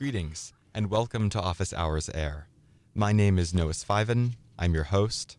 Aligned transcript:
Greetings, 0.00 0.54
and 0.74 0.88
welcome 0.88 1.28
to 1.28 1.38
Office 1.38 1.74
Hours 1.74 2.08
Air. 2.14 2.48
My 2.94 3.12
name 3.12 3.38
is 3.38 3.52
Noah 3.52 3.72
Sveiven. 3.74 4.32
I'm 4.58 4.72
your 4.72 4.84
host. 4.84 5.36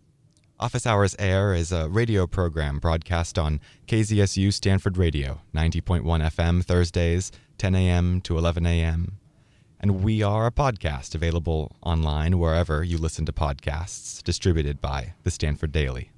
Office 0.60 0.86
Hours 0.86 1.16
Air 1.18 1.56
is 1.56 1.72
a 1.72 1.90
radio 1.90 2.28
program 2.28 2.78
broadcast 2.78 3.40
on 3.40 3.60
KZSU 3.88 4.54
Stanford 4.54 4.98
Radio, 4.98 5.42
90.1 5.56 6.04
FM, 6.04 6.64
Thursdays, 6.64 7.32
10 7.58 7.74
a.m. 7.74 8.22
to 8.22 8.38
11 8.38 8.68
a.m. 8.68 9.18
And 9.80 10.04
we 10.04 10.22
are 10.22 10.46
a 10.46 10.52
podcast 10.52 11.16
available 11.16 11.76
online 11.82 12.38
wherever 12.38 12.84
you 12.84 13.00
listen 13.00 13.26
to 13.26 13.34
podcasts, 13.34 14.22
distributed 14.22 14.80
by 14.80 15.16
the 15.24 15.32
Stanford 15.32 15.72
Daily. 15.72 16.11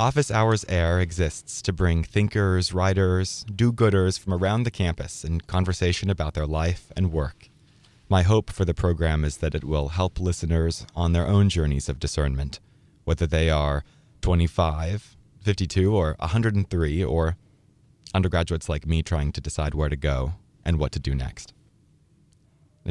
Office 0.00 0.28
Hours 0.28 0.64
Air 0.68 0.98
exists 0.98 1.62
to 1.62 1.72
bring 1.72 2.02
thinkers, 2.02 2.74
writers, 2.74 3.46
do 3.54 3.72
gooders 3.72 4.18
from 4.18 4.34
around 4.34 4.64
the 4.64 4.70
campus 4.72 5.22
in 5.22 5.40
conversation 5.42 6.10
about 6.10 6.34
their 6.34 6.46
life 6.46 6.90
and 6.96 7.12
work. 7.12 7.48
My 8.08 8.22
hope 8.22 8.50
for 8.50 8.64
the 8.64 8.74
program 8.74 9.24
is 9.24 9.36
that 9.36 9.54
it 9.54 9.62
will 9.62 9.90
help 9.90 10.18
listeners 10.18 10.84
on 10.96 11.12
their 11.12 11.28
own 11.28 11.48
journeys 11.48 11.88
of 11.88 12.00
discernment, 12.00 12.58
whether 13.04 13.24
they 13.24 13.50
are 13.50 13.84
25, 14.20 15.16
52, 15.42 15.94
or 15.94 16.16
103, 16.18 17.04
or 17.04 17.36
undergraduates 18.12 18.68
like 18.68 18.88
me 18.88 19.00
trying 19.00 19.30
to 19.30 19.40
decide 19.40 19.74
where 19.74 19.88
to 19.88 19.96
go 19.96 20.32
and 20.64 20.80
what 20.80 20.90
to 20.90 20.98
do 20.98 21.14
next. 21.14 21.54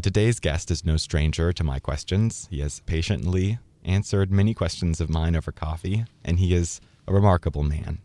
Today's 0.01 0.39
guest 0.39 0.71
is 0.71 0.85
no 0.85 0.95
stranger 0.95 1.51
to 1.51 1.63
my 1.65 1.79
questions. 1.79 2.47
He 2.49 2.61
has 2.61 2.79
patiently 2.85 3.59
answered 3.83 4.31
many 4.31 4.53
questions 4.53 5.01
of 5.01 5.09
mine 5.09 5.35
over 5.35 5.51
coffee, 5.51 6.05
and 6.23 6.39
he 6.39 6.53
is 6.53 6.79
a 7.07 7.13
remarkable 7.13 7.63
man. 7.63 7.99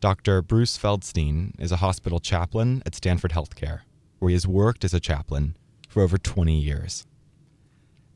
Dr. 0.00 0.42
Bruce 0.42 0.78
Feldstein 0.78 1.58
is 1.58 1.72
a 1.72 1.76
hospital 1.76 2.20
chaplain 2.20 2.82
at 2.86 2.94
Stanford 2.94 3.32
Healthcare, 3.32 3.80
where 4.18 4.28
he 4.28 4.34
has 4.34 4.46
worked 4.46 4.84
as 4.84 4.94
a 4.94 5.00
chaplain 5.00 5.56
for 5.88 6.02
over 6.02 6.18
20 6.18 6.56
years. 6.56 7.04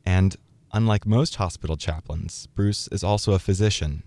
And 0.05 0.35
unlike 0.71 1.05
most 1.05 1.35
hospital 1.35 1.75
chaplains, 1.75 2.47
Bruce 2.55 2.87
is 2.89 3.03
also 3.03 3.33
a 3.33 3.39
physician. 3.39 4.03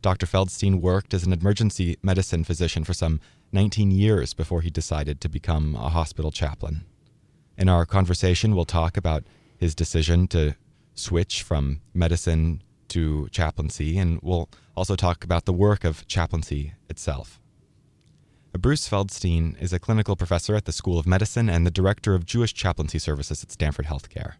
Dr. 0.00 0.26
Feldstein 0.26 0.80
worked 0.80 1.14
as 1.14 1.24
an 1.24 1.32
emergency 1.32 1.96
medicine 2.02 2.44
physician 2.44 2.84
for 2.84 2.94
some 2.94 3.20
19 3.52 3.90
years 3.90 4.34
before 4.34 4.62
he 4.62 4.70
decided 4.70 5.20
to 5.20 5.28
become 5.28 5.76
a 5.76 5.90
hospital 5.90 6.30
chaplain. 6.30 6.84
In 7.56 7.68
our 7.68 7.86
conversation, 7.86 8.54
we'll 8.54 8.64
talk 8.64 8.96
about 8.96 9.24
his 9.56 9.74
decision 9.74 10.26
to 10.28 10.56
switch 10.94 11.42
from 11.42 11.80
medicine 11.92 12.62
to 12.88 13.28
chaplaincy, 13.30 13.98
and 13.98 14.20
we'll 14.22 14.48
also 14.76 14.96
talk 14.96 15.24
about 15.24 15.44
the 15.44 15.52
work 15.52 15.84
of 15.84 16.06
chaplaincy 16.06 16.74
itself. 16.88 17.40
Bruce 18.58 18.88
Feldstein 18.88 19.60
is 19.60 19.72
a 19.72 19.80
clinical 19.80 20.14
professor 20.16 20.54
at 20.54 20.64
the 20.64 20.72
School 20.72 20.98
of 20.98 21.06
Medicine 21.06 21.50
and 21.50 21.66
the 21.66 21.72
director 21.72 22.14
of 22.14 22.24
Jewish 22.24 22.54
chaplaincy 22.54 22.98
services 22.98 23.42
at 23.42 23.50
Stanford 23.50 23.86
Healthcare. 23.86 24.34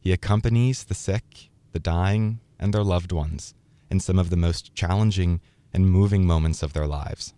He 0.00 0.12
accompanies 0.12 0.84
the 0.84 0.94
sick, 0.94 1.50
the 1.72 1.80
dying, 1.80 2.40
and 2.58 2.72
their 2.72 2.84
loved 2.84 3.10
ones 3.12 3.54
in 3.90 4.00
some 4.00 4.18
of 4.18 4.30
the 4.30 4.36
most 4.36 4.74
challenging 4.74 5.40
and 5.72 5.90
moving 5.90 6.26
moments 6.26 6.62
of 6.62 6.72
their 6.72 6.86
lives. 6.86 7.34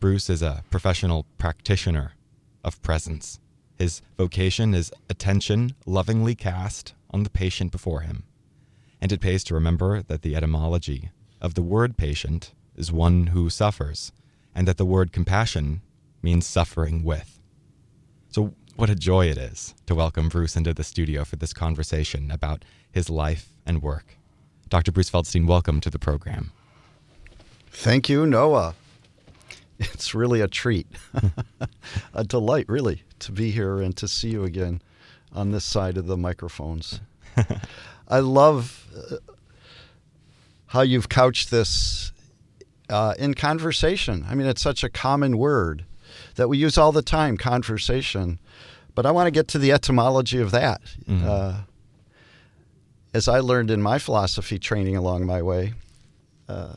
Bruce 0.00 0.28
is 0.28 0.42
a 0.42 0.64
professional 0.70 1.24
practitioner 1.38 2.12
of 2.64 2.82
presence. 2.82 3.38
His 3.78 4.02
vocation 4.18 4.74
is 4.74 4.92
attention 5.08 5.74
lovingly 5.86 6.34
cast 6.34 6.94
on 7.10 7.22
the 7.22 7.30
patient 7.30 7.72
before 7.72 8.00
him 8.00 8.24
and 9.06 9.12
it 9.12 9.20
pays 9.20 9.44
to 9.44 9.54
remember 9.54 10.02
that 10.02 10.22
the 10.22 10.34
etymology 10.34 11.10
of 11.40 11.54
the 11.54 11.62
word 11.62 11.96
patient 11.96 12.50
is 12.74 12.90
one 12.90 13.28
who 13.28 13.48
suffers, 13.48 14.10
and 14.52 14.66
that 14.66 14.78
the 14.78 14.84
word 14.84 15.12
compassion 15.12 15.80
means 16.22 16.44
suffering 16.44 17.04
with. 17.04 17.38
So, 18.30 18.54
what 18.74 18.90
a 18.90 18.96
joy 18.96 19.26
it 19.26 19.38
is 19.38 19.76
to 19.86 19.94
welcome 19.94 20.28
Bruce 20.28 20.56
into 20.56 20.74
the 20.74 20.82
studio 20.82 21.22
for 21.22 21.36
this 21.36 21.52
conversation 21.52 22.32
about 22.32 22.64
his 22.90 23.08
life 23.08 23.52
and 23.64 23.80
work. 23.80 24.16
Dr. 24.70 24.90
Bruce 24.90 25.08
Feldstein, 25.08 25.46
welcome 25.46 25.80
to 25.82 25.90
the 25.90 26.00
program. 26.00 26.50
Thank 27.70 28.08
you, 28.08 28.26
Noah. 28.26 28.74
It's 29.78 30.16
really 30.16 30.40
a 30.40 30.48
treat, 30.48 30.88
a 32.12 32.24
delight, 32.24 32.68
really, 32.68 33.04
to 33.20 33.30
be 33.30 33.52
here 33.52 33.80
and 33.80 33.96
to 33.98 34.08
see 34.08 34.30
you 34.30 34.42
again 34.42 34.82
on 35.32 35.52
this 35.52 35.64
side 35.64 35.96
of 35.96 36.08
the 36.08 36.16
microphones. 36.16 36.98
I 38.08 38.20
love 38.20 38.86
uh, 38.96 39.16
how 40.66 40.82
you've 40.82 41.08
couched 41.08 41.50
this 41.50 42.12
uh, 42.88 43.14
in 43.18 43.34
conversation. 43.34 44.24
I 44.28 44.34
mean, 44.34 44.46
it's 44.46 44.62
such 44.62 44.84
a 44.84 44.88
common 44.88 45.38
word 45.38 45.84
that 46.36 46.48
we 46.48 46.58
use 46.58 46.78
all 46.78 46.92
the 46.92 47.02
time, 47.02 47.36
conversation. 47.36 48.38
But 48.94 49.06
I 49.06 49.10
want 49.10 49.26
to 49.26 49.30
get 49.30 49.48
to 49.48 49.58
the 49.58 49.72
etymology 49.72 50.40
of 50.40 50.50
that. 50.52 50.80
Mm-hmm. 51.08 51.28
Uh, 51.28 51.60
as 53.12 53.28
I 53.28 53.40
learned 53.40 53.70
in 53.70 53.82
my 53.82 53.98
philosophy 53.98 54.58
training 54.58 54.96
along 54.96 55.26
my 55.26 55.42
way, 55.42 55.74
uh, 56.48 56.76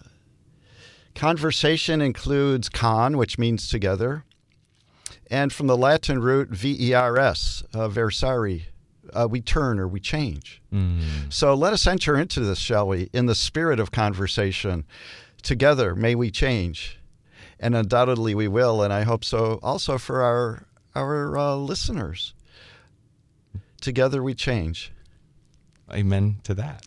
conversation 1.16 2.02
includes 2.02 2.70
con, 2.70 3.18
which 3.18 3.38
means 3.38 3.70
together, 3.70 4.24
and 5.30 5.52
from 5.52 5.68
the 5.68 5.78
Latin 5.78 6.22
root 6.22 6.50
vers, 6.50 7.64
uh, 7.74 7.88
versari, 7.90 8.64
uh, 9.14 9.28
we 9.30 9.42
turn 9.42 9.80
or 9.80 9.88
we 9.88 10.00
change. 10.00 10.62
Mm. 10.74 11.32
So 11.32 11.54
let 11.54 11.74
us 11.74 11.86
enter 11.88 12.18
into 12.18 12.42
this, 12.42 12.60
shall 12.60 12.88
we, 12.88 13.10
in 13.14 13.26
the 13.26 13.36
spirit 13.36 13.80
of 13.80 13.92
conversation. 13.92 14.86
Together, 15.42 15.96
may 15.96 16.16
we 16.16 16.32
change. 16.32 17.00
And 17.60 17.76
undoubtedly 17.76 18.36
we 18.36 18.48
will, 18.48 18.82
and 18.82 18.94
I 18.94 19.04
hope 19.04 19.24
so 19.24 19.60
also 19.62 19.98
for 19.98 20.22
our, 20.22 20.66
our 20.96 21.38
uh, 21.38 21.56
listeners. 21.56 22.34
Together 23.82 24.24
we 24.24 24.34
change. 24.34 24.92
Amen 25.92 26.38
to 26.44 26.54
that. 26.54 26.86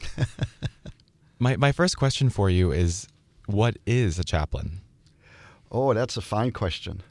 my, 1.39 1.57
my 1.57 1.73
first 1.73 1.97
question 1.97 2.31
for 2.31 2.49
you 2.49 2.73
is 2.73 3.09
what 3.47 3.77
is 3.87 4.19
a 4.19 4.25
chaplain? 4.25 4.81
Oh, 5.71 5.93
that's 5.95 6.17
a 6.17 6.23
fine 6.23 6.53
question. 6.53 7.03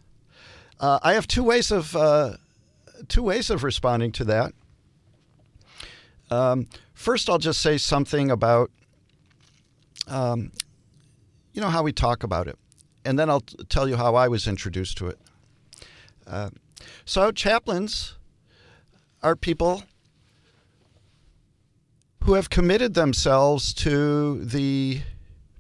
Uh, 0.80 1.00
I 1.04 1.14
have 1.14 1.28
two 1.28 1.44
ways 1.44 1.72
of 1.72 1.96
uh, 1.96 2.38
two 3.08 3.24
ways 3.24 3.50
of 3.50 3.64
responding 3.64 4.12
to 4.14 4.24
that. 4.26 4.54
Um, 6.32 6.68
first, 6.94 7.30
I'll 7.30 7.38
just 7.38 7.62
say 7.62 7.78
something 7.78 8.32
about, 8.32 8.72
um, 10.08 10.52
you 11.54 11.62
know, 11.62 11.68
how 11.68 11.84
we 11.84 11.92
talk 11.92 12.24
about 12.24 12.48
it. 12.48 12.58
And 13.04 13.20
then 13.20 13.30
I'll 13.30 13.42
t- 13.42 13.58
tell 13.68 13.90
you 13.90 13.98
how 13.98 14.16
I 14.16 14.30
was 14.30 14.48
introduced 14.48 14.98
to 15.00 15.08
it. 15.08 15.20
Uh, 16.26 16.50
so, 17.04 17.32
chaplains 17.32 18.16
are 19.22 19.36
people 19.36 19.84
who 22.24 22.36
have 22.36 22.50
committed 22.50 22.94
themselves 22.94 23.74
to 23.74 24.44
the 24.46 25.02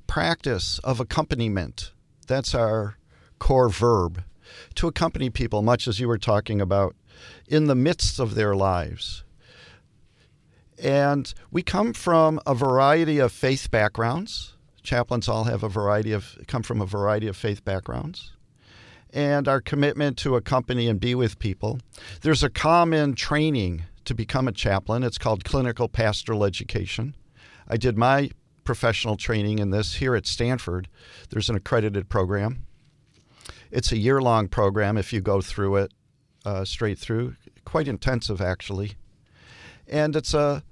practice 0.07 0.79
of 0.79 0.99
accompaniment. 0.99 1.91
That's 2.27 2.55
our 2.55 2.97
core 3.39 3.69
verb 3.69 4.23
to 4.75 4.87
accompany 4.87 5.29
people, 5.29 5.61
much 5.63 5.87
as 5.87 5.99
you 5.99 6.07
were 6.07 6.17
talking 6.17 6.61
about, 6.61 6.95
in 7.47 7.65
the 7.65 7.75
midst 7.75 8.19
of 8.19 8.35
their 8.35 8.55
lives. 8.55 9.23
And 10.81 11.31
we 11.51 11.61
come 11.61 11.93
from 11.93 12.39
a 12.45 12.55
variety 12.55 13.19
of 13.19 13.31
faith 13.31 13.69
backgrounds. 13.69 14.55
Chaplains 14.81 15.29
all 15.29 15.43
have 15.43 15.61
a 15.61 15.69
variety 15.69 16.11
of 16.11 16.39
come 16.47 16.63
from 16.63 16.81
a 16.81 16.87
variety 16.87 17.27
of 17.27 17.37
faith 17.37 17.63
backgrounds. 17.63 18.31
And 19.13 19.47
our 19.47 19.61
commitment 19.61 20.17
to 20.19 20.35
accompany 20.35 20.87
and 20.87 20.99
be 20.99 21.13
with 21.13 21.37
people. 21.37 21.79
There's 22.21 22.41
a 22.41 22.49
common 22.49 23.13
training 23.13 23.83
to 24.05 24.15
become 24.15 24.47
a 24.47 24.51
chaplain. 24.51 25.03
It's 25.03 25.19
called 25.19 25.43
clinical 25.43 25.87
pastoral 25.87 26.43
education. 26.43 27.15
I 27.67 27.77
did 27.77 27.95
my 27.97 28.31
professional 28.63 29.17
training 29.17 29.59
in 29.59 29.69
this 29.69 29.95
here 29.95 30.15
at 30.15 30.25
Stanford. 30.25 30.87
There's 31.29 31.49
an 31.49 31.55
accredited 31.55 32.09
program. 32.09 32.65
It's 33.69 33.91
a 33.91 33.97
year 33.97 34.19
long 34.19 34.47
program 34.47 34.97
if 34.97 35.13
you 35.13 35.21
go 35.21 35.41
through 35.41 35.75
it 35.75 35.93
uh, 36.43 36.65
straight 36.65 36.97
through, 36.97 37.35
quite 37.65 37.87
intensive 37.87 38.41
actually. 38.41 38.93
And 39.87 40.15
it's 40.15 40.33
a 40.33 40.63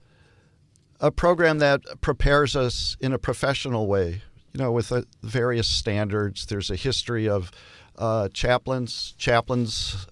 a 0.99 1.11
program 1.11 1.59
that 1.59 1.81
prepares 2.01 2.55
us 2.55 2.97
in 2.99 3.13
a 3.13 3.19
professional 3.19 3.87
way, 3.87 4.21
you 4.53 4.59
know, 4.59 4.71
with 4.71 4.91
uh, 4.91 5.03
various 5.23 5.67
standards. 5.67 6.45
There's 6.45 6.69
a 6.69 6.75
history 6.75 7.27
of 7.27 7.51
uh, 7.97 8.29
chaplains. 8.29 9.13
Chaplains, 9.17 10.07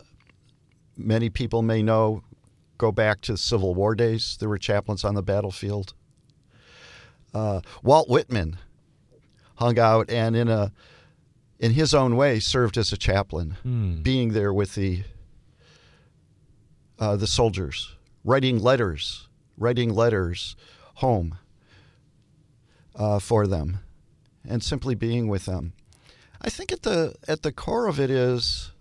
many 0.95 1.29
people 1.29 1.61
may 1.61 1.81
know, 1.81 2.23
go 2.77 2.91
back 2.91 3.21
to 3.21 3.37
Civil 3.37 3.75
War 3.75 3.95
days. 3.95 4.37
There 4.39 4.49
were 4.49 4.57
chaplains 4.57 5.03
on 5.03 5.15
the 5.15 5.23
battlefield. 5.23 5.93
Uh, 7.33 7.61
Walt 7.83 8.09
Whitman 8.09 8.57
hung 9.55 9.77
out 9.77 10.09
and 10.09 10.35
in 10.35 10.47
a 10.47 10.71
in 11.59 11.71
his 11.71 11.93
own 11.93 12.15
way 12.15 12.39
served 12.39 12.77
as 12.77 12.93
a 12.93 12.97
chaplain, 12.97 13.57
hmm. 13.63 14.01
being 14.03 14.33
there 14.33 14.53
with 14.53 14.75
the 14.75 15.03
uh, 16.99 17.15
the 17.15 17.27
soldiers, 17.27 17.95
writing 18.23 18.59
letters, 18.59 19.27
writing 19.57 19.93
letters 19.93 20.55
home 20.97 21.37
uh, 22.95 23.19
for 23.19 23.47
them 23.47 23.79
and 24.47 24.63
simply 24.63 24.95
being 24.95 25.27
with 25.27 25.45
them. 25.45 25.73
I 26.41 26.49
think 26.49 26.71
at 26.71 26.83
the 26.83 27.15
at 27.27 27.41
the 27.41 27.51
core 27.51 27.87
of 27.87 27.99
it 27.99 28.09
is 28.09 28.71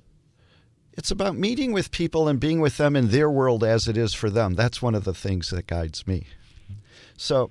it's 0.97 1.11
about 1.11 1.37
meeting 1.37 1.73
with 1.73 1.91
people 1.91 2.27
and 2.27 2.41
being 2.41 2.61
with 2.61 2.79
them 2.79 2.97
in 2.97 3.09
their 3.09 3.31
world 3.31 3.63
as 3.63 3.87
it 3.87 3.97
is 3.97 4.15
for 4.15 4.31
them. 4.31 4.55
That's 4.55 4.81
one 4.81 4.95
of 4.95 5.05
the 5.05 5.15
things 5.15 5.51
that 5.51 5.67
guides 5.67 6.07
me. 6.07 6.27
So, 7.19 7.51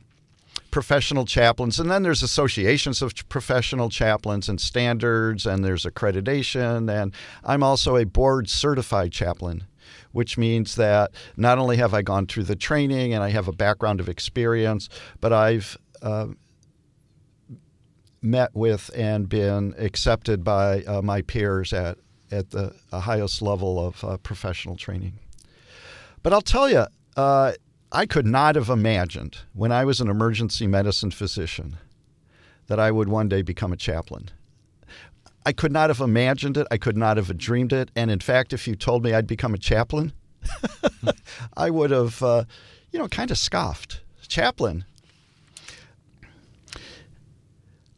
professional 0.72 1.26
chaplains, 1.26 1.80
and 1.80 1.90
then 1.90 2.04
there's 2.04 2.24
associations 2.24 3.02
of 3.02 3.14
professional 3.30 3.90
chaplains 3.90 4.50
and 4.50 4.60
standards, 4.60 5.46
and 5.46 5.64
there's 5.64 5.86
accreditation. 5.86 6.92
And 6.92 7.14
I'm 7.44 7.62
also 7.62 7.98
a 7.98 8.06
board 8.06 8.50
certified 8.50 9.12
chaplain, 9.12 9.66
which 10.12 10.38
means 10.38 10.76
that 10.76 11.12
not 11.38 11.58
only 11.58 11.78
have 11.78 11.94
I 11.94 12.02
gone 12.02 12.28
through 12.28 12.44
the 12.44 12.56
training 12.56 13.14
and 13.14 13.24
I 13.24 13.30
have 13.30 13.48
a 13.48 13.54
background 13.54 14.00
of 14.00 14.10
experience, 14.10 14.90
but 15.20 15.34
I've 15.34 15.78
uh, 16.02 16.28
met 18.22 18.52
with 18.54 18.90
and 18.96 19.30
been 19.30 19.74
accepted 19.78 20.44
by 20.44 20.84
uh, 20.84 21.02
my 21.02 21.22
peers 21.22 21.74
at, 21.74 21.98
at 22.32 22.50
the 22.52 22.74
highest 22.92 23.42
level 23.42 23.86
of 23.86 24.04
uh, 24.04 24.18
professional 24.18 24.76
training. 24.76 25.20
But 26.24 26.34
I'll 26.34 26.42
tell 26.42 26.70
you, 26.70 26.86
uh, 27.16 27.54
I 27.92 28.06
could 28.06 28.26
not 28.26 28.56
have 28.56 28.70
imagined 28.70 29.38
when 29.54 29.72
I 29.72 29.86
was 29.86 30.02
an 30.02 30.10
emergency 30.10 30.68
medicine 30.68 31.12
physician 31.12 31.78
that 32.68 32.80
I 32.80 32.92
would 32.92 33.08
one 33.08 33.30
day 33.30 33.42
become 33.42 33.72
a 33.72 33.78
chaplain. 33.78 34.32
I 35.46 35.54
could 35.54 35.72
not 35.72 35.90
have 35.90 36.00
imagined 36.00 36.58
it. 36.58 36.68
I 36.72 36.78
could 36.78 36.98
not 36.98 37.18
have 37.18 37.38
dreamed 37.38 37.72
it. 37.72 37.92
And 37.96 38.10
in 38.10 38.20
fact, 38.20 38.52
if 38.52 38.68
you 38.68 38.76
told 38.76 39.04
me 39.04 39.14
I'd 39.14 39.28
become 39.28 39.54
a 39.54 39.60
chaplain, 39.60 40.14
I 41.58 41.70
would 41.70 41.92
have, 41.92 42.22
uh, 42.24 42.46
you 42.92 43.00
know, 43.00 43.08
kind 43.08 43.30
of 43.32 43.38
scoffed. 43.38 44.02
Chaplain. 44.28 44.86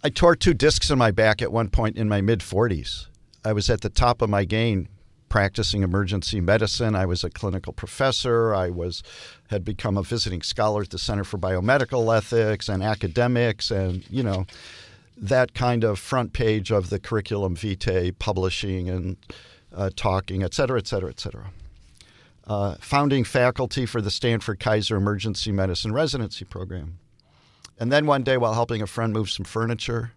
I 0.03 0.09
tore 0.09 0.35
two 0.35 0.53
discs 0.53 0.89
in 0.89 0.97
my 0.97 1.11
back 1.11 1.41
at 1.41 1.51
one 1.51 1.69
point 1.69 1.97
in 1.97 2.09
my 2.09 2.21
mid 2.21 2.39
40s. 2.39 3.07
I 3.45 3.53
was 3.53 3.69
at 3.69 3.81
the 3.81 3.89
top 3.89 4.21
of 4.21 4.29
my 4.29 4.43
game 4.43 4.89
practicing 5.29 5.83
emergency 5.83 6.41
medicine. 6.41 6.95
I 6.95 7.05
was 7.05 7.23
a 7.23 7.29
clinical 7.29 7.73
professor. 7.73 8.53
I 8.53 8.69
was 8.69 9.03
had 9.49 9.63
become 9.63 9.97
a 9.97 10.03
visiting 10.03 10.41
scholar 10.41 10.81
at 10.81 10.89
the 10.89 10.97
Center 10.97 11.23
for 11.23 11.37
Biomedical 11.37 12.15
Ethics 12.15 12.69
and 12.69 12.83
academics, 12.83 13.71
and 13.71 14.05
you 14.09 14.23
know 14.23 14.45
that 15.19 15.53
kind 15.53 15.83
of 15.83 15.99
front 15.99 16.31
page 16.33 16.71
of 16.71 16.89
the 16.89 16.99
curriculum 16.99 17.55
vitae, 17.55 18.11
publishing 18.11 18.89
and 18.89 19.17
uh, 19.75 19.89
talking, 19.95 20.43
et 20.43 20.53
cetera, 20.53 20.77
et 20.77 20.87
cetera, 20.87 21.09
et 21.09 21.19
cetera. 21.19 21.51
Uh, 22.45 22.75
founding 22.79 23.23
faculty 23.23 23.85
for 23.85 24.01
the 24.01 24.11
Stanford 24.11 24.59
Kaiser 24.59 24.95
Emergency 24.95 25.51
Medicine 25.51 25.91
Residency 25.91 26.45
Program. 26.45 26.99
And 27.79 27.91
then 27.91 28.05
one 28.05 28.23
day, 28.23 28.37
while 28.37 28.53
helping 28.53 28.81
a 28.81 28.87
friend 28.87 29.11
move 29.11 29.29
some 29.29 29.43
furniture, 29.43 30.13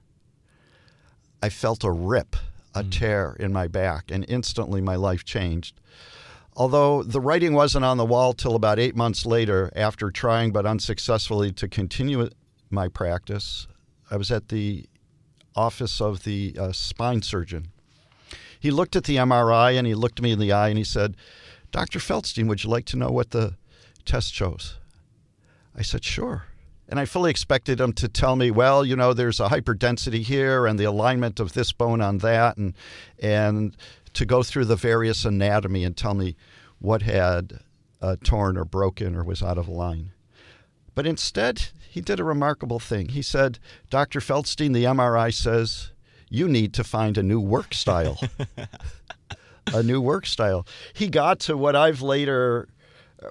I 1.42 1.48
felt 1.48 1.82
a 1.82 1.90
rip 1.90 2.36
a 2.74 2.84
mm. 2.84 2.90
tear 2.92 3.36
in 3.40 3.52
my 3.52 3.66
back, 3.66 4.10
and 4.10 4.24
instantly 4.28 4.80
my 4.80 4.94
life 4.94 5.24
changed. 5.24 5.80
Although 6.56 7.02
the 7.02 7.20
writing 7.20 7.54
wasn't 7.54 7.84
on 7.84 7.96
the 7.96 8.04
wall 8.04 8.32
till 8.32 8.54
about 8.54 8.78
eight 8.78 8.96
months 8.96 9.24
later, 9.24 9.72
after 9.74 10.10
trying 10.10 10.52
but 10.52 10.66
unsuccessfully 10.66 11.52
to 11.52 11.68
continue 11.68 12.28
my 12.70 12.88
practice, 12.88 13.66
I 14.10 14.16
was 14.16 14.30
at 14.30 14.48
the 14.48 14.86
office 15.56 16.00
of 16.00 16.24
the 16.24 16.56
uh, 16.58 16.72
spine 16.72 17.22
surgeon. 17.22 17.68
He 18.58 18.70
looked 18.70 18.96
at 18.96 19.04
the 19.04 19.16
MRI 19.16 19.76
and 19.76 19.86
he 19.86 19.94
looked 19.94 20.20
me 20.20 20.32
in 20.32 20.38
the 20.38 20.52
eye 20.52 20.68
and 20.68 20.78
he 20.78 20.84
said, 20.84 21.16
Dr. 21.72 21.98
Feldstein, 21.98 22.48
would 22.48 22.64
you 22.64 22.70
like 22.70 22.84
to 22.86 22.96
know 22.96 23.10
what 23.10 23.30
the 23.30 23.54
test 24.04 24.34
shows? 24.34 24.76
I 25.74 25.82
said, 25.82 26.04
Sure. 26.04 26.44
And 26.88 26.98
I 26.98 27.04
fully 27.04 27.30
expected 27.30 27.80
him 27.80 27.92
to 27.94 28.08
tell 28.08 28.34
me, 28.34 28.50
well, 28.50 28.84
you 28.84 28.96
know, 28.96 29.14
there's 29.14 29.38
a 29.38 29.48
hyperdensity 29.48 30.22
here 30.22 30.66
and 30.66 30.76
the 30.76 30.84
alignment 30.84 31.38
of 31.38 31.52
this 31.52 31.70
bone 31.70 32.00
on 32.00 32.18
that, 32.18 32.56
and 32.56 32.74
and 33.20 33.76
to 34.14 34.26
go 34.26 34.42
through 34.42 34.64
the 34.64 34.74
various 34.74 35.24
anatomy 35.24 35.84
and 35.84 35.96
tell 35.96 36.14
me 36.14 36.34
what 36.80 37.02
had 37.02 37.60
uh, 38.02 38.16
torn 38.24 38.56
or 38.56 38.64
broken 38.64 39.14
or 39.14 39.22
was 39.22 39.40
out 39.40 39.56
of 39.56 39.68
line. 39.68 40.10
But 40.96 41.06
instead, 41.06 41.68
he 41.90 42.00
did 42.00 42.20
a 42.20 42.24
remarkable 42.24 42.78
thing. 42.78 43.08
He 43.08 43.20
said, 43.20 43.58
Dr. 43.90 44.20
Feldstein, 44.20 44.72
the 44.72 44.84
MRI 44.84 45.34
says, 45.34 45.90
you 46.28 46.48
need 46.48 46.72
to 46.74 46.84
find 46.84 47.18
a 47.18 47.22
new 47.22 47.40
work 47.40 47.74
style. 47.74 48.20
a 49.74 49.82
new 49.82 50.00
work 50.00 50.24
style. 50.24 50.64
He 50.92 51.08
got 51.08 51.40
to 51.40 51.56
what 51.56 51.74
I've 51.74 52.00
later 52.00 52.68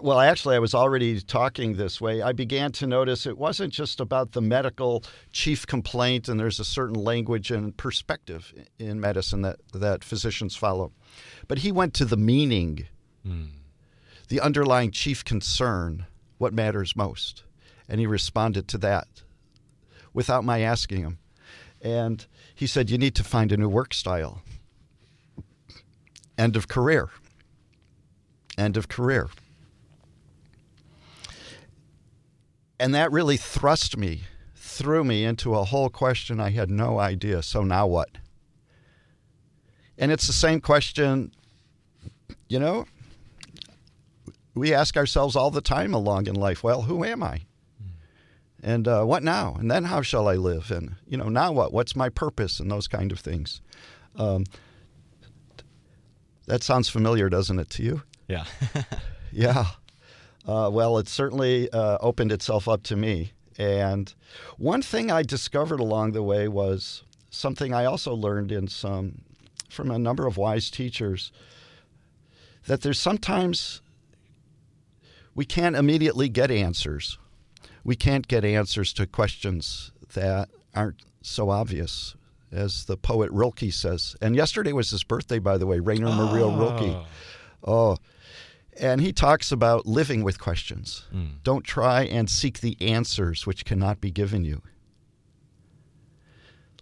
well, 0.02 0.20
actually, 0.20 0.56
I 0.56 0.60
was 0.60 0.76
already 0.76 1.20
talking 1.20 1.76
this 1.76 2.00
way. 2.00 2.22
I 2.22 2.32
began 2.32 2.72
to 2.74 2.86
notice 2.86 3.26
it 3.26 3.40
wasn't 3.40 3.74
just 3.74 4.00
about 4.00 4.34
the 4.34 4.42
medical 4.42 5.04
chief 5.32 5.66
complaint, 5.66 6.30
and 6.30 6.40
there's 6.40 6.60
a 6.60 6.66
certain 6.66 6.96
language 6.96 7.50
and 7.50 7.76
perspective 7.76 8.54
in 8.78 9.00
medicine 9.00 9.42
that, 9.42 9.58
that 9.74 10.04
physicians 10.04 10.56
follow. 10.56 10.92
But 11.48 11.60
he 11.60 11.72
went 11.72 11.96
to 11.96 12.06
the 12.06 12.18
meaning, 12.18 12.86
mm. 13.26 13.48
the 14.28 14.40
underlying 14.40 14.92
chief 14.92 15.26
concern, 15.26 16.06
what 16.38 16.54
matters 16.54 16.96
most. 16.96 17.46
And 17.90 18.00
he 18.00 18.06
responded 18.06 18.68
to 18.70 18.78
that 18.78 19.08
without 20.14 20.44
my 20.44 20.62
asking 20.62 21.02
him. 21.02 21.18
And 21.82 22.26
he 22.54 22.68
said, 22.68 22.90
You 22.90 22.98
need 22.98 23.16
to 23.16 23.24
find 23.24 23.52
a 23.52 23.58
new 23.58 23.68
work 23.68 23.94
style. 23.94 24.42
End 26.38 26.56
of 26.56 26.68
career. 26.68 27.10
End 28.58 28.78
of 28.78 28.88
career. 28.88 29.30
And 32.80 32.94
that 32.96 33.12
really 33.12 33.36
thrust 33.36 33.98
me, 33.98 34.22
threw 34.56 35.04
me 35.04 35.26
into 35.26 35.56
a 35.56 35.66
whole 35.66 35.90
question 35.90 36.40
I 36.40 36.52
had 36.52 36.70
no 36.70 37.00
idea. 37.00 37.42
So 37.44 37.64
now 37.64 37.88
what? 37.88 38.10
And 39.98 40.12
it's 40.14 40.28
the 40.28 40.34
same 40.34 40.62
question, 40.62 41.34
you 42.48 42.58
know, 42.60 42.86
we 44.56 44.74
ask 44.74 44.96
ourselves 44.96 45.36
all 45.36 45.52
the 45.52 45.62
time 45.62 45.94
along 45.94 46.28
in 46.28 46.36
life 46.36 46.64
well, 46.64 46.84
who 46.84 47.04
am 47.04 47.22
I? 47.22 47.42
And 48.62 48.88
uh, 48.88 49.04
what 49.04 49.24
now? 49.24 49.56
And 49.60 49.72
then 49.72 49.86
how 49.86 50.02
shall 50.02 50.28
I 50.28 50.36
live? 50.36 50.72
And, 50.72 50.96
you 51.08 51.18
know, 51.18 51.30
now 51.30 51.52
what? 51.52 51.72
What's 51.72 51.96
my 51.96 52.10
purpose? 52.10 52.60
And 52.60 52.70
those 52.70 52.88
kind 52.88 53.12
of 53.12 53.20
things. 53.20 53.62
Um, 54.16 54.46
that 56.48 56.64
sounds 56.64 56.90
familiar, 56.90 57.30
doesn't 57.30 57.60
it, 57.60 57.70
to 57.72 57.84
you? 57.84 58.02
Yeah. 58.28 58.46
yeah. 59.32 59.66
Uh, 60.48 60.70
well, 60.72 60.98
it 60.98 61.08
certainly 61.08 61.70
uh, 61.72 61.98
opened 62.02 62.32
itself 62.32 62.68
up 62.68 62.84
to 62.84 62.96
me. 62.96 63.34
And 63.58 64.14
one 64.58 64.82
thing 64.82 65.12
I 65.12 65.22
discovered 65.22 65.80
along 65.80 66.14
the 66.14 66.24
way 66.24 66.48
was 66.48 67.04
something 67.30 67.74
I 67.74 67.86
also 67.86 68.14
learned 68.14 68.52
in 68.52 68.68
some 68.68 69.22
from 69.70 69.92
a 69.92 70.00
number 70.00 70.26
of 70.26 70.38
wise 70.38 70.72
teachers 70.72 71.32
that 72.66 72.82
there's 72.82 73.00
sometimes 73.00 73.82
we 75.36 75.46
can't 75.46 75.76
immediately 75.76 76.30
get 76.30 76.52
answers. 76.52 77.18
We 77.90 77.96
can't 77.96 78.28
get 78.28 78.46
answers 78.46 78.94
to 78.94 79.08
questions 79.08 79.92
that 80.14 80.50
aren't 80.76 81.02
so 81.24 81.50
obvious, 81.50 82.16
as 82.52 82.86
the 82.86 82.96
poet 82.96 83.32
Rilke 83.32 83.72
says. 83.72 84.16
And 84.22 84.36
yesterday 84.36 84.74
was 84.74 84.92
his 84.92 85.04
birthday, 85.04 85.40
by 85.40 85.58
the 85.58 85.66
way, 85.66 85.80
Rainer 85.80 86.10
oh. 86.10 86.14
Maria 86.14 86.46
Rilke. 86.46 87.04
Oh, 87.64 87.98
and 88.80 89.02
he 89.02 89.12
talks 89.12 89.52
about 89.52 89.88
living 89.88 90.24
with 90.24 90.40
questions. 90.40 91.08
Mm. 91.12 91.42
Don't 91.44 91.64
try 91.64 92.04
and 92.04 92.30
seek 92.30 92.60
the 92.60 92.78
answers 92.80 93.48
which 93.48 93.66
cannot 93.66 94.00
be 94.00 94.12
given 94.12 94.46
you. 94.46 94.62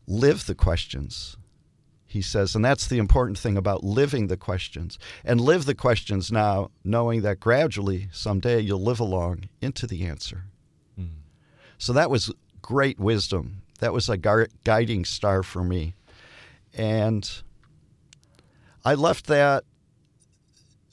Live 0.08 0.46
the 0.46 0.56
questions, 0.56 1.38
he 2.06 2.22
says. 2.22 2.54
And 2.54 2.66
that's 2.66 2.86
the 2.86 2.98
important 2.98 3.40
thing 3.40 3.56
about 3.56 3.82
living 3.82 4.28
the 4.28 4.36
questions. 4.36 5.00
And 5.24 5.40
live 5.40 5.64
the 5.64 5.74
questions 5.74 6.34
now, 6.34 6.72
knowing 6.84 7.22
that 7.22 7.40
gradually, 7.40 8.10
someday, 8.12 8.60
you'll 8.60 8.84
live 8.84 9.00
along 9.00 9.48
into 9.62 9.88
the 9.88 10.04
answer. 10.06 10.48
So 11.78 11.94
that 11.94 12.10
was 12.10 12.32
great 12.62 13.00
wisdom. 13.00 13.62
That 13.80 13.94
was 13.94 14.10
a 14.10 14.18
gar- 14.18 14.50
guiding 14.64 15.06
star 15.06 15.44
for 15.44 15.64
me. 15.64 15.94
And 16.74 17.30
I 18.84 18.96
left 18.96 19.28
that 19.28 19.64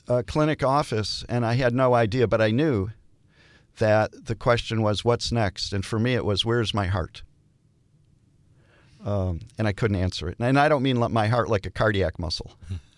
uh, 0.08 0.22
clinic 0.26 0.62
office, 0.62 1.24
and 1.28 1.46
I 1.46 1.54
had 1.54 1.74
no 1.74 1.94
idea, 1.94 2.26
but 2.26 2.40
I 2.40 2.50
knew 2.50 2.90
that 3.78 4.26
the 4.26 4.34
question 4.34 4.82
was, 4.82 5.04
"What's 5.04 5.32
next?" 5.32 5.72
And 5.72 5.84
for 5.84 5.98
me, 5.98 6.14
it 6.14 6.24
was, 6.24 6.44
"Where's 6.44 6.74
my 6.74 6.86
heart?" 6.86 7.22
Um, 9.04 9.40
and 9.58 9.68
I 9.68 9.72
couldn't 9.72 9.96
answer 9.96 10.28
it. 10.28 10.36
And 10.40 10.58
I 10.58 10.68
don't 10.68 10.82
mean 10.82 10.98
my 11.12 11.26
heart 11.26 11.48
like 11.50 11.66
a 11.66 11.70
cardiac 11.70 12.18
muscle. 12.18 12.52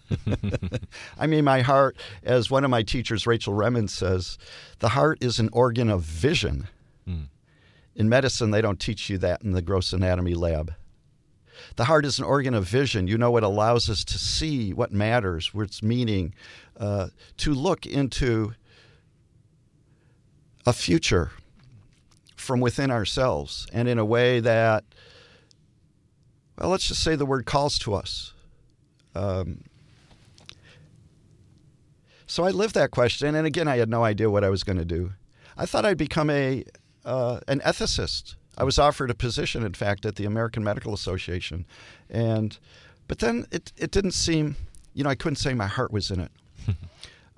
I 1.18 1.26
mean 1.26 1.44
my 1.44 1.62
heart, 1.62 1.96
as 2.22 2.50
one 2.50 2.64
of 2.64 2.70
my 2.70 2.82
teachers, 2.82 3.26
Rachel 3.26 3.54
Remen, 3.54 3.88
says, 3.88 4.38
the 4.78 4.90
heart 4.90 5.18
is 5.20 5.40
an 5.40 5.48
organ 5.52 5.90
of 5.90 6.02
vision. 6.02 6.68
Mm. 7.08 7.26
In 7.96 8.08
medicine, 8.08 8.50
they 8.52 8.60
don't 8.60 8.78
teach 8.78 9.10
you 9.10 9.18
that 9.18 9.42
in 9.42 9.52
the 9.52 9.62
gross 9.62 9.92
anatomy 9.92 10.34
lab. 10.34 10.74
The 11.76 11.86
heart 11.86 12.04
is 12.04 12.18
an 12.18 12.24
organ 12.24 12.54
of 12.54 12.64
vision. 12.64 13.08
You 13.08 13.16
know, 13.16 13.36
it 13.38 13.42
allows 13.42 13.88
us 13.88 14.04
to 14.04 14.18
see 14.18 14.72
what 14.72 14.92
matters, 14.92 15.52
what's 15.54 15.82
meaning, 15.82 16.34
uh, 16.78 17.08
to 17.38 17.54
look 17.54 17.86
into 17.86 18.52
a 20.66 20.72
future 20.72 21.32
from 22.36 22.60
within 22.60 22.90
ourselves 22.90 23.66
and 23.72 23.88
in 23.88 23.98
a 23.98 24.04
way 24.04 24.40
that, 24.40 24.84
well, 26.58 26.68
let's 26.68 26.86
just 26.86 27.02
say 27.02 27.16
the 27.16 27.26
word 27.26 27.46
calls 27.46 27.78
to 27.80 27.94
us. 27.94 28.34
Um, 29.14 29.64
So 32.26 32.44
I 32.44 32.50
lived 32.50 32.74
that 32.74 32.90
question, 32.90 33.34
and 33.36 33.46
again, 33.46 33.68
I 33.68 33.76
had 33.78 33.88
no 33.88 34.02
idea 34.02 34.28
what 34.28 34.42
I 34.42 34.50
was 34.50 34.64
going 34.64 34.78
to 34.78 34.84
do. 34.84 35.12
I 35.56 35.64
thought 35.64 35.86
I'd 35.86 35.96
become 35.96 36.28
a 36.28 36.64
uh, 37.06 37.40
an 37.48 37.60
ethicist. 37.60 38.34
I 38.58 38.64
was 38.64 38.78
offered 38.78 39.10
a 39.10 39.14
position, 39.14 39.64
in 39.64 39.74
fact, 39.74 40.04
at 40.04 40.16
the 40.16 40.24
American 40.24 40.64
Medical 40.64 40.92
Association, 40.92 41.64
and 42.10 42.58
but 43.08 43.20
then 43.20 43.46
it 43.50 43.72
it 43.76 43.90
didn't 43.90 44.12
seem, 44.12 44.56
you 44.92 45.04
know, 45.04 45.10
I 45.10 45.14
couldn't 45.14 45.36
say 45.36 45.54
my 45.54 45.66
heart 45.66 45.92
was 45.92 46.10
in 46.10 46.20
it. 46.20 46.32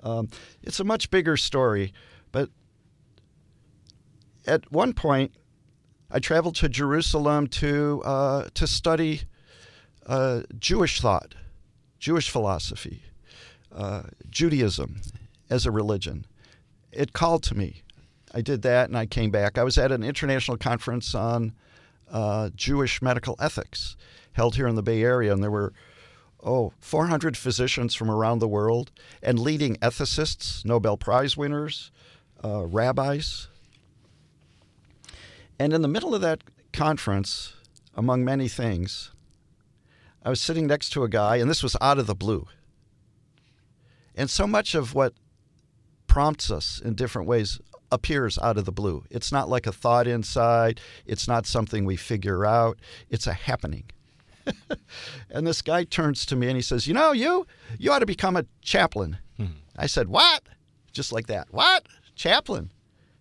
um, 0.03 0.29
it's 0.63 0.79
a 0.79 0.83
much 0.83 1.11
bigger 1.11 1.37
story, 1.37 1.93
but 2.31 2.49
at 4.47 4.69
one 4.71 4.93
point, 4.93 5.33
I 6.09 6.19
traveled 6.19 6.55
to 6.55 6.69
Jerusalem 6.69 7.47
to 7.47 8.01
uh, 8.03 8.49
to 8.55 8.65
study 8.65 9.21
uh, 10.07 10.41
Jewish 10.57 10.99
thought, 10.99 11.35
Jewish 11.99 12.29
philosophy, 12.29 13.03
uh, 13.73 14.03
Judaism 14.29 15.01
as 15.49 15.65
a 15.65 15.71
religion. 15.71 16.25
It 16.91 17.13
called 17.13 17.43
to 17.43 17.55
me. 17.55 17.83
I 18.33 18.41
did 18.41 18.61
that 18.61 18.89
and 18.89 18.97
I 18.97 19.05
came 19.05 19.31
back. 19.31 19.57
I 19.57 19.63
was 19.63 19.77
at 19.77 19.91
an 19.91 20.03
international 20.03 20.57
conference 20.57 21.15
on 21.15 21.53
uh, 22.11 22.49
Jewish 22.55 23.01
medical 23.01 23.35
ethics 23.39 23.95
held 24.33 24.55
here 24.55 24.67
in 24.67 24.75
the 24.75 24.83
Bay 24.83 25.03
Area, 25.03 25.33
and 25.33 25.43
there 25.43 25.51
were 25.51 25.73
oh 26.43 26.71
400 26.79 27.35
physicians 27.35 27.95
from 27.95 28.09
around 28.09 28.39
the 28.39 28.47
world 28.47 28.91
and 29.21 29.39
leading 29.39 29.75
ethicists, 29.77 30.63
Nobel 30.63 30.97
Prize 30.97 31.35
winners, 31.35 31.91
uh, 32.43 32.65
rabbis. 32.65 33.47
And 35.59 35.73
in 35.73 35.81
the 35.81 35.87
middle 35.87 36.15
of 36.15 36.21
that 36.21 36.41
conference, 36.71 37.53
among 37.95 38.23
many 38.23 38.47
things, 38.47 39.11
I 40.23 40.29
was 40.29 40.39
sitting 40.39 40.67
next 40.67 40.91
to 40.91 41.03
a 41.03 41.09
guy, 41.09 41.37
and 41.37 41.49
this 41.49 41.63
was 41.63 41.75
out 41.81 41.99
of 41.99 42.07
the 42.07 42.15
blue. 42.15 42.47
And 44.15 44.29
so 44.29 44.47
much 44.47 44.75
of 44.75 44.93
what 44.93 45.13
prompts 46.07 46.49
us 46.49 46.79
in 46.79 46.95
different 46.95 47.27
ways 47.27 47.59
appears 47.91 48.37
out 48.39 48.57
of 48.57 48.65
the 48.65 48.71
blue. 48.71 49.03
It's 49.09 49.31
not 49.31 49.49
like 49.49 49.65
a 49.65 49.71
thought 49.71 50.07
inside, 50.07 50.79
it's 51.05 51.27
not 51.27 51.45
something 51.45 51.85
we 51.85 51.95
figure 51.95 52.45
out, 52.45 52.77
it's 53.09 53.27
a 53.27 53.33
happening. 53.33 53.85
and 55.29 55.45
this 55.45 55.61
guy 55.61 55.83
turns 55.83 56.25
to 56.27 56.35
me 56.35 56.47
and 56.47 56.55
he 56.55 56.61
says, 56.61 56.87
"You 56.87 56.93
know, 56.93 57.11
you 57.11 57.45
you 57.77 57.91
ought 57.91 57.99
to 57.99 58.05
become 58.05 58.35
a 58.35 58.45
chaplain." 58.61 59.17
Hmm. 59.37 59.45
I 59.77 59.85
said, 59.85 60.07
"What?" 60.07 60.43
Just 60.91 61.11
like 61.11 61.27
that. 61.27 61.47
"What? 61.51 61.85
Chaplain? 62.15 62.71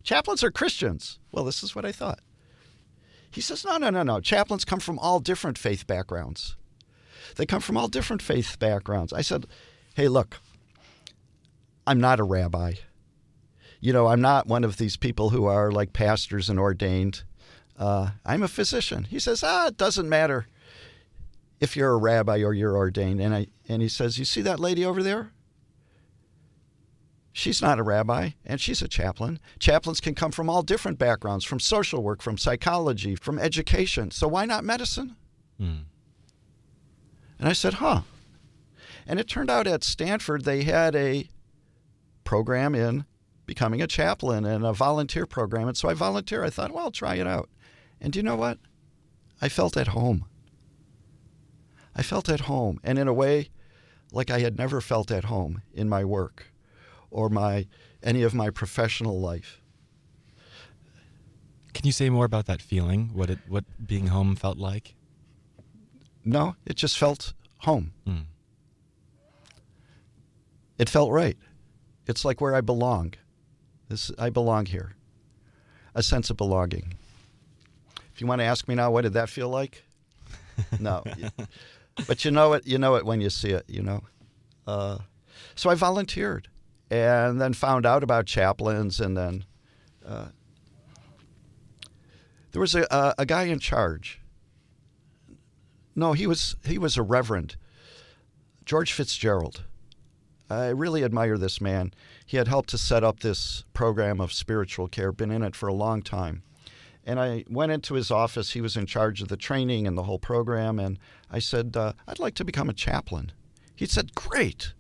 Chaplains 0.02 0.42
are 0.42 0.50
Christians." 0.50 1.18
Well, 1.32 1.44
this 1.44 1.62
is 1.62 1.74
what 1.74 1.84
I 1.84 1.92
thought. 1.92 2.20
He 3.30 3.40
says, 3.40 3.64
"No, 3.64 3.76
no, 3.76 3.90
no, 3.90 4.02
no. 4.02 4.20
Chaplains 4.20 4.64
come 4.64 4.80
from 4.80 4.98
all 4.98 5.20
different 5.20 5.58
faith 5.58 5.86
backgrounds. 5.86 6.56
They 7.36 7.46
come 7.46 7.60
from 7.60 7.76
all 7.76 7.88
different 7.88 8.22
faith 8.22 8.58
backgrounds." 8.58 9.12
I 9.12 9.22
said, 9.22 9.46
"Hey, 9.94 10.08
look. 10.08 10.38
I'm 11.86 12.00
not 12.00 12.20
a 12.20 12.24
rabbi 12.24 12.74
you 13.80 13.92
know, 13.92 14.08
I'm 14.08 14.20
not 14.20 14.46
one 14.46 14.64
of 14.64 14.76
these 14.76 14.96
people 14.96 15.30
who 15.30 15.44
are 15.44 15.70
like 15.70 15.92
pastors 15.92 16.48
and 16.48 16.58
ordained. 16.58 17.22
Uh, 17.78 18.10
I'm 18.24 18.42
a 18.42 18.48
physician. 18.48 19.04
He 19.04 19.18
says, 19.18 19.44
ah, 19.44 19.68
it 19.68 19.76
doesn't 19.76 20.08
matter 20.08 20.46
if 21.60 21.76
you're 21.76 21.92
a 21.92 21.96
rabbi 21.96 22.42
or 22.42 22.52
you're 22.52 22.76
ordained. 22.76 23.20
And 23.20 23.34
I 23.34 23.46
and 23.68 23.82
he 23.82 23.88
says, 23.88 24.18
you 24.18 24.24
see 24.24 24.42
that 24.42 24.60
lady 24.60 24.84
over 24.84 25.02
there? 25.02 25.32
She's 27.32 27.62
not 27.62 27.78
a 27.78 27.84
rabbi 27.84 28.30
and 28.44 28.60
she's 28.60 28.82
a 28.82 28.88
chaplain. 28.88 29.38
Chaplains 29.60 30.00
can 30.00 30.16
come 30.16 30.32
from 30.32 30.50
all 30.50 30.62
different 30.62 30.98
backgrounds, 30.98 31.44
from 31.44 31.60
social 31.60 32.02
work, 32.02 32.20
from 32.20 32.36
psychology, 32.36 33.14
from 33.14 33.38
education. 33.38 34.10
So 34.10 34.26
why 34.26 34.44
not 34.44 34.64
medicine? 34.64 35.14
Mm. 35.60 35.84
And 37.38 37.48
I 37.48 37.52
said, 37.52 37.74
huh. 37.74 38.00
And 39.06 39.20
it 39.20 39.28
turned 39.28 39.50
out 39.50 39.68
at 39.68 39.84
Stanford 39.84 40.44
they 40.44 40.64
had 40.64 40.96
a 40.96 41.28
program 42.24 42.74
in 42.74 43.04
becoming 43.48 43.82
a 43.82 43.86
chaplain 43.88 44.44
and 44.44 44.64
a 44.64 44.72
volunteer 44.72 45.26
program. 45.26 45.66
And 45.66 45.76
so 45.76 45.88
I 45.88 45.94
volunteer. 45.94 46.44
I 46.44 46.50
thought, 46.50 46.70
well, 46.70 46.84
I'll 46.84 46.90
try 46.92 47.16
it 47.16 47.26
out. 47.26 47.48
And 48.00 48.12
do 48.12 48.20
you 48.20 48.22
know 48.22 48.36
what? 48.36 48.58
I 49.40 49.48
felt 49.48 49.76
at 49.76 49.88
home. 49.88 50.26
I 51.96 52.02
felt 52.02 52.28
at 52.28 52.40
home, 52.40 52.78
and 52.84 52.96
in 52.96 53.08
a 53.08 53.12
way, 53.12 53.48
like 54.12 54.30
I 54.30 54.38
had 54.38 54.56
never 54.56 54.80
felt 54.80 55.10
at 55.10 55.24
home 55.24 55.62
in 55.74 55.88
my 55.88 56.04
work 56.04 56.52
or 57.10 57.28
my 57.28 57.66
any 58.04 58.22
of 58.22 58.34
my 58.34 58.50
professional 58.50 59.20
life. 59.20 59.60
Can 61.74 61.86
you 61.86 61.92
say 61.92 62.08
more 62.08 62.24
about 62.24 62.46
that 62.46 62.62
feeling? 62.62 63.10
What 63.14 63.30
it 63.30 63.38
what 63.48 63.64
being 63.84 64.08
home 64.08 64.36
felt 64.36 64.58
like? 64.58 64.94
No, 66.24 66.54
it 66.64 66.76
just 66.76 66.96
felt 66.98 67.32
home. 67.60 67.92
Mm. 68.06 68.26
It 70.78 70.88
felt 70.88 71.10
right. 71.10 71.36
It's 72.06 72.24
like 72.24 72.40
where 72.40 72.54
I 72.54 72.60
belong. 72.60 73.14
This, 73.88 74.10
I 74.18 74.30
belong 74.30 74.66
here. 74.66 74.94
A 75.94 76.02
sense 76.02 76.30
of 76.30 76.36
belonging. 76.36 76.94
If 78.14 78.20
you 78.20 78.26
want 78.26 78.40
to 78.40 78.44
ask 78.44 78.68
me 78.68 78.74
now, 78.74 78.90
what 78.90 79.02
did 79.02 79.14
that 79.14 79.28
feel 79.28 79.48
like? 79.48 79.84
no, 80.80 81.02
but 82.06 82.24
you 82.24 82.30
know 82.30 82.52
it. 82.52 82.66
You 82.66 82.78
know 82.78 82.96
it 82.96 83.06
when 83.06 83.20
you 83.20 83.30
see 83.30 83.50
it. 83.50 83.64
You 83.68 83.82
know. 83.82 84.02
Uh, 84.66 84.98
so 85.54 85.70
I 85.70 85.74
volunteered, 85.74 86.48
and 86.90 87.40
then 87.40 87.52
found 87.52 87.86
out 87.86 88.02
about 88.02 88.26
chaplains, 88.26 89.00
and 89.00 89.16
then 89.16 89.44
uh, 90.04 90.26
there 92.52 92.60
was 92.60 92.74
a, 92.74 92.86
a, 92.90 93.14
a 93.18 93.26
guy 93.26 93.44
in 93.44 93.58
charge. 93.58 94.20
No, 95.94 96.12
he 96.12 96.26
was 96.26 96.56
he 96.64 96.78
was 96.78 96.96
a 96.96 97.02
reverend, 97.02 97.56
George 98.64 98.92
Fitzgerald. 98.92 99.64
I 100.50 100.68
really 100.68 101.04
admire 101.04 101.36
this 101.36 101.60
man. 101.60 101.92
He 102.28 102.36
had 102.36 102.46
helped 102.46 102.68
to 102.68 102.78
set 102.78 103.02
up 103.02 103.20
this 103.20 103.64
program 103.72 104.20
of 104.20 104.34
spiritual 104.34 104.86
care, 104.86 105.12
been 105.12 105.30
in 105.30 105.42
it 105.42 105.56
for 105.56 105.66
a 105.66 105.72
long 105.72 106.02
time. 106.02 106.42
And 107.02 107.18
I 107.18 107.46
went 107.48 107.72
into 107.72 107.94
his 107.94 108.10
office. 108.10 108.50
He 108.50 108.60
was 108.60 108.76
in 108.76 108.84
charge 108.84 109.22
of 109.22 109.28
the 109.28 109.36
training 109.38 109.86
and 109.86 109.96
the 109.96 110.02
whole 110.02 110.18
program. 110.18 110.78
And 110.78 110.98
I 111.30 111.38
said, 111.38 111.74
uh, 111.74 111.94
I'd 112.06 112.18
like 112.18 112.34
to 112.34 112.44
become 112.44 112.68
a 112.68 112.74
chaplain. 112.74 113.32
He 113.74 113.86
said, 113.86 114.14
Great. 114.14 114.74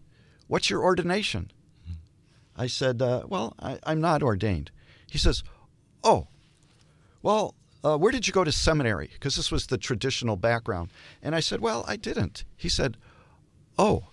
What's 0.46 0.68
your 0.68 0.84
ordination? 0.84 1.50
I 2.54 2.66
said, 2.66 3.00
uh, 3.00 3.22
Well, 3.26 3.54
I, 3.58 3.78
am 3.86 4.02
not 4.02 4.22
ordained. 4.22 4.70
He 5.10 5.16
says, 5.16 5.42
Oh, 6.04 6.28
well, 7.22 7.54
uh, 7.82 7.96
where 7.96 8.12
did 8.12 8.26
you 8.26 8.34
go 8.34 8.44
to 8.44 8.52
seminary? 8.52 9.08
Because 9.14 9.36
this 9.36 9.50
was 9.50 9.68
the 9.68 9.78
traditional 9.78 10.36
background. 10.36 10.90
And 11.22 11.34
I 11.34 11.40
said, 11.40 11.62
Well, 11.62 11.82
I 11.88 11.96
didn't. 11.96 12.44
He 12.58 12.68
said, 12.68 12.98
Oh, 13.78 14.08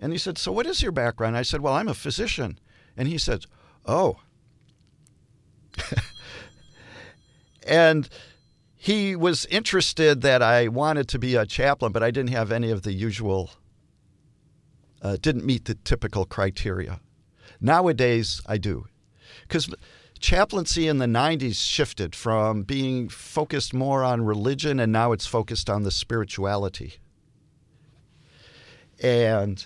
and 0.00 0.12
he 0.12 0.18
said, 0.18 0.38
So 0.38 0.52
what 0.52 0.66
is 0.66 0.82
your 0.82 0.92
background? 0.92 1.36
I 1.36 1.42
said, 1.42 1.60
Well, 1.60 1.74
I'm 1.74 1.88
a 1.88 1.94
physician. 1.94 2.58
And 2.96 3.08
he 3.08 3.18
said, 3.18 3.44
Oh. 3.86 4.18
and 7.66 8.08
he 8.76 9.16
was 9.16 9.44
interested 9.46 10.22
that 10.22 10.42
I 10.42 10.68
wanted 10.68 11.08
to 11.08 11.18
be 11.18 11.34
a 11.34 11.46
chaplain, 11.46 11.92
but 11.92 12.02
I 12.02 12.10
didn't 12.10 12.30
have 12.30 12.52
any 12.52 12.70
of 12.70 12.82
the 12.82 12.92
usual, 12.92 13.50
uh, 15.02 15.16
didn't 15.20 15.44
meet 15.44 15.64
the 15.64 15.74
typical 15.74 16.24
criteria. 16.24 17.00
Nowadays, 17.60 18.40
I 18.46 18.58
do. 18.58 18.86
Because 19.42 19.68
chaplaincy 20.20 20.86
in 20.86 20.98
the 20.98 21.06
90s 21.06 21.56
shifted 21.56 22.14
from 22.14 22.62
being 22.62 23.08
focused 23.08 23.74
more 23.74 24.04
on 24.04 24.22
religion, 24.22 24.78
and 24.78 24.92
now 24.92 25.12
it's 25.12 25.26
focused 25.26 25.68
on 25.68 25.82
the 25.82 25.90
spirituality. 25.90 27.00
And 29.02 29.64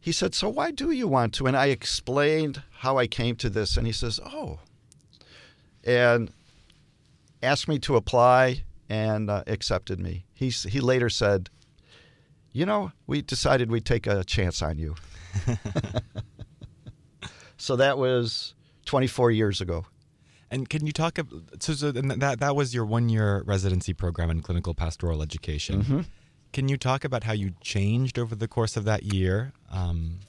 he 0.00 0.12
said, 0.12 0.34
So 0.34 0.48
why 0.48 0.70
do 0.70 0.90
you 0.90 1.08
want 1.08 1.34
to? 1.34 1.46
And 1.46 1.56
I 1.56 1.66
explained 1.66 2.62
how 2.78 2.98
I 2.98 3.06
came 3.06 3.36
to 3.36 3.50
this. 3.50 3.76
And 3.76 3.86
he 3.86 3.92
says, 3.92 4.20
Oh. 4.24 4.60
And 5.84 6.30
asked 7.42 7.68
me 7.68 7.78
to 7.80 7.96
apply 7.96 8.62
and 8.88 9.30
uh, 9.30 9.42
accepted 9.46 9.98
me. 9.98 10.24
He, 10.34 10.50
he 10.50 10.80
later 10.80 11.08
said, 11.08 11.50
You 12.52 12.66
know, 12.66 12.92
we 13.06 13.22
decided 13.22 13.70
we'd 13.70 13.84
take 13.84 14.06
a 14.06 14.24
chance 14.24 14.62
on 14.62 14.78
you. 14.78 14.94
so 17.56 17.76
that 17.76 17.98
was 17.98 18.54
24 18.86 19.30
years 19.30 19.60
ago. 19.60 19.86
And 20.50 20.68
can 20.68 20.84
you 20.84 20.92
talk? 20.92 21.18
So, 21.60 21.72
so 21.72 21.92
that 21.92 22.40
that 22.40 22.54
was 22.54 22.74
your 22.74 22.84
one 22.84 23.08
year 23.08 23.42
residency 23.46 23.94
program 23.94 24.30
in 24.30 24.42
clinical 24.42 24.74
pastoral 24.74 25.22
education. 25.22 25.82
Mm-hmm. 25.82 26.00
Can 26.52 26.68
you 26.68 26.76
talk 26.76 27.04
about 27.04 27.24
how 27.24 27.32
you 27.32 27.54
changed 27.62 28.18
over 28.18 28.34
the 28.34 28.46
course 28.46 28.76
of 28.76 28.84
that 28.84 29.04
year? 29.04 29.52
Um, 29.70 30.20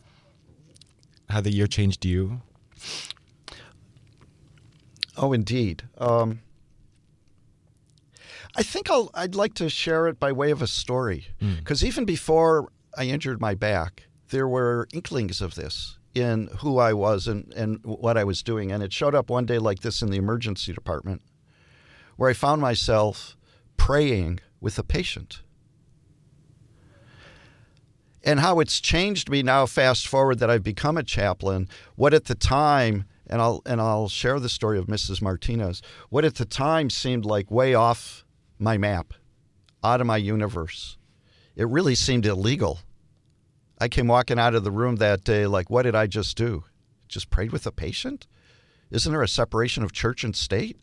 how 1.30 1.42
the 1.42 1.52
year 1.52 1.68
changed 1.68 2.06
you? 2.06 2.42
Oh, 5.18 5.34
indeed. 5.34 5.84
Um, 5.98 6.42
I 8.56 8.64
think 8.64 8.90
I'll, 8.90 9.12
I'd 9.14 9.36
like 9.36 9.54
to 9.56 9.70
share 9.70 10.08
it 10.08 10.20
by 10.20 10.32
way 10.32 10.52
of 10.52 10.62
a 10.62 10.68
story. 10.68 11.28
Because 11.40 11.82
hmm. 11.82 11.86
mm. 11.86 11.90
even 11.90 12.06
before 12.06 12.72
I 12.98 13.06
injured 13.06 13.42
my 13.42 13.54
back, 13.54 14.04
there 14.30 14.48
were 14.48 14.88
inklings 14.94 15.42
of 15.42 15.56
this 15.56 15.98
in 16.16 16.48
who 16.60 16.78
I 16.78 16.94
was 16.94 17.28
and, 17.28 17.52
and 17.54 17.80
what 17.84 18.18
I 18.18 18.24
was 18.24 18.42
doing. 18.44 18.72
And 18.72 18.82
it 18.82 18.94
showed 18.94 19.16
up 19.16 19.30
one 19.30 19.46
day 19.46 19.58
like 19.60 19.82
this 19.82 20.02
in 20.02 20.10
the 20.10 20.18
emergency 20.18 20.72
department, 20.72 21.22
where 22.16 22.30
I 22.30 22.34
found 22.34 22.62
myself 22.62 23.36
praying 23.76 24.40
with 24.62 24.80
a 24.80 24.84
patient 24.84 25.42
and 28.24 28.40
how 28.40 28.60
it's 28.60 28.80
changed 28.80 29.30
me 29.30 29.44
now 29.44 29.66
fast 29.66 30.08
forward 30.08 30.40
that 30.40 30.50
I've 30.50 30.64
become 30.64 30.98
a 30.98 31.04
chaplain 31.04 31.68
what 31.96 32.14
at 32.14 32.26
the 32.26 32.36
time 32.36 33.06
and 33.28 33.42
I'll 33.42 33.62
and 33.66 33.82
I'll 33.82 34.10
share 34.10 34.40
the 34.40 34.50
story 34.50 34.78
of 34.78 34.88
Mrs. 34.88 35.22
Martinez 35.22 35.82
what 36.10 36.26
at 36.26 36.36
the 36.36 36.46
time 36.46 36.90
seemed 36.90 37.26
like 37.26 37.52
way 37.52 37.74
off 37.74 38.26
my 38.58 38.78
map 38.78 39.14
out 39.84 40.00
of 40.00 40.08
my 40.08 40.18
universe. 40.18 40.98
It 41.56 41.68
really 41.68 41.96
seemed 41.96 42.26
illegal. 42.26 42.80
I 43.80 43.88
came 43.90 44.08
walking 44.08 44.40
out 44.40 44.56
of 44.56 44.64
the 44.64 44.72
room 44.72 44.98
that 44.98 45.24
day 45.24 45.46
like 45.46 45.70
what 45.70 45.84
did 45.84 45.96
I 45.96 46.08
just 46.08 46.38
do? 46.38 46.64
Just 47.08 47.30
prayed 47.30 47.52
with 47.52 47.68
a 47.68 47.72
patient? 47.72 48.28
Isn't 48.90 49.12
there 49.12 49.24
a 49.24 49.28
separation 49.28 49.84
of 49.84 49.92
church 49.92 50.24
and 50.24 50.36
state 50.36 50.78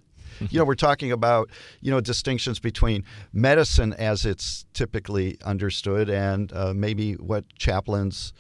you 0.49 0.59
know, 0.59 0.65
we're 0.65 0.75
talking 0.75 1.13
about, 1.13 1.51
you 1.81 1.91
know, 1.91 2.01
distinctions 2.01 2.59
between 2.59 3.05
medicine 3.33 3.93
as 3.93 4.25
it's 4.25 4.65
typically 4.73 5.39
understood 5.45 6.09
and 6.09 6.53
uh, 6.53 6.73
maybe 6.75 7.15
what 7.15 7.45
chaplains 7.57 8.33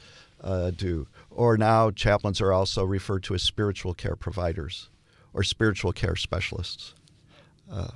uh, 0.42 0.71
do. 0.71 1.07
Or 1.30 1.57
now 1.57 1.90
chaplains 1.90 2.40
are 2.40 2.52
also 2.52 2.85
referred 2.85 3.23
to 3.25 3.35
as 3.35 3.42
spiritual 3.42 3.95
care 3.95 4.16
providers 4.16 4.88
or 5.33 5.42
spiritual 5.42 5.92
care 5.92 6.16
specialists. 6.16 6.95
Uh, 7.71 7.90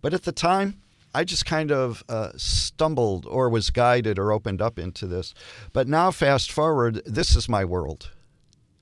but 0.00 0.14
at 0.14 0.24
the 0.24 0.32
time, 0.32 0.80
I 1.14 1.22
just 1.22 1.46
kind 1.46 1.70
of 1.70 2.02
uh, 2.08 2.30
stumbled 2.36 3.24
or 3.26 3.48
was 3.48 3.70
guided 3.70 4.18
or 4.18 4.32
opened 4.32 4.60
up 4.60 4.78
into 4.78 5.06
this. 5.06 5.32
But 5.72 5.86
now, 5.86 6.10
fast 6.10 6.50
forward, 6.50 7.02
this 7.06 7.36
is 7.36 7.48
my 7.48 7.64
world. 7.64 8.10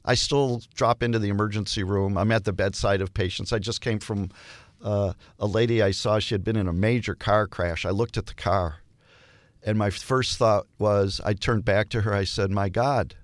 I 0.04 0.14
still 0.14 0.62
drop 0.74 1.02
into 1.02 1.18
the 1.18 1.28
emergency 1.28 1.84
room. 1.84 2.18
I'm 2.18 2.32
at 2.32 2.44
the 2.44 2.52
bedside 2.52 3.00
of 3.00 3.14
patients. 3.14 3.52
I 3.52 3.58
just 3.58 3.80
came 3.80 3.98
from 3.98 4.30
uh, 4.82 5.12
a 5.38 5.46
lady 5.46 5.82
I 5.82 5.92
saw. 5.92 6.18
She 6.18 6.34
had 6.34 6.44
been 6.44 6.56
in 6.56 6.66
a 6.68 6.72
major 6.72 7.14
car 7.14 7.46
crash. 7.46 7.84
I 7.84 7.90
looked 7.90 8.16
at 8.16 8.26
the 8.26 8.34
car, 8.34 8.78
and 9.62 9.78
my 9.78 9.90
first 9.90 10.38
thought 10.38 10.66
was 10.78 11.20
I 11.24 11.34
turned 11.34 11.64
back 11.64 11.88
to 11.90 12.00
her. 12.02 12.12
I 12.12 12.24
said, 12.24 12.50
My 12.50 12.68
God, 12.68 13.14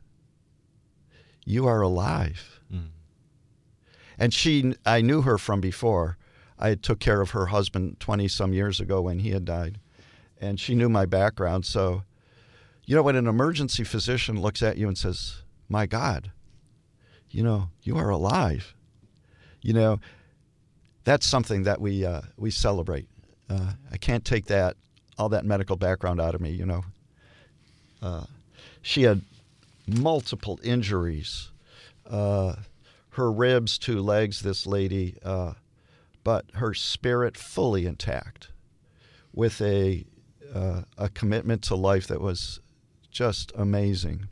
you 1.44 1.66
are 1.66 1.80
alive. 1.80 2.60
Mm. 2.72 2.88
And 4.18 4.34
she, 4.34 4.74
I 4.84 5.00
knew 5.00 5.22
her 5.22 5.38
from 5.38 5.60
before. 5.60 6.16
I 6.58 6.74
took 6.74 6.98
care 6.98 7.20
of 7.20 7.30
her 7.30 7.46
husband 7.46 8.00
20 8.00 8.26
some 8.28 8.52
years 8.52 8.80
ago 8.80 9.00
when 9.00 9.20
he 9.20 9.30
had 9.30 9.44
died. 9.44 9.78
And 10.40 10.58
she 10.58 10.74
knew 10.74 10.88
my 10.88 11.06
background. 11.06 11.64
So, 11.64 12.02
you 12.84 12.96
know, 12.96 13.02
when 13.02 13.16
an 13.16 13.26
emergency 13.26 13.84
physician 13.84 14.40
looks 14.40 14.62
at 14.62 14.76
you 14.76 14.88
and 14.88 14.98
says, 14.98 15.42
My 15.68 15.86
God, 15.86 16.32
you 17.30 17.42
know, 17.42 17.68
you 17.82 17.96
are 17.96 18.10
alive. 18.10 18.74
You 19.60 19.72
know, 19.72 20.00
that's 21.04 21.26
something 21.26 21.64
that 21.64 21.80
we 21.80 22.04
uh, 22.04 22.22
we 22.36 22.50
celebrate. 22.50 23.08
Uh, 23.48 23.72
I 23.90 23.96
can't 23.96 24.24
take 24.24 24.46
that 24.46 24.76
all 25.16 25.28
that 25.30 25.44
medical 25.44 25.76
background 25.76 26.20
out 26.20 26.34
of 26.34 26.40
me. 26.40 26.50
You 26.50 26.66
know, 26.66 26.84
uh, 28.02 28.24
she 28.82 29.02
had 29.02 29.22
multiple 29.86 30.60
injuries, 30.62 31.50
uh, 32.08 32.56
her 33.10 33.32
ribs, 33.32 33.78
two 33.78 34.00
legs. 34.00 34.40
This 34.40 34.66
lady, 34.66 35.16
uh, 35.24 35.54
but 36.24 36.46
her 36.54 36.74
spirit 36.74 37.36
fully 37.36 37.86
intact, 37.86 38.48
with 39.32 39.60
a 39.60 40.04
uh, 40.54 40.82
a 40.96 41.08
commitment 41.08 41.62
to 41.62 41.74
life 41.74 42.06
that 42.06 42.20
was 42.20 42.60
just 43.10 43.52
amazing. 43.56 44.28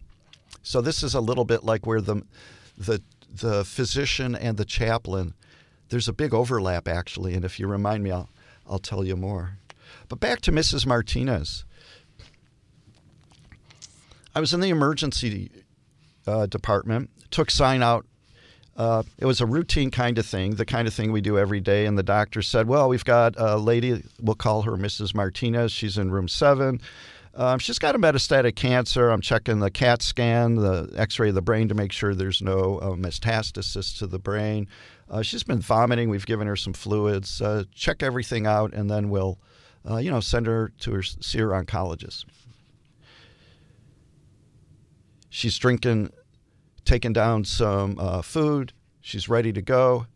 So 0.63 0.81
this 0.81 1.03
is 1.03 1.15
a 1.15 1.21
little 1.21 1.45
bit 1.45 1.65
like 1.65 1.87
where 1.87 2.01
the 2.01 2.23
the 2.77 3.03
the 3.33 3.65
physician 3.65 4.35
and 4.35 4.57
the 4.57 4.65
chaplain, 4.65 5.35
there's 5.89 6.09
a 6.09 6.13
big 6.13 6.33
overlap 6.33 6.89
actually, 6.89 7.35
and 7.35 7.45
if 7.45 7.61
you 7.61 7.67
remind 7.67 8.03
me, 8.03 8.11
I'll 8.11 8.29
I'll 8.67 8.79
tell 8.79 9.05
you 9.05 9.17
more. 9.17 9.59
But 10.09 10.21
back 10.21 10.41
to 10.43 10.53
Mrs. 10.53 10.87
Martinez. 10.87 11.65
I 14.35 14.41
was 14.41 14.53
in 14.53 14.61
the 14.61 14.69
emergency 14.69 15.51
uh, 16.27 16.47
department, 16.47 17.11
took 17.31 17.51
sign 17.51 17.83
out. 17.83 18.07
Uh, 18.77 19.03
it 19.19 19.25
was 19.25 19.41
a 19.41 19.47
routine 19.47 19.91
kind 19.91 20.19
of 20.19 20.27
thing, 20.27 20.57
the 20.57 20.67
kind 20.67 20.87
of 20.87 20.93
thing 20.93 21.11
we 21.11 21.23
do 21.23 21.39
every 21.39 21.61
day. 21.61 21.87
And 21.87 21.97
the 21.97 22.03
doctor 22.03 22.43
said, 22.43 22.69
Well, 22.69 22.89
we've 22.89 23.05
got 23.05 23.35
a 23.39 23.57
lady, 23.57 24.03
we'll 24.21 24.35
call 24.35 24.63
her 24.63 24.73
Mrs. 24.73 25.15
Martinez. 25.15 25.73
She's 25.73 25.97
in 25.97 26.11
room 26.11 26.29
seven. 26.29 26.81
Um, 27.37 27.59
she's 27.59 27.79
got 27.79 27.95
a 27.95 27.99
metastatic 27.99 28.57
cancer. 28.57 29.11
I'm 29.11 29.21
checking 29.21 29.61
the 29.61 29.71
CAT 29.71 30.01
scan, 30.01 30.55
the 30.55 30.91
x 30.97 31.19
ray 31.19 31.29
of 31.29 31.35
the 31.35 31.43
brain 31.43 31.69
to 31.69 31.75
make 31.75 31.93
sure 31.93 32.15
there's 32.15 32.41
no 32.41 32.79
uh, 32.79 32.91
metastasis 32.93 33.97
to 33.99 34.07
the 34.07 34.19
brain. 34.19 34.67
Uh, 35.11 35.21
she's 35.21 35.43
been 35.43 35.61
vomiting. 35.61 36.09
We've 36.09 36.25
given 36.25 36.47
her 36.47 36.57
some 36.57 36.73
fluids. 36.73 37.43
Uh, 37.43 37.65
check 37.75 38.03
everything 38.03 38.47
out, 38.47 38.73
and 38.73 38.89
then 38.89 39.11
we'll, 39.11 39.39
uh, 39.89 39.99
you 39.99 40.11
know, 40.11 40.21
send 40.21 40.47
her 40.47 40.73
to 40.81 40.93
her, 40.93 41.03
see 41.03 41.39
her 41.39 41.49
oncologist. 41.49 42.25
She's 45.29 45.59
drinking, 45.59 46.13
taking 46.87 47.13
down 47.13 47.45
some 47.45 47.99
uh, 47.99 48.23
food. 48.23 48.73
She's 49.03 49.29
ready 49.29 49.53
to 49.53 49.61
go. 49.61 50.07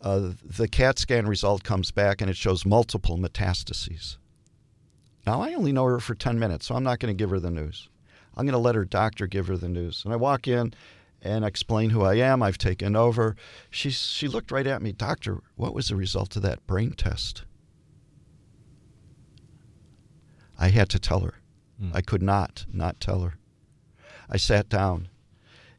Uh, 0.00 0.32
the 0.42 0.66
CAT 0.66 0.98
scan 0.98 1.28
result 1.28 1.62
comes 1.62 1.92
back, 1.92 2.20
and 2.20 2.28
it 2.28 2.36
shows 2.36 2.66
multiple 2.66 3.16
metastases. 3.16 4.16
Now, 5.26 5.40
I 5.40 5.54
only 5.54 5.72
know 5.72 5.84
her 5.84 6.00
for 6.00 6.14
10 6.14 6.38
minutes, 6.38 6.66
so 6.66 6.74
I'm 6.74 6.84
not 6.84 6.98
going 6.98 7.14
to 7.14 7.18
give 7.18 7.30
her 7.30 7.40
the 7.40 7.50
news. 7.50 7.88
I'm 8.36 8.44
going 8.44 8.52
to 8.52 8.58
let 8.58 8.74
her 8.74 8.84
doctor 8.84 9.26
give 9.26 9.46
her 9.46 9.56
the 9.56 9.68
news. 9.68 10.02
And 10.04 10.12
I 10.12 10.16
walk 10.16 10.46
in 10.46 10.74
and 11.22 11.44
explain 11.44 11.90
who 11.90 12.02
I 12.02 12.16
am. 12.16 12.42
I've 12.42 12.58
taken 12.58 12.94
over. 12.94 13.34
She, 13.70 13.90
she 13.90 14.28
looked 14.28 14.50
right 14.50 14.66
at 14.66 14.82
me, 14.82 14.92
Doctor, 14.92 15.40
what 15.56 15.74
was 15.74 15.88
the 15.88 15.96
result 15.96 16.36
of 16.36 16.42
that 16.42 16.66
brain 16.66 16.92
test? 16.92 17.44
I 20.58 20.68
had 20.68 20.88
to 20.90 20.98
tell 20.98 21.20
her. 21.20 21.34
Mm. 21.82 21.90
I 21.94 22.02
could 22.02 22.22
not 22.22 22.66
not 22.72 23.00
tell 23.00 23.20
her. 23.20 23.34
I 24.28 24.36
sat 24.36 24.68
down. 24.68 25.08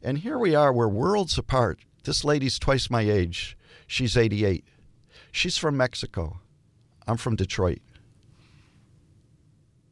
And 0.02 0.18
here 0.18 0.38
we 0.38 0.54
are, 0.54 0.72
we're 0.72 0.88
worlds 0.88 1.38
apart. 1.38 1.80
This 2.04 2.24
lady's 2.24 2.58
twice 2.58 2.90
my 2.90 3.02
age. 3.02 3.56
She's 3.86 4.16
88. 4.16 4.64
She's 5.32 5.56
from 5.56 5.76
Mexico. 5.76 6.40
I'm 7.06 7.16
from 7.16 7.36
Detroit. 7.36 7.80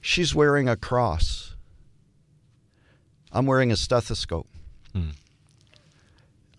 She's 0.07 0.35
wearing 0.35 0.69
a 0.69 0.77
cross. 0.77 1.55
I'm 3.33 3.47
wearing 3.47 3.73
a 3.73 3.77
stethoscope. 3.77 4.47
Hmm. 4.93 5.13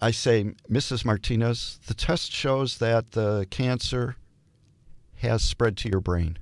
I 0.01 0.09
say, 0.09 0.55
Mrs. 0.67 1.05
Martinez, 1.05 1.79
the 1.85 1.93
test 1.93 2.31
shows 2.31 2.79
that 2.79 3.11
the 3.11 3.45
cancer 3.51 4.15
has 5.17 5.43
spread 5.43 5.77
to 5.77 5.89
your 5.89 5.99
brain. 5.99 6.39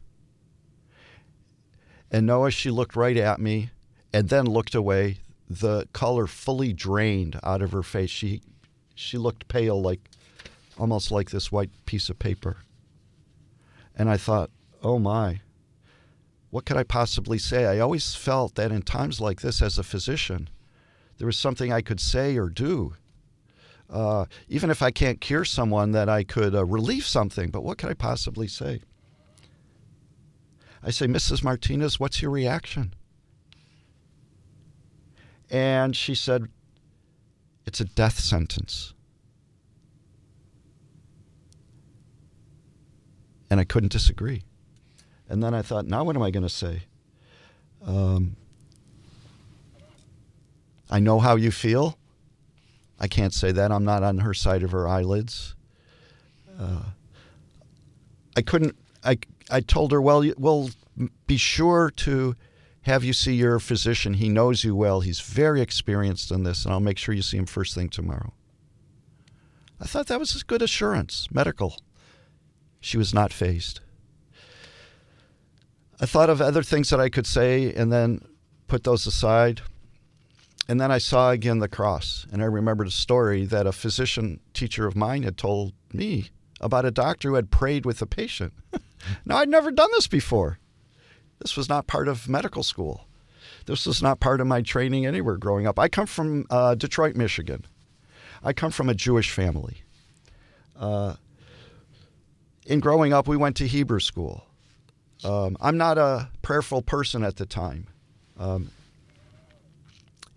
And 2.09 2.25
Noah, 2.25 2.51
she 2.51 2.71
looked 2.71 2.95
right 2.95 3.17
at 3.17 3.41
me 3.41 3.71
and 4.13 4.29
then 4.29 4.45
looked 4.45 4.73
away. 4.73 5.17
The 5.49 5.89
color 5.91 6.25
fully 6.25 6.71
drained 6.71 7.37
out 7.43 7.61
of 7.61 7.73
her 7.73 7.83
face. 7.83 8.11
She 8.11 8.41
she 8.95 9.17
looked 9.17 9.49
pale 9.49 9.81
like 9.81 10.09
almost 10.77 11.11
like 11.11 11.31
this 11.31 11.51
white 11.51 11.71
piece 11.85 12.07
of 12.07 12.17
paper. 12.17 12.59
And 13.93 14.09
I 14.09 14.15
thought, 14.15 14.51
oh 14.81 14.99
my 14.99 15.41
what 16.53 16.65
could 16.65 16.77
I 16.77 16.83
possibly 16.83 17.39
say? 17.39 17.65
I 17.65 17.79
always 17.79 18.13
felt 18.13 18.53
that 18.55 18.71
in 18.71 18.83
times 18.83 19.19
like 19.19 19.41
this, 19.41 19.59
as 19.59 19.79
a 19.79 19.83
physician, 19.83 20.51
there 21.17 21.25
was 21.25 21.35
something 21.35 21.73
I 21.73 21.81
could 21.81 21.99
say 21.99 22.37
or 22.37 22.47
do. 22.47 22.93
Uh, 23.89 24.25
even 24.47 24.69
if 24.69 24.83
I 24.83 24.91
can't 24.91 25.19
cure 25.19 25.45
someone, 25.45 25.93
that 25.93 26.09
I 26.09 26.23
could 26.23 26.53
uh, 26.53 26.63
relieve 26.63 27.07
something. 27.07 27.49
But 27.49 27.63
what 27.63 27.79
could 27.79 27.89
I 27.89 27.95
possibly 27.95 28.47
say? 28.47 28.81
I 30.83 30.91
say, 30.91 31.07
Mrs. 31.07 31.43
Martinez, 31.43 31.99
what's 31.99 32.21
your 32.21 32.29
reaction? 32.29 32.93
And 35.49 35.95
she 35.95 36.13
said, 36.13 36.49
It's 37.65 37.79
a 37.79 37.85
death 37.85 38.19
sentence. 38.19 38.93
And 43.49 43.59
I 43.59 43.63
couldn't 43.63 43.91
disagree. 43.91 44.43
And 45.33 45.41
then 45.41 45.55
I 45.55 45.63
thought, 45.63 45.87
now 45.87 46.03
what 46.03 46.15
am 46.15 46.21
I 46.21 46.29
going 46.29 46.43
to 46.43 46.47
say? 46.47 46.83
Um, 47.83 48.35
I 50.91 50.99
know 50.99 51.17
how 51.17 51.37
you 51.37 51.49
feel. 51.49 51.97
I 52.99 53.07
can't 53.07 53.33
say 53.33 53.51
that. 53.51 53.71
I'm 53.71 53.83
not 53.83 54.03
on 54.03 54.19
her 54.19 54.35
side 54.35 54.61
of 54.61 54.69
her 54.73 54.87
eyelids. 54.87 55.55
Uh, 56.59 56.83
I 58.37 58.43
couldn't. 58.43 58.77
I 59.03 59.17
I 59.49 59.61
told 59.61 59.91
her, 59.91 59.99
well, 59.99 60.23
we'll 60.37 60.69
be 61.25 61.37
sure 61.37 61.89
to 61.89 62.35
have 62.83 63.03
you 63.03 63.11
see 63.11 63.33
your 63.33 63.57
physician. 63.57 64.13
He 64.13 64.29
knows 64.29 64.63
you 64.63 64.75
well. 64.75 65.01
He's 65.01 65.19
very 65.19 65.61
experienced 65.61 66.29
in 66.29 66.43
this, 66.43 66.63
and 66.63 66.71
I'll 66.71 66.79
make 66.79 66.99
sure 66.99 67.15
you 67.15 67.23
see 67.23 67.37
him 67.37 67.47
first 67.47 67.73
thing 67.73 67.89
tomorrow. 67.89 68.33
I 69.81 69.85
thought 69.85 70.05
that 70.07 70.19
was 70.19 70.39
a 70.39 70.45
good 70.45 70.61
assurance, 70.61 71.27
medical. 71.31 71.79
She 72.79 72.99
was 72.99 73.15
not 73.15 73.33
fazed. 73.33 73.79
I 75.99 76.05
thought 76.05 76.29
of 76.29 76.41
other 76.41 76.63
things 76.63 76.89
that 76.89 76.99
I 76.99 77.09
could 77.09 77.27
say 77.27 77.73
and 77.73 77.91
then 77.91 78.25
put 78.67 78.83
those 78.83 79.05
aside. 79.05 79.61
And 80.67 80.79
then 80.79 80.91
I 80.91 80.97
saw 80.97 81.31
again 81.31 81.59
the 81.59 81.67
cross. 81.67 82.25
And 82.31 82.41
I 82.41 82.45
remembered 82.45 82.87
a 82.87 82.91
story 82.91 83.45
that 83.45 83.67
a 83.67 83.71
physician 83.71 84.39
teacher 84.53 84.87
of 84.87 84.95
mine 84.95 85.23
had 85.23 85.37
told 85.37 85.73
me 85.93 86.29
about 86.61 86.85
a 86.85 86.91
doctor 86.91 87.29
who 87.29 87.35
had 87.35 87.51
prayed 87.51 87.85
with 87.85 88.01
a 88.01 88.05
patient. 88.05 88.53
now, 89.25 89.37
I'd 89.37 89.49
never 89.49 89.71
done 89.71 89.89
this 89.91 90.07
before. 90.07 90.59
This 91.39 91.57
was 91.57 91.67
not 91.67 91.87
part 91.87 92.07
of 92.07 92.29
medical 92.29 92.63
school. 92.63 93.05
This 93.65 93.85
was 93.85 94.01
not 94.01 94.19
part 94.19 94.41
of 94.41 94.47
my 94.47 94.61
training 94.61 95.05
anywhere 95.05 95.37
growing 95.37 95.67
up. 95.67 95.77
I 95.77 95.89
come 95.89 96.07
from 96.07 96.45
uh, 96.49 96.75
Detroit, 96.75 97.15
Michigan. 97.15 97.65
I 98.43 98.53
come 98.53 98.71
from 98.71 98.89
a 98.89 98.93
Jewish 98.93 99.29
family. 99.31 99.83
Uh, 100.77 101.15
in 102.65 102.79
growing 102.79 103.13
up, 103.13 103.27
we 103.27 103.37
went 103.37 103.57
to 103.57 103.67
Hebrew 103.67 103.99
school. 103.99 104.45
Um, 105.23 105.57
I'm 105.61 105.77
not 105.77 105.97
a 105.97 106.29
prayerful 106.41 106.81
person 106.81 107.23
at 107.23 107.37
the 107.37 107.45
time. 107.45 107.87
Um, 108.37 108.71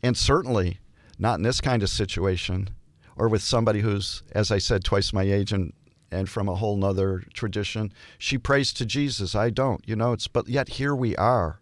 and 0.02 0.16
certainly 0.16 0.78
not 1.18 1.38
in 1.38 1.42
this 1.42 1.60
kind 1.60 1.82
of 1.82 1.88
situation 1.88 2.70
or 3.16 3.28
with 3.28 3.42
somebody 3.42 3.80
who's, 3.80 4.22
as 4.32 4.50
I 4.50 4.58
said, 4.58 4.84
twice 4.84 5.12
my 5.12 5.22
age 5.22 5.52
and, 5.52 5.72
and 6.10 6.28
from 6.28 6.48
a 6.48 6.54
whole 6.54 6.76
nother 6.76 7.24
tradition. 7.32 7.92
She 8.18 8.38
prays 8.38 8.72
to 8.74 8.86
Jesus. 8.86 9.34
I 9.34 9.50
don't, 9.50 9.82
you 9.88 9.96
know, 9.96 10.12
it's, 10.12 10.28
but 10.28 10.48
yet 10.48 10.68
here 10.68 10.94
we 10.94 11.16
are. 11.16 11.60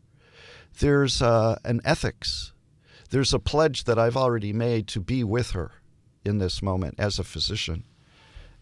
There's 0.80 1.22
uh, 1.22 1.56
an 1.64 1.80
ethics. 1.84 2.52
There's 3.10 3.32
a 3.32 3.38
pledge 3.38 3.84
that 3.84 3.98
I've 3.98 4.16
already 4.16 4.52
made 4.52 4.88
to 4.88 5.00
be 5.00 5.22
with 5.22 5.52
her 5.52 5.70
in 6.24 6.38
this 6.38 6.62
moment 6.62 6.96
as 6.98 7.18
a 7.18 7.24
physician. 7.24 7.84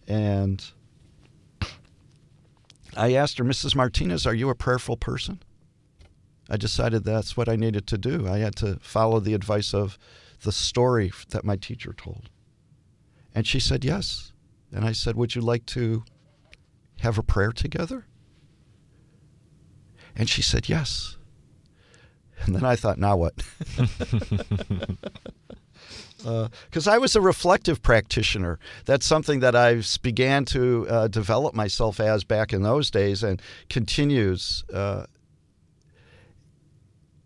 And 0.07 0.63
I 2.97 3.15
asked 3.15 3.39
her, 3.39 3.45
Mrs. 3.45 3.75
Martinez, 3.75 4.27
are 4.27 4.35
you 4.35 4.51
a 4.51 4.55
prayerful 4.55 4.97
person? 4.97 5.43
I 6.51 6.57
decided 6.57 7.05
that's 7.05 7.37
what 7.37 7.49
I 7.49 7.57
needed 7.57 7.87
to 7.89 7.99
do. 7.99 8.29
I 8.29 8.39
had 8.39 8.57
to 8.57 8.79
follow 8.81 9.21
the 9.21 9.35
advice 9.35 9.73
of 9.73 9.99
the 10.43 10.53
story 10.53 11.13
that 11.31 11.45
my 11.45 11.57
teacher 11.57 11.93
told. 11.93 12.29
And 13.35 13.47
she 13.47 13.61
said, 13.61 13.85
Yes. 13.85 14.33
And 14.71 14.85
I 14.85 14.93
said, 14.93 15.17
Would 15.17 15.35
you 15.35 15.41
like 15.41 15.65
to 15.67 16.05
have 17.01 17.17
a 17.17 17.23
prayer 17.23 17.53
together? 17.53 18.07
And 20.15 20.29
she 20.29 20.43
said, 20.43 20.69
Yes. 20.69 21.17
And 22.45 22.55
then 22.55 22.65
I 22.65 22.77
thought, 22.77 22.99
Now 22.99 23.17
what? 23.17 23.35
because 26.23 26.89
uh, 26.89 26.93
I 26.93 26.99
was 26.99 27.17
a 27.17 27.21
reflective 27.21 27.83
practitioner. 27.83 28.59
That's 28.85 29.07
something 29.07 29.41
that 29.41 29.57
I 29.57 29.83
began 30.03 30.45
to 30.47 30.87
uh, 30.89 31.09
develop 31.09 31.55
myself 31.55 32.01
as 32.01 32.25
back 32.25 32.53
in 32.53 32.63
those 32.63 32.91
days, 32.91 33.23
and 33.23 33.41
continues 33.69 34.65
uh, 34.73 35.07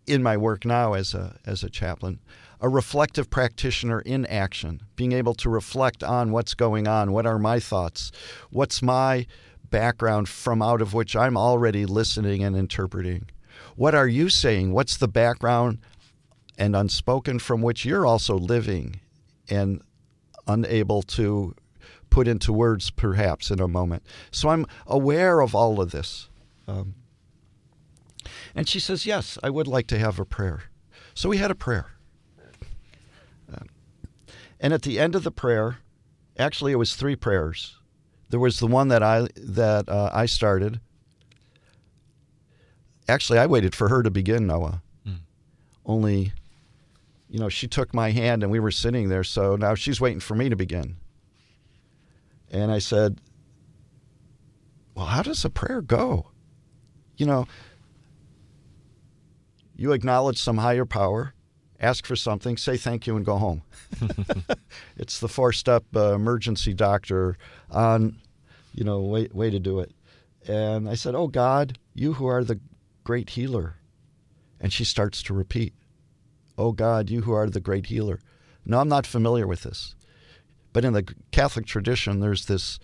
in 0.05 0.23
my 0.23 0.37
work 0.37 0.65
now 0.65 0.93
as 0.93 1.13
a 1.13 1.37
as 1.45 1.63
a 1.63 1.69
chaplain. 1.69 2.19
A 2.59 2.67
reflective 2.67 3.29
practitioner 3.29 3.99
in 3.99 4.25
action, 4.25 4.81
being 4.95 5.11
able 5.11 5.35
to 5.35 5.49
reflect 5.49 6.03
on 6.03 6.31
what's 6.31 6.55
going 6.55 6.87
on, 6.87 7.11
what 7.11 7.27
are 7.27 7.37
my 7.37 7.59
thoughts, 7.59 8.11
what's 8.49 8.81
my 8.81 9.27
background 9.69 10.27
from 10.27 10.61
out 10.61 10.81
of 10.81 10.93
which 10.93 11.15
I'm 11.15 11.37
already 11.37 11.85
listening 11.85 12.43
and 12.43 12.55
interpreting. 12.55 13.29
What 13.75 13.93
are 13.93 14.07
you 14.07 14.29
saying? 14.29 14.73
What's 14.73 14.97
the 14.97 15.07
background 15.07 15.79
and 16.57 16.75
unspoken 16.75 17.39
from 17.39 17.61
which 17.61 17.85
you're 17.85 18.05
also 18.05 18.37
living 18.37 18.99
and 19.49 19.81
unable 20.47 21.01
to 21.01 21.55
put 22.09 22.27
into 22.27 22.51
words 22.53 22.89
perhaps 22.89 23.51
in 23.51 23.59
a 23.59 23.67
moment. 23.67 24.03
So 24.31 24.49
I'm 24.49 24.65
aware 24.85 25.41
of 25.41 25.53
all 25.53 25.81
of 25.81 25.91
this. 25.91 26.29
Um, 26.67 26.95
and 28.55 28.67
she 28.67 28.79
says, 28.79 29.05
Yes, 29.05 29.37
I 29.43 29.49
would 29.49 29.67
like 29.67 29.87
to 29.87 29.99
have 29.99 30.19
a 30.19 30.25
prayer. 30.25 30.63
So 31.13 31.29
we 31.29 31.37
had 31.37 31.51
a 31.51 31.55
prayer. 31.55 31.91
Um, 33.53 33.67
and 34.59 34.73
at 34.73 34.81
the 34.81 34.99
end 34.99 35.15
of 35.15 35.23
the 35.23 35.31
prayer, 35.31 35.77
actually, 36.37 36.71
it 36.71 36.77
was 36.77 36.95
three 36.95 37.15
prayers. 37.15 37.77
There 38.29 38.39
was 38.39 38.59
the 38.59 38.67
one 38.67 38.89
that 38.89 39.03
I 39.03 39.27
that 39.35 39.87
uh, 39.87 40.09
I 40.13 40.25
started. 40.25 40.81
Actually, 43.07 43.39
I 43.39 43.45
waited 43.45 43.73
for 43.73 43.87
her 43.87 44.03
to 44.03 44.11
begin, 44.11 44.47
Noah. 44.47 44.81
Mm. 45.07 45.19
Only 45.85 46.33
you 47.29 47.39
know, 47.39 47.49
she 47.49 47.67
took 47.67 47.93
my 47.93 48.11
hand 48.11 48.43
and 48.43 48.51
we 48.51 48.59
were 48.59 48.71
sitting 48.71 49.09
there. 49.09 49.23
So 49.23 49.55
now 49.55 49.75
she's 49.75 49.99
waiting 49.99 50.19
for 50.19 50.35
me 50.35 50.49
to 50.49 50.55
begin. 50.55 50.97
And 52.49 52.71
I 52.71 52.79
said, 52.79 53.19
Well, 54.95 55.07
how 55.07 55.23
does 55.23 55.43
a 55.43 55.49
prayer 55.49 55.81
go? 55.81 56.31
You 57.17 57.25
know, 57.25 57.47
you 59.75 59.91
acknowledge 59.91 60.37
some 60.37 60.57
higher 60.57 60.85
power, 60.85 61.33
ask 61.79 62.05
for 62.05 62.15
something, 62.15 62.57
say 62.57 62.77
thank 62.77 63.05
you, 63.05 63.15
and 63.15 63.25
go 63.25 63.37
home. 63.37 63.63
it's 64.97 65.19
the 65.19 65.27
four 65.27 65.51
step 65.51 65.83
uh, 65.95 66.13
emergency 66.13 66.73
doctor 66.73 67.37
on, 67.69 68.17
you 68.73 68.83
know, 68.83 69.01
way, 69.01 69.27
way 69.33 69.49
to 69.49 69.59
do 69.59 69.79
it. 69.79 69.91
And 70.47 70.87
I 70.87 70.95
said, 70.95 71.15
Oh 71.15 71.27
God, 71.27 71.77
you 71.93 72.13
who 72.13 72.27
are 72.27 72.43
the 72.43 72.59
great 73.03 73.31
healer. 73.31 73.75
And 74.59 74.71
she 74.73 74.85
starts 74.85 75.21
to 75.23 75.33
repeat. 75.33 75.73
Oh 76.57 76.71
God, 76.71 77.09
you 77.09 77.21
who 77.21 77.33
are 77.33 77.49
the 77.49 77.59
great 77.59 77.87
healer. 77.87 78.19
No, 78.65 78.79
I'm 78.79 78.89
not 78.89 79.05
familiar 79.05 79.47
with 79.47 79.63
this. 79.63 79.95
But 80.73 80.83
in 80.83 80.93
the 80.93 81.13
Catholic 81.31 81.65
tradition, 81.65 82.19
there's 82.19 82.45
this 82.45 82.79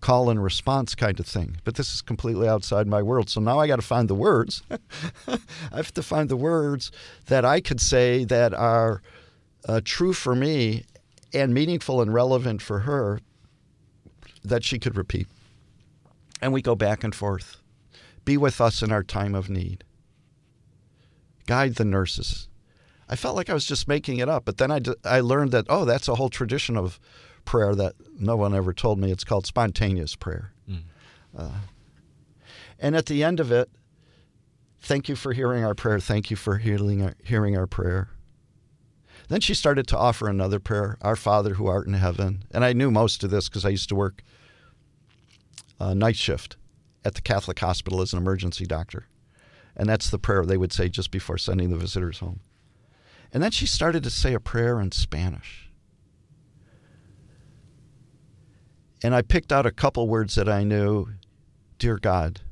call 0.00 0.30
and 0.30 0.42
response 0.42 0.94
kind 0.94 1.20
of 1.20 1.26
thing. 1.26 1.58
But 1.64 1.74
this 1.74 1.92
is 1.92 2.02
completely 2.02 2.48
outside 2.48 2.86
my 2.86 3.02
world. 3.02 3.28
So 3.28 3.40
now 3.40 3.58
I 3.58 3.66
got 3.66 3.76
to 3.76 3.82
find 3.82 4.08
the 4.08 4.14
words. 4.14 4.62
I 5.28 5.76
have 5.76 5.92
to 5.94 6.02
find 6.02 6.28
the 6.28 6.36
words 6.36 6.90
that 7.26 7.44
I 7.44 7.60
could 7.60 7.80
say 7.80 8.24
that 8.24 8.54
are 8.54 9.02
uh, 9.68 9.80
true 9.84 10.12
for 10.12 10.34
me 10.34 10.84
and 11.32 11.54
meaningful 11.54 12.00
and 12.00 12.12
relevant 12.12 12.62
for 12.62 12.80
her 12.80 13.20
that 14.42 14.64
she 14.64 14.78
could 14.78 14.96
repeat. 14.96 15.28
And 16.40 16.52
we 16.52 16.62
go 16.62 16.74
back 16.74 17.04
and 17.04 17.14
forth. 17.14 17.58
Be 18.24 18.36
with 18.36 18.60
us 18.60 18.82
in 18.82 18.90
our 18.90 19.02
time 19.02 19.34
of 19.34 19.50
need. 19.50 19.84
Guide 21.46 21.74
the 21.74 21.84
nurses. 21.84 22.48
I 23.10 23.16
felt 23.16 23.34
like 23.34 23.50
I 23.50 23.54
was 23.54 23.66
just 23.66 23.88
making 23.88 24.18
it 24.18 24.28
up. 24.28 24.44
But 24.44 24.58
then 24.58 24.70
I, 24.70 24.78
d- 24.78 24.94
I 25.04 25.18
learned 25.18 25.50
that, 25.50 25.66
oh, 25.68 25.84
that's 25.84 26.06
a 26.06 26.14
whole 26.14 26.30
tradition 26.30 26.76
of 26.76 27.00
prayer 27.44 27.74
that 27.74 27.94
no 28.16 28.36
one 28.36 28.54
ever 28.54 28.72
told 28.72 29.00
me. 29.00 29.10
It's 29.10 29.24
called 29.24 29.46
spontaneous 29.46 30.14
prayer. 30.14 30.52
Mm. 30.70 30.82
Uh, 31.36 31.50
and 32.78 32.94
at 32.94 33.06
the 33.06 33.24
end 33.24 33.40
of 33.40 33.50
it, 33.50 33.68
thank 34.80 35.08
you 35.08 35.16
for 35.16 35.32
hearing 35.32 35.64
our 35.64 35.74
prayer. 35.74 35.98
Thank 35.98 36.30
you 36.30 36.36
for 36.36 36.58
hearing 36.58 37.02
our, 37.02 37.14
hearing 37.24 37.56
our 37.56 37.66
prayer. 37.66 38.10
Then 39.28 39.40
she 39.40 39.54
started 39.54 39.88
to 39.88 39.98
offer 39.98 40.28
another 40.28 40.60
prayer, 40.60 40.96
Our 41.02 41.16
Father 41.16 41.54
who 41.54 41.66
art 41.66 41.88
in 41.88 41.94
heaven. 41.94 42.44
And 42.52 42.64
I 42.64 42.72
knew 42.72 42.92
most 42.92 43.24
of 43.24 43.30
this 43.30 43.48
because 43.48 43.64
I 43.64 43.70
used 43.70 43.88
to 43.88 43.96
work 43.96 44.22
uh, 45.80 45.94
night 45.94 46.16
shift 46.16 46.56
at 47.04 47.16
the 47.16 47.22
Catholic 47.22 47.58
hospital 47.58 48.02
as 48.02 48.12
an 48.12 48.18
emergency 48.18 48.66
doctor. 48.66 49.06
And 49.76 49.88
that's 49.88 50.10
the 50.10 50.18
prayer 50.18 50.44
they 50.44 50.56
would 50.56 50.72
say 50.72 50.88
just 50.88 51.10
before 51.10 51.38
sending 51.38 51.70
the 51.70 51.76
visitors 51.76 52.20
home. 52.20 52.40
And 53.32 53.42
then 53.42 53.50
she 53.50 53.66
started 53.66 54.02
to 54.02 54.10
say 54.10 54.34
a 54.34 54.40
prayer 54.40 54.80
in 54.80 54.92
Spanish. 54.92 55.70
And 59.02 59.14
I 59.14 59.22
picked 59.22 59.52
out 59.52 59.66
a 59.66 59.70
couple 59.70 60.08
words 60.08 60.34
that 60.34 60.48
I 60.48 60.64
knew 60.64 61.08
Dear 61.78 61.96
God. 61.96 62.42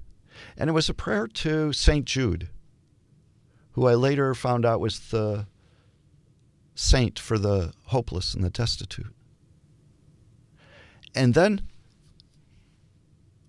And 0.57 0.71
it 0.71 0.73
was 0.73 0.89
a 0.89 0.95
prayer 0.95 1.27
to 1.27 1.73
St. 1.73 2.05
Jude, 2.07 2.49
who 3.73 3.87
I 3.87 3.95
later 3.95 4.35
found 4.35 4.65
out 4.65 4.81
was 4.81 5.11
the 5.11 5.47
saint 6.75 7.19
for 7.19 7.39
the 7.39 7.73
hopeless 7.87 8.35
and 8.35 8.43
the 8.43 8.51
destitute. 8.51 9.13
And 11.15 11.35
then 11.35 11.63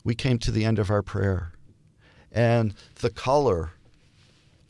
we 0.04 0.15
came 0.15 0.39
to 0.39 0.52
the 0.52 0.65
end 0.65 0.80
of 0.80 0.89
our 0.89 1.04
prayer, 1.04 1.54
and 2.32 2.74
the 2.96 3.10
color 3.10 3.74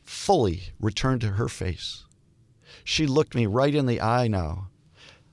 fully 0.04 0.74
returned 0.80 1.22
to 1.22 1.30
her 1.32 1.48
face. 1.48 2.04
She 2.90 3.06
looked 3.06 3.36
me 3.36 3.46
right 3.46 3.76
in 3.76 3.86
the 3.86 4.02
eye 4.02 4.28
now, 4.28 4.70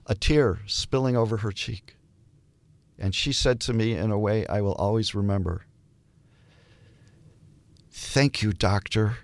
a 0.05 0.15
tear 0.15 0.59
spilling 0.67 1.17
over 1.17 1.39
her 1.39 1.51
cheek. 1.51 1.97
And 2.99 3.15
she 3.15 3.33
said 3.33 3.61
to 3.61 3.73
me 3.73 3.95
in 3.95 4.11
a 4.11 4.19
way 4.19 4.47
I 4.47 4.61
will 4.61 4.75
always 4.75 5.15
remember 5.15 5.65
Thank 7.91 8.43
you, 8.43 8.53
doctor. 8.53 9.17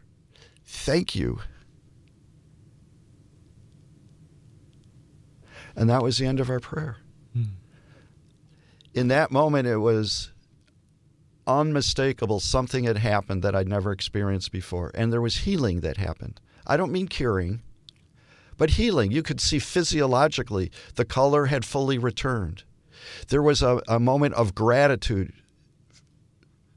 Thank 0.65 1.15
you. 1.15 1.41
And 5.77 5.91
that 5.91 6.03
was 6.03 6.17
the 6.17 6.25
end 6.25 6.41
of 6.41 6.49
our 6.49 6.59
prayer. 6.59 6.97
Hmm. 7.35 7.43
In 8.95 9.09
that 9.09 9.31
moment, 9.31 9.69
it 9.69 9.77
was 9.77 10.33
unmistakable. 11.47 12.41
Something 12.41 12.85
had 12.85 12.97
happened 12.97 13.43
that 13.43 13.55
I'd 13.55 13.69
never 13.69 13.93
experienced 13.93 14.53
before. 14.53 14.91
And 14.95 15.13
there 15.13 15.21
was 15.21 15.41
healing 15.41 15.81
that 15.81 15.99
happened. 15.99 16.41
I 16.67 16.79
don't 16.79 16.93
mean 16.93 17.09
curing, 17.09 17.61
but 18.63 18.71
healing. 18.71 19.11
You 19.11 19.25
could 19.25 19.41
see 19.41 19.59
physiologically 19.59 20.71
the 20.95 21.05
color 21.05 21.47
had 21.47 21.65
fully 21.65 21.99
returned. 21.99 22.63
There 23.27 23.43
was 23.43 23.61
a, 23.61 23.83
a 23.89 23.99
moment 23.99 24.35
of 24.35 24.55
gratitude 24.55 25.33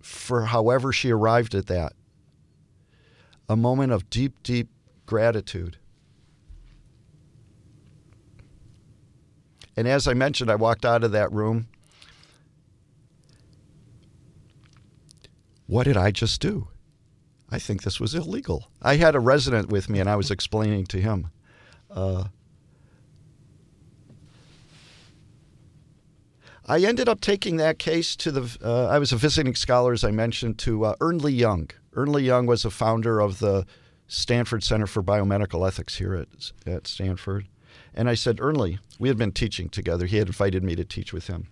for 0.01 0.45
however 0.45 0.91
she 0.91 1.11
arrived 1.11 1.53
at 1.53 1.67
that. 1.67 1.93
A 3.47 3.55
moment 3.55 3.91
of 3.91 4.09
deep, 4.09 4.41
deep 4.41 4.67
gratitude. 5.05 5.77
And 9.77 9.87
as 9.87 10.07
I 10.07 10.15
mentioned, 10.15 10.49
I 10.49 10.55
walked 10.55 10.85
out 10.85 11.03
of 11.03 11.11
that 11.11 11.31
room. 11.31 11.67
What 15.67 15.83
did 15.83 15.97
I 15.97 16.09
just 16.09 16.41
do? 16.41 16.69
I 17.51 17.59
think 17.59 17.83
this 17.83 17.99
was 17.99 18.15
illegal. 18.15 18.71
I 18.81 18.95
had 18.95 19.13
a 19.13 19.19
resident 19.19 19.69
with 19.69 19.87
me, 19.87 19.99
and 19.99 20.09
I 20.09 20.15
was 20.15 20.31
explaining 20.31 20.87
to 20.87 20.99
him. 20.99 21.29
Uh, 21.95 22.25
I 26.67 26.79
ended 26.79 27.07
up 27.07 27.21
taking 27.21 27.57
that 27.57 27.79
case 27.79 28.15
to 28.17 28.31
the. 28.31 28.57
Uh, 28.63 28.87
I 28.87 28.99
was 28.99 29.11
a 29.11 29.17
visiting 29.17 29.55
scholar, 29.55 29.93
as 29.93 30.03
I 30.03 30.11
mentioned, 30.11 30.57
to 30.59 30.85
uh, 30.85 30.95
Young. 31.01 31.69
Ernle 31.93 32.23
Young 32.23 32.45
was 32.45 32.65
a 32.65 32.69
founder 32.69 33.19
of 33.19 33.39
the 33.39 33.65
Stanford 34.07 34.63
Center 34.63 34.87
for 34.87 35.01
Biomedical 35.01 35.65
Ethics 35.65 35.95
here 35.95 36.15
at, 36.15 36.51
at 36.65 36.87
Stanford. 36.87 37.47
And 37.93 38.09
I 38.09 38.15
said, 38.15 38.37
Ernle, 38.37 38.79
we 38.99 39.07
had 39.07 39.17
been 39.17 39.31
teaching 39.31 39.69
together. 39.69 40.05
He 40.05 40.17
had 40.17 40.27
invited 40.27 40.63
me 40.63 40.75
to 40.75 40.83
teach 40.83 41.13
with 41.13 41.27
him. 41.27 41.47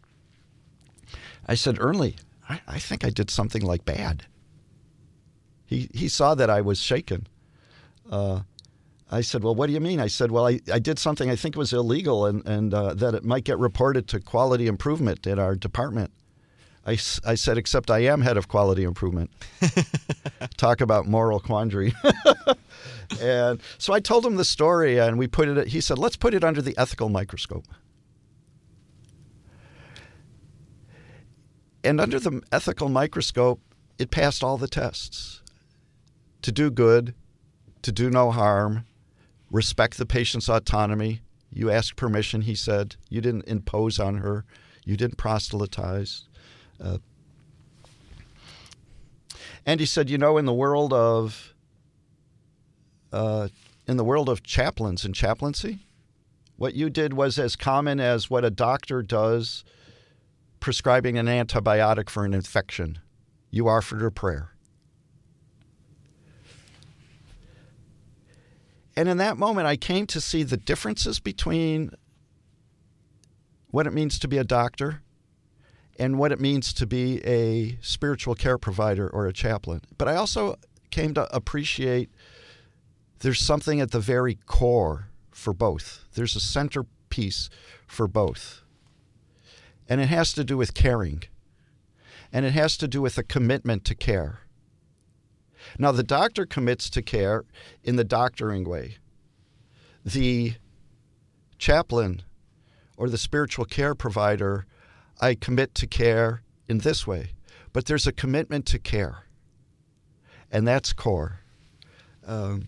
I 1.48 1.56
said, 1.56 1.78
Ernle, 1.78 2.18
I, 2.50 2.60
I 2.68 2.80
think 2.80 3.06
I 3.06 3.10
did 3.10 3.30
something 3.30 3.62
like 3.62 3.86
bad. 3.86 4.26
He, 5.66 5.90
he 5.94 6.10
saw 6.10 6.36
that 6.36 6.50
I 6.50 6.62
was 6.62 6.82
shaken. 6.82 7.28
Uh, 8.12 8.42
I 9.12 9.22
said, 9.22 9.44
Well, 9.44 9.56
what 9.56 9.68
do 9.68 9.74
you 9.74 9.80
mean? 9.80 10.00
I 10.00 10.08
said, 10.08 10.32
Well, 10.32 10.48
I, 10.48 10.60
I 10.72 10.80
did 10.80 11.00
something 11.00 11.30
I 11.30 11.36
think 11.36 11.56
was 11.56 11.74
illegal 11.74 12.26
and, 12.26 12.46
and 12.48 12.74
uh, 12.74 12.94
that 12.96 13.14
it 13.14 13.24
might 13.24 13.44
get 13.44 13.60
reported 13.60 14.08
to 14.10 14.20
quality 14.20 14.68
improvement 14.68 15.28
in 15.28 15.40
our 15.40 15.56
department. 15.56 16.12
I, 16.86 16.94
I 17.26 17.36
said, 17.36 17.58
Except 17.58 17.92
I 17.92 18.00
am 18.00 18.22
head 18.22 18.38
of 18.38 18.48
quality 18.48 18.84
improvement. 18.84 19.32
Talk 20.58 20.82
about 20.82 21.06
moral 21.06 21.40
quandary. 21.40 21.94
and 23.22 23.62
so 23.78 23.94
I 23.94 24.00
told 24.00 24.26
him 24.26 24.36
the 24.36 24.46
story 24.46 25.00
and 25.00 25.18
we 25.18 25.28
put 25.28 25.48
it, 25.48 25.68
he 25.68 25.82
said, 25.82 25.98
Let's 25.98 26.18
put 26.18 26.34
it 26.34 26.44
under 26.44 26.62
the 26.62 26.76
ethical 26.78 27.10
microscope. 27.10 27.66
And 31.84 32.00
under 32.00 32.20
the 32.20 32.42
ethical 32.52 32.88
microscope, 32.88 33.60
it 34.00 34.10
passed 34.10 34.44
all 34.44 34.58
the 34.58 34.70
tests 34.70 35.42
to 36.42 36.52
do 36.52 36.72
good, 36.72 37.14
to 37.82 37.92
do 37.92 38.10
no 38.10 38.32
harm, 38.32 38.86
respect 39.54 39.98
the 39.98 40.06
patient's 40.06 40.50
autonomy. 40.50 41.22
You 41.50 41.70
asked 41.70 41.96
permission, 41.96 42.42
he 42.42 42.56
said. 42.56 42.98
You 43.08 43.22
didn't 43.22 43.48
impose 43.48 44.00
on 44.00 44.18
her. 44.18 44.44
You 44.84 44.98
didn't 44.98 45.18
proselytize. 45.18 46.28
Uh, 46.84 46.98
and 49.66 49.80
he 49.80 49.86
said, 49.86 50.10
you 50.10 50.18
know, 50.18 50.38
in 50.38 50.46
the 50.46 50.54
world 50.54 50.92
of 50.92 51.54
uh, 53.14 53.48
in 53.88 53.98
the 53.98 54.04
world 54.04 54.28
of 54.28 54.42
chaplains 54.42 55.06
and 55.06 55.14
chaplaincy, 55.14 55.86
what 56.58 56.74
you 56.74 56.90
did 56.90 57.14
was 57.14 57.38
as 57.38 57.56
common 57.56 58.00
as 58.00 58.30
what 58.30 58.44
a 58.44 58.50
doctor 58.50 59.04
does 59.04 59.64
prescribing 60.60 61.18
an 61.18 61.28
antibiotic 61.28 62.10
for 62.10 62.26
an 62.26 62.34
infection. 62.34 62.98
You 63.52 63.70
offered 63.70 64.02
her 64.02 64.10
prayer. 64.10 64.53
And 68.96 69.10
in 69.10 69.18
that 69.18 69.38
moment, 69.38 69.68
I 69.68 69.76
came 69.76 70.06
to 70.08 70.22
see 70.22 70.44
the 70.44 70.58
differences 70.58 71.20
between 71.20 71.92
what 73.72 73.88
it 73.88 73.94
means 73.94 74.20
to 74.20 74.28
be 74.28 74.38
a 74.38 74.44
doctor 74.44 75.02
and 75.98 76.20
what 76.20 76.32
it 76.32 76.40
means 76.40 76.74
to 76.74 76.86
be 76.86 77.24
a 77.26 77.78
spiritual 77.82 78.36
care 78.36 78.58
provider 78.58 79.10
or 79.10 79.26
a 79.26 79.34
chaplain. 79.34 79.82
But 79.98 80.08
I 80.08 80.16
also 80.16 80.58
came 80.92 81.14
to 81.16 81.34
appreciate 81.36 82.12
there's 83.20 83.40
something 83.40 83.80
at 83.80 83.92
the 83.92 84.00
very 84.00 84.36
core 84.46 85.08
for 85.32 85.54
both. 85.54 86.06
There's 86.14 86.36
a 86.36 86.40
centerpiece 86.40 87.50
for 87.88 88.08
both. 88.08 88.62
And 89.90 90.02
it 90.02 90.08
has 90.08 90.34
to 90.34 90.44
do 90.44 90.58
with 90.58 90.74
caring. 90.74 91.24
And 92.32 92.46
it 92.46 92.54
has 92.54 92.78
to 92.78 92.88
do 92.88 93.02
with 93.02 93.18
a 93.18 93.24
commitment 93.24 93.86
to 93.86 93.96
care. 93.96 94.42
Now, 95.78 95.92
the 95.92 96.04
doctor 96.04 96.46
commits 96.46 96.90
to 96.92 97.02
care 97.02 97.46
in 97.84 97.96
the 97.96 98.04
doctoring 98.04 98.64
way. 98.64 98.98
The 100.06 100.56
chaplain 101.58 102.24
or 102.98 103.10
the 103.10 103.18
spiritual 103.18 103.66
care 103.66 103.96
provider, 103.96 104.66
I 105.20 105.36
commit 105.36 105.74
to 105.76 105.88
care 105.88 106.44
in 106.68 106.80
this 106.80 107.08
way. 107.08 107.32
But 107.72 107.86
there's 107.86 108.06
a 108.06 108.12
commitment 108.12 108.66
to 108.68 108.80
care, 108.80 109.26
and 110.52 110.68
that's 110.68 110.94
core. 110.94 111.40
Um, 112.26 112.68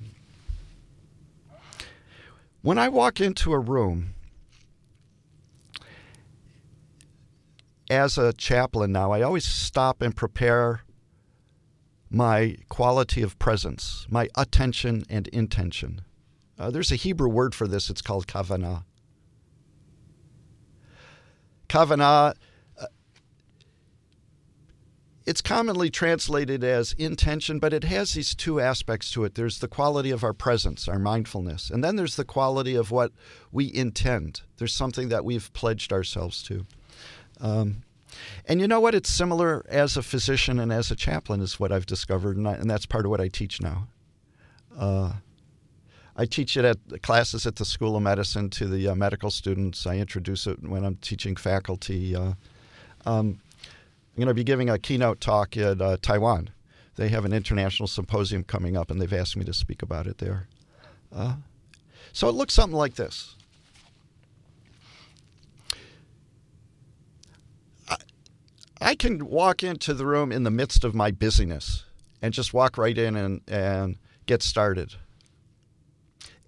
when 2.62 2.80
I 2.80 2.90
walk 2.90 3.22
into 3.22 3.54
a 3.54 3.60
room, 3.60 4.16
as 7.90 8.18
a 8.18 8.34
chaplain 8.34 8.92
now, 8.92 9.12
I 9.12 9.22
always 9.22 9.46
stop 9.46 10.02
and 10.02 10.16
prepare 10.16 10.82
my 12.16 12.56
quality 12.70 13.22
of 13.22 13.38
presence, 13.40 14.08
my 14.10 14.30
attention 14.36 15.04
and 15.10 15.28
intention. 15.28 16.00
Uh, 16.58 16.72
there's 16.72 16.90
a 16.90 16.96
Hebrew 16.96 17.28
word 17.28 17.54
for 17.54 17.68
this, 17.68 17.90
it's 17.90 18.02
called 18.02 18.26
kavanah. 18.26 18.86
Kavanah, 21.68 22.36
uh, 22.80 22.86
it's 25.26 25.42
commonly 25.42 25.90
translated 25.90 26.64
as 26.64 26.94
intention, 26.94 27.60
but 27.60 27.74
it 27.74 27.84
has 27.84 28.14
these 28.14 28.34
two 28.34 28.62
aspects 28.62 29.12
to 29.12 29.26
it. 29.26 29.36
There's 29.36 29.60
the 29.60 29.68
quality 29.68 30.12
of 30.12 30.24
our 30.24 30.34
presence, 30.34 30.88
our 30.88 31.00
mindfulness, 31.00 31.70
and 31.70 31.84
then 31.84 31.98
there's 31.98 32.16
the 32.16 32.24
quality 32.24 32.76
of 32.76 32.92
what 32.92 33.12
we 33.52 33.74
intend. 33.74 34.40
There's 34.56 34.74
something 34.74 35.10
that 35.10 35.26
we've 35.26 35.52
pledged 35.52 35.92
ourselves 35.92 36.42
to. 36.44 36.66
Um, 37.42 37.84
and 38.46 38.62
you 38.62 38.68
know 38.68 38.80
what? 38.80 38.96
It's 38.96 39.10
similar 39.10 39.66
as 39.70 39.98
a 39.98 40.04
physician 40.04 40.60
and 40.60 40.72
as 40.72 40.92
a 40.92 40.96
chaplain, 40.96 41.42
is 41.42 41.60
what 41.60 41.72
I've 41.72 41.86
discovered, 41.86 42.38
and, 42.38 42.48
I, 42.48 42.54
and 42.54 42.70
that's 42.70 42.86
part 42.86 43.06
of 43.06 43.12
what 43.12 43.22
I 43.22 43.28
teach 43.28 43.62
now. 43.62 43.88
Uh, 44.78 45.14
I 46.18 46.26
teach 46.26 46.56
it 46.56 46.64
at 46.64 47.02
classes 47.02 47.46
at 47.46 47.58
the 47.58 47.66
School 47.66 47.96
of 47.96 48.04
Medicine 48.04 48.50
to 48.52 48.68
the 48.68 48.88
uh, 48.90 48.96
medical 48.96 49.30
students. 49.30 49.86
I 49.86 49.98
introduce 49.98 50.48
it 50.48 50.64
when 50.64 50.86
I'm 50.86 50.96
teaching 50.96 51.36
faculty. 51.36 52.16
Uh, 52.16 52.34
um, 53.06 53.40
I'm 54.16 54.18
going 54.18 54.28
to 54.28 54.34
be 54.34 54.46
giving 54.46 54.70
a 54.70 54.80
keynote 54.80 55.20
talk 55.20 55.58
at 55.58 55.82
uh, 55.82 55.98
Taiwan. 56.02 56.52
They 56.96 57.10
have 57.10 57.26
an 57.26 57.34
international 57.34 57.88
symposium 57.88 58.46
coming 58.46 58.78
up, 58.78 58.90
and 58.90 59.02
they've 59.02 59.12
asked 59.12 59.36
me 59.36 59.44
to 59.44 59.54
speak 59.54 59.82
about 59.82 60.08
it 60.08 60.20
there. 60.20 60.48
Uh, 61.14 61.36
so 62.14 62.30
it 62.30 62.32
looks 62.32 62.54
something 62.54 62.78
like 62.78 62.96
this. 62.96 63.36
I 68.86 68.94
can 68.94 69.26
walk 69.26 69.64
into 69.64 69.96
the 69.96 70.06
room 70.06 70.32
in 70.32 70.44
the 70.44 70.52
midst 70.52 70.84
of 70.84 70.94
my 70.94 71.10
busyness 71.10 71.86
and 72.22 72.36
just 72.36 72.54
walk 72.54 72.78
right 72.78 72.96
in 72.96 73.16
and, 73.16 73.42
and 73.48 73.98
get 74.28 74.44
started. 74.44 74.94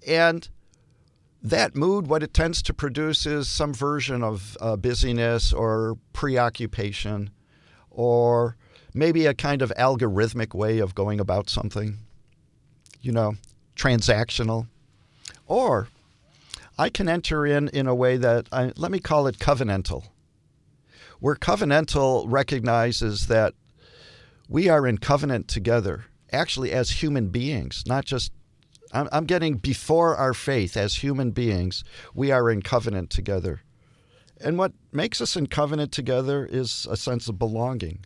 And 0.06 0.48
that 1.42 1.76
mood, 1.76 2.06
what 2.06 2.22
it 2.22 2.36
tends 2.36 2.62
to 2.62 2.76
produce 2.76 3.26
is 3.26 3.50
some 3.50 3.74
version 3.74 4.22
of 4.22 4.56
uh, 4.62 4.76
busyness 4.76 5.52
or 5.52 5.98
preoccupation 6.14 7.32
or 7.90 8.56
maybe 8.94 9.26
a 9.26 9.34
kind 9.34 9.64
of 9.64 9.74
algorithmic 9.76 10.54
way 10.54 10.78
of 10.78 10.94
going 10.94 11.20
about 11.20 11.50
something, 11.50 11.98
you 13.02 13.12
know, 13.12 13.34
transactional. 13.76 14.68
Or 15.48 15.88
I 16.78 16.90
can 16.90 17.10
enter 17.10 17.48
in 17.48 17.70
in 17.70 17.88
a 17.88 17.96
way 17.96 18.16
that, 18.18 18.46
I, 18.52 18.74
let 18.76 18.92
me 18.92 19.00
call 19.00 19.26
it 19.26 19.40
covenantal 19.40 20.04
where 21.20 21.36
covenantal 21.36 22.26
recognizes 22.28 23.28
that 23.28 23.54
we 24.48 24.70
are 24.70 24.88
in 24.88 24.98
covenant 24.98 25.48
together, 25.48 26.06
actually 26.32 26.72
as 26.72 27.02
human 27.02 27.30
beings, 27.30 27.84
not 27.86 28.06
just. 28.06 28.32
I'm, 28.94 29.10
I'm 29.12 29.26
getting 29.26 29.56
before 29.58 30.16
our 30.16 30.34
faith 30.34 30.78
as 30.78 30.96
human 30.96 31.32
beings, 31.32 31.84
we 32.14 32.32
are 32.32 32.50
in 32.50 32.62
covenant 32.62 33.10
together. 33.10 33.62
And 34.40 34.58
what 34.58 34.72
makes 34.94 35.20
us 35.20 35.36
in 35.36 35.48
covenant 35.48 35.92
together 35.92 36.48
is 36.50 36.88
a 36.90 36.96
sense 36.96 37.28
of 37.28 37.38
belonging. 37.38 38.06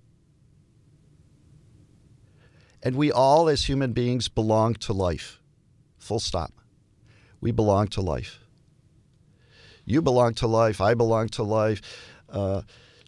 And 2.84 2.96
we 2.96 3.12
all, 3.12 3.48
as 3.48 3.66
human 3.66 3.94
beings, 3.94 4.28
belong 4.28 4.74
to 4.76 4.94
life. 4.94 5.40
Full 6.00 6.20
stop. 6.20 6.52
We 7.40 7.52
belong 7.52 7.88
to 7.90 8.02
life. 8.02 8.40
You 9.86 10.02
belong 10.02 10.34
to 10.36 10.48
life. 10.48 10.82
I 10.82 10.94
belong 10.94 11.30
to 11.30 11.44
life. 11.44 11.82
Uh, 12.30 12.62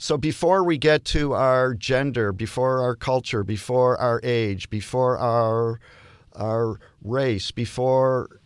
so 0.04 0.18
before 0.18 0.66
we 0.66 0.78
get 0.78 1.06
to 1.06 1.32
our 1.32 1.74
gender, 1.74 2.34
before 2.34 2.82
our 2.82 2.94
culture, 2.94 3.42
before 3.42 3.98
our 4.02 4.20
age, 4.22 4.70
before 4.70 5.18
our 5.18 5.80
our 6.36 6.78
race, 7.02 7.52
before 7.52 8.42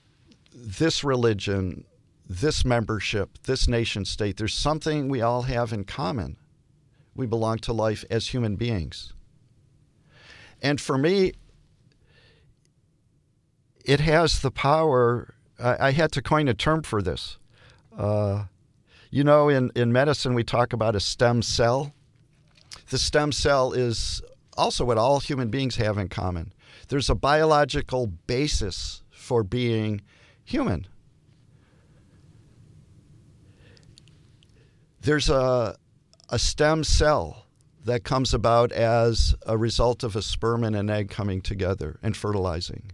this 0.54 1.04
religion, 1.04 1.84
this 2.30 2.64
membership, 2.64 3.40
this 3.46 3.68
nation 3.68 4.06
state, 4.06 4.38
there's 4.38 4.54
something 4.54 5.10
we 5.10 5.24
all 5.24 5.42
have 5.42 5.74
in 5.74 5.84
common. 5.84 6.38
We 7.16 7.26
belong 7.26 7.58
to 7.62 7.74
life 7.74 8.06
as 8.08 8.28
human 8.28 8.56
beings. 8.56 9.14
And 10.62 10.80
for 10.80 10.96
me, 10.96 11.32
it 13.84 14.02
has 14.02 14.42
the 14.44 14.52
power. 14.52 15.34
I, 15.58 15.88
I 15.88 15.92
had 15.94 16.12
to 16.12 16.22
coin 16.22 16.48
a 16.48 16.54
term 16.54 16.84
for 16.84 17.02
this. 17.02 17.40
Uh, 17.98 18.44
you 19.10 19.24
know, 19.24 19.50
in, 19.50 19.72
in 19.76 19.92
medicine, 19.92 20.34
we 20.34 20.44
talk 20.44 20.74
about 20.74 20.96
a 20.96 21.00
stem 21.00 21.42
cell. 21.42 21.94
The 22.90 22.98
stem 22.98 23.32
cell 23.32 23.74
is 23.74 24.22
also 24.58 24.86
what 24.86 24.98
all 24.98 25.20
human 25.20 25.50
beings 25.50 25.76
have 25.78 25.98
in 25.98 26.10
common. 26.10 26.54
There's 26.90 27.10
a 27.10 27.16
biological 27.16 28.08
basis 28.08 29.04
for 29.12 29.44
being 29.44 30.02
human. 30.44 30.88
There's 35.02 35.30
a, 35.30 35.76
a 36.30 36.40
stem 36.40 36.84
cell 36.84 37.46
that 37.86 38.04
comes 38.04 38.34
about 38.34 38.72
as 38.72 39.36
a 39.46 39.58
result 39.58 40.04
of 40.04 40.16
a 40.16 40.22
sperm 40.22 40.64
and 40.64 40.76
an 40.76 40.90
egg 40.90 41.10
coming 41.10 41.42
together 41.42 41.98
and 42.04 42.16
fertilizing. 42.16 42.92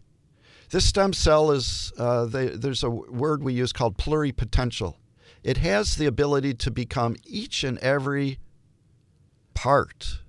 This 0.69 0.86
stem 0.86 1.13
cell 1.13 1.52
is, 1.52 1.91
uh, 1.97 2.26
they, 2.26 2.47
there's 2.47 2.84
a 2.84 2.89
word 2.89 3.43
we 3.43 3.54
use 3.54 3.73
called 3.73 3.97
pluripotential. 3.97 4.95
It 5.43 5.58
has 5.58 5.95
the 5.95 6.06
ability 6.06 6.53
to 6.56 6.71
become 6.71 7.15
each 7.25 7.63
and 7.63 7.77
every 7.79 8.39
part 9.53 10.19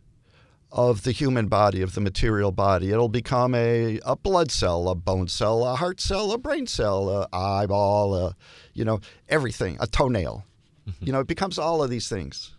of 0.73 1.05
the 1.05 1.13
human 1.13 1.47
body, 1.47 1.83
of 1.83 1.95
the 1.95 2.01
material 2.01 2.51
body. 2.51 2.91
It'll 2.91 3.09
become 3.09 3.55
a, 3.55 4.01
a 4.05 4.17
blood 4.17 4.51
cell, 4.51 4.89
a 4.89 4.97
bone 4.97 5.29
cell, 5.29 5.65
a 5.65 5.77
heart 5.77 6.01
cell, 6.01 6.33
a 6.33 6.39
brain 6.39 6.67
cell, 6.67 7.09
a 7.09 7.29
eyeball, 7.33 8.15
a, 8.17 8.37
you 8.73 8.85
know, 8.85 9.01
everything, 9.29 9.77
a 9.79 9.87
toenail. 9.87 10.45
Mm-hmm. 10.89 11.05
You 11.05 11.13
know, 11.13 11.21
it 11.21 11.29
becomes 11.29 11.59
all 11.61 11.83
of 11.83 11.91
these 11.91 12.09
things. 12.09 12.55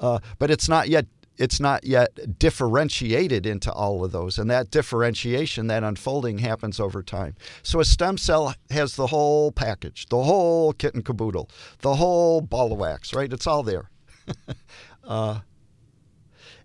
Uh, 0.00 0.18
but 0.38 0.50
it's 0.50 0.68
not 0.68 0.88
yet 0.88 1.06
it's 1.38 1.60
not 1.60 1.84
yet 1.84 2.38
differentiated 2.38 3.46
into 3.46 3.72
all 3.72 4.04
of 4.04 4.12
those. 4.12 4.38
And 4.38 4.50
that 4.50 4.70
differentiation, 4.70 5.66
that 5.66 5.84
unfolding 5.84 6.38
happens 6.38 6.80
over 6.80 7.02
time. 7.02 7.34
So 7.62 7.80
a 7.80 7.84
stem 7.84 8.18
cell 8.18 8.54
has 8.70 8.96
the 8.96 9.08
whole 9.08 9.52
package, 9.52 10.06
the 10.06 10.22
whole 10.22 10.72
kit 10.72 10.94
and 10.94 11.04
caboodle, 11.04 11.50
the 11.80 11.96
whole 11.96 12.40
ball 12.40 12.72
of 12.72 12.78
wax, 12.78 13.12
right? 13.14 13.32
It's 13.32 13.46
all 13.46 13.62
there. 13.62 13.90
uh, 15.04 15.40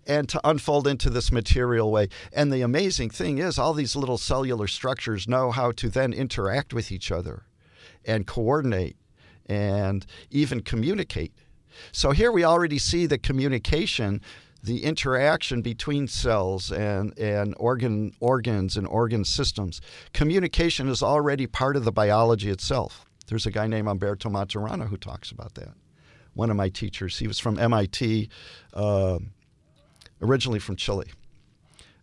and 0.06 0.28
to 0.28 0.40
unfold 0.44 0.86
into 0.86 1.10
this 1.10 1.30
material 1.30 1.90
way. 1.90 2.08
And 2.32 2.52
the 2.52 2.62
amazing 2.62 3.10
thing 3.10 3.38
is, 3.38 3.58
all 3.58 3.72
these 3.72 3.94
little 3.94 4.18
cellular 4.18 4.66
structures 4.66 5.28
know 5.28 5.50
how 5.50 5.72
to 5.72 5.88
then 5.88 6.12
interact 6.12 6.74
with 6.74 6.90
each 6.90 7.12
other 7.12 7.44
and 8.04 8.26
coordinate 8.26 8.96
and 9.46 10.04
even 10.30 10.60
communicate. 10.60 11.32
So 11.92 12.10
here 12.10 12.32
we 12.32 12.44
already 12.44 12.78
see 12.78 13.06
the 13.06 13.18
communication, 13.18 14.20
the 14.62 14.84
interaction 14.84 15.60
between 15.60 16.06
cells 16.06 16.70
and, 16.70 17.18
and 17.18 17.54
organ 17.58 18.12
organs 18.20 18.76
and 18.76 18.86
organ 18.86 19.24
systems. 19.24 19.80
Communication 20.12 20.88
is 20.88 21.02
already 21.02 21.46
part 21.46 21.76
of 21.76 21.84
the 21.84 21.92
biology 21.92 22.48
itself. 22.48 23.04
There's 23.26 23.46
a 23.46 23.50
guy 23.50 23.66
named 23.66 23.88
Humberto 23.88 24.30
Maturana 24.30 24.88
who 24.88 24.96
talks 24.96 25.30
about 25.30 25.54
that. 25.54 25.74
One 26.34 26.50
of 26.50 26.56
my 26.56 26.68
teachers, 26.68 27.18
he 27.18 27.26
was 27.26 27.38
from 27.38 27.58
MIT, 27.58 28.28
uh, 28.72 29.18
originally 30.20 30.58
from 30.58 30.76
Chile, 30.76 31.10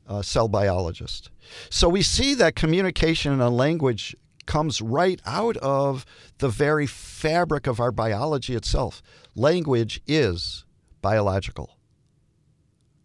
a 0.07 0.23
cell 0.23 0.47
biologist. 0.47 1.31
So 1.69 1.87
we 1.89 2.01
see 2.01 2.33
that 2.35 2.55
communication 2.55 3.39
and 3.39 3.57
language 3.57 4.15
comes 4.45 4.81
right 4.81 5.21
out 5.25 5.57
of 5.57 6.05
the 6.39 6.49
very 6.49 6.87
fabric 6.87 7.67
of 7.67 7.79
our 7.79 7.91
biology 7.91 8.55
itself. 8.55 9.01
Language 9.35 10.01
is 10.07 10.65
biological. 11.01 11.78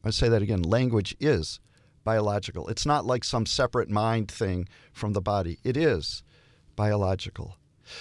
I 0.04 0.10
say 0.10 0.28
that 0.28 0.42
again 0.42 0.62
language 0.62 1.16
is 1.20 1.60
biological. 2.04 2.68
It's 2.68 2.86
not 2.86 3.06
like 3.06 3.24
some 3.24 3.46
separate 3.46 3.90
mind 3.90 4.30
thing 4.30 4.68
from 4.92 5.12
the 5.12 5.22
body, 5.22 5.58
it 5.64 5.76
is 5.76 6.22
biological. 6.76 7.56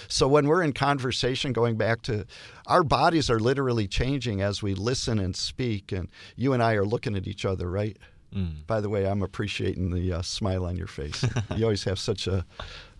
So 0.08 0.26
when 0.26 0.46
we're 0.46 0.62
in 0.62 0.72
conversation, 0.72 1.52
going 1.52 1.76
back 1.76 2.02
to 2.02 2.26
our 2.66 2.82
bodies 2.82 3.28
are 3.28 3.38
literally 3.38 3.86
changing 3.86 4.40
as 4.40 4.62
we 4.62 4.74
listen 4.74 5.18
and 5.18 5.36
speak, 5.36 5.92
and 5.92 6.08
you 6.36 6.54
and 6.54 6.62
I 6.62 6.74
are 6.74 6.86
looking 6.86 7.16
at 7.16 7.26
each 7.26 7.44
other, 7.44 7.70
right? 7.70 7.96
Mm. 8.34 8.66
By 8.66 8.80
the 8.80 8.88
way, 8.88 9.06
I'm 9.06 9.22
appreciating 9.22 9.90
the 9.90 10.14
uh, 10.14 10.22
smile 10.22 10.64
on 10.64 10.76
your 10.76 10.86
face. 10.86 11.24
you 11.56 11.64
always 11.64 11.84
have 11.84 11.98
such 11.98 12.26
a, 12.26 12.44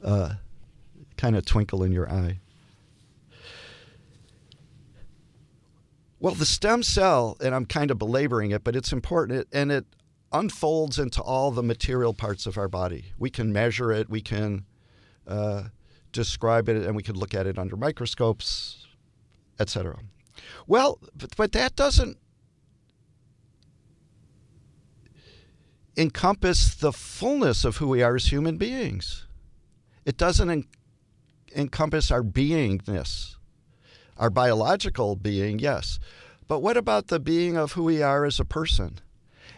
uh, 0.02 0.34
kind 1.16 1.36
of 1.36 1.44
twinkle 1.44 1.82
in 1.82 1.92
your 1.92 2.10
eye. 2.10 2.40
Well, 6.24 6.34
the 6.34 6.46
stem 6.46 6.82
cell, 6.82 7.36
and 7.42 7.54
I'm 7.54 7.66
kind 7.66 7.90
of 7.90 7.98
belaboring 7.98 8.50
it, 8.50 8.64
but 8.64 8.74
it's 8.74 8.94
important, 8.94 9.46
and 9.52 9.70
it 9.70 9.84
unfolds 10.32 10.98
into 10.98 11.20
all 11.20 11.50
the 11.50 11.62
material 11.62 12.14
parts 12.14 12.46
of 12.46 12.56
our 12.56 12.66
body. 12.66 13.12
We 13.18 13.28
can 13.28 13.52
measure 13.52 13.92
it, 13.92 14.08
we 14.08 14.22
can 14.22 14.64
uh, 15.28 15.64
describe 16.12 16.70
it, 16.70 16.76
and 16.76 16.96
we 16.96 17.02
can 17.02 17.14
look 17.14 17.34
at 17.34 17.46
it 17.46 17.58
under 17.58 17.76
microscopes, 17.76 18.86
etc. 19.60 19.98
Well, 20.66 20.98
but, 21.14 21.36
but 21.36 21.52
that 21.52 21.76
doesn't 21.76 22.16
encompass 25.94 26.74
the 26.74 26.92
fullness 26.92 27.66
of 27.66 27.76
who 27.76 27.88
we 27.88 28.02
are 28.02 28.16
as 28.16 28.32
human 28.32 28.56
beings. 28.56 29.26
It 30.06 30.16
doesn't 30.16 30.48
en- 30.48 30.68
encompass 31.54 32.10
our 32.10 32.22
beingness, 32.22 33.36
our 34.16 34.30
biological 34.30 35.16
being, 35.16 35.58
yes. 35.58 35.98
But 36.46 36.60
what 36.60 36.76
about 36.76 37.08
the 37.08 37.20
being 37.20 37.56
of 37.56 37.72
who 37.72 37.84
we 37.84 38.02
are 38.02 38.24
as 38.24 38.38
a 38.38 38.44
person? 38.44 38.98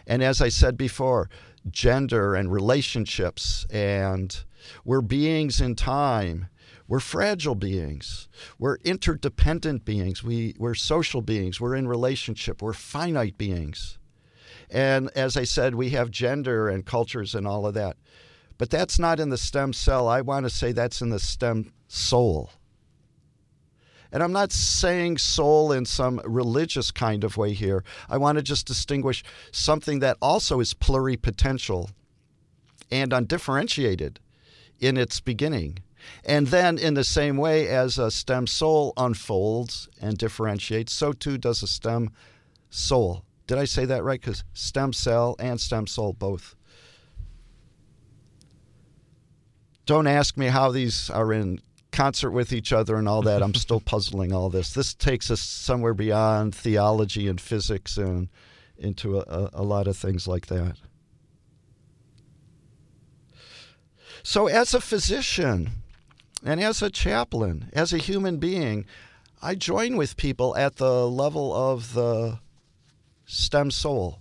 And 0.05 0.23
as 0.23 0.41
I 0.41 0.49
said 0.49 0.77
before, 0.77 1.29
gender 1.69 2.33
and 2.33 2.51
relationships, 2.51 3.65
and 3.69 4.43
we're 4.85 5.01
beings 5.01 5.59
in 5.61 5.75
time. 5.75 6.47
We're 6.87 7.01
fragile 7.01 7.55
beings. 7.55 8.29
We're 8.57 8.77
interdependent 8.85 9.83
beings. 9.83 10.23
We, 10.23 10.55
we're 10.57 10.73
social 10.73 11.21
beings. 11.21 11.59
We're 11.59 11.75
in 11.75 11.87
relationship. 11.87 12.61
We're 12.61 12.71
finite 12.73 13.37
beings. 13.37 13.97
And 14.69 15.09
as 15.15 15.35
I 15.35 15.43
said, 15.43 15.75
we 15.75 15.89
have 15.89 16.11
gender 16.11 16.69
and 16.69 16.85
cultures 16.85 17.35
and 17.35 17.45
all 17.45 17.65
of 17.65 17.73
that. 17.73 17.97
But 18.57 18.69
that's 18.69 18.97
not 18.97 19.19
in 19.19 19.29
the 19.29 19.37
stem 19.37 19.73
cell. 19.73 20.07
I 20.07 20.21
want 20.21 20.45
to 20.45 20.49
say 20.49 20.71
that's 20.71 21.01
in 21.01 21.09
the 21.09 21.19
stem 21.19 21.73
soul. 21.87 22.51
And 24.11 24.23
I'm 24.23 24.31
not 24.31 24.51
saying 24.51 25.17
soul 25.17 25.71
in 25.71 25.85
some 25.85 26.21
religious 26.25 26.91
kind 26.91 27.23
of 27.23 27.37
way 27.37 27.53
here. 27.53 27.83
I 28.09 28.17
want 28.17 28.37
to 28.37 28.41
just 28.41 28.65
distinguish 28.65 29.23
something 29.51 29.99
that 29.99 30.17
also 30.21 30.59
is 30.59 30.73
pluripotential 30.73 31.89
and 32.89 33.11
undifferentiated 33.11 34.19
in 34.79 34.97
its 34.97 35.19
beginning. 35.19 35.79
And 36.23 36.47
then, 36.47 36.77
in 36.77 36.93
the 36.93 37.03
same 37.03 37.37
way 37.37 37.67
as 37.67 37.97
a 37.97 38.11
stem 38.11 38.47
soul 38.47 38.93
unfolds 38.95 39.89
and 39.99 40.17
differentiates, 40.17 40.93
so 40.93 41.11
too 41.11 41.37
does 41.37 41.63
a 41.63 41.67
stem 41.67 42.11
soul. 42.69 43.23
Did 43.45 43.57
I 43.57 43.65
say 43.65 43.83
that 43.85 44.03
right? 44.03 44.21
Because 44.21 44.43
stem 44.53 44.93
cell 44.93 45.35
and 45.39 45.59
stem 45.59 45.87
soul 45.87 46.13
both 46.13 46.55
don't 49.87 50.05
ask 50.05 50.37
me 50.37 50.47
how 50.47 50.69
these 50.69 51.09
are 51.09 51.33
in 51.33 51.59
concert 51.97 52.29
with 52.29 52.53
each 52.53 52.71
other 52.71 52.95
and 52.95 53.09
all 53.09 53.23
that. 53.23 53.41
I'm 53.41 53.53
still 53.65 53.79
puzzling 53.79 54.31
all 54.31 54.49
this. 54.49 54.71
This 54.71 54.93
takes 54.93 55.31
us 55.31 55.41
somewhere 55.41 55.95
beyond 55.95 56.53
theology 56.53 57.27
and 57.27 57.41
physics 57.41 57.97
and 57.97 58.29
into 58.77 59.17
a, 59.17 59.49
a 59.51 59.63
lot 59.63 59.87
of 59.87 59.97
things 59.97 60.27
like 60.27 60.45
that. 60.45 60.77
So, 64.21 64.47
as 64.47 64.73
a 64.75 64.81
physician 64.81 65.69
and 66.45 66.59
as 66.61 66.83
a 66.83 66.91
chaplain, 66.91 67.69
as 67.73 67.93
a 67.93 67.97
human 67.97 68.37
being, 68.37 68.85
I 69.41 69.55
join 69.55 69.97
with 69.97 70.17
people 70.17 70.55
at 70.55 70.75
the 70.75 71.09
level 71.09 71.53
of 71.55 71.93
the 71.93 72.39
stem 73.25 73.71
soul 73.71 74.19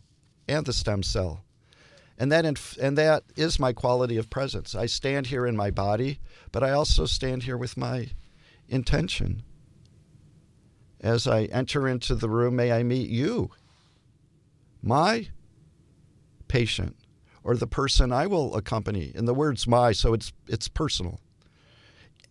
and 0.49 0.65
the 0.65 0.73
stem 0.73 1.03
cell 1.03 1.46
and 2.19 2.33
that 2.33 2.45
inf- 2.45 2.79
and 2.79 2.97
that 2.97 3.25
is 3.37 3.59
my 3.59 3.73
quality 3.73 4.17
of 4.17 4.31
presence. 4.31 4.75
I 4.75 4.87
stand 4.87 5.27
here 5.27 5.47
in 5.47 5.57
my 5.57 5.71
body, 5.71 6.21
but 6.53 6.63
I 6.63 6.71
also 6.71 7.07
stand 7.07 7.43
here 7.43 7.57
with 7.57 7.77
my 7.77 8.11
intention. 8.69 9.43
As 11.01 11.27
I 11.27 11.45
enter 11.45 11.87
into 11.87 12.15
the 12.15 12.29
room, 12.29 12.57
may 12.57 12.73
I 12.73 12.83
meet 12.83 13.11
you, 13.11 13.51
my 14.83 15.29
patient, 16.49 16.97
or 17.45 17.55
the 17.55 17.67
person 17.67 18.13
I 18.13 18.27
will 18.27 18.57
accompany. 18.57 19.13
And 19.15 19.29
the 19.29 19.35
word's 19.35 19.67
my, 19.67 19.93
so 19.93 20.15
it's 20.15 20.33
it's 20.49 20.69
personal. 20.69 21.21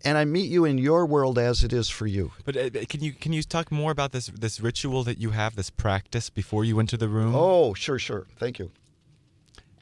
And 0.04 0.18
I 0.18 0.26
meet 0.26 0.52
you 0.52 0.66
in 0.66 0.78
your 0.78 1.06
world 1.06 1.40
as 1.40 1.64
it 1.64 1.74
is 1.74 1.90
for 1.90 2.06
you. 2.06 2.32
But 2.44 2.58
uh, 2.58 2.70
can 2.90 3.02
you 3.02 3.14
can 3.14 3.34
you 3.34 3.44
talk 3.44 3.72
more 3.72 3.92
about 3.92 4.12
this 4.12 4.28
this 4.28 4.60
ritual 4.60 5.04
that 5.04 5.20
you 5.20 5.30
have, 5.30 5.56
this 5.56 5.70
practice 5.70 6.32
before 6.32 6.66
you 6.66 6.80
enter 6.80 6.98
the 6.98 7.08
room? 7.08 7.36
Oh, 7.36 7.76
sure, 7.76 8.00
sure. 8.00 8.26
Thank 8.40 8.58
you 8.58 8.72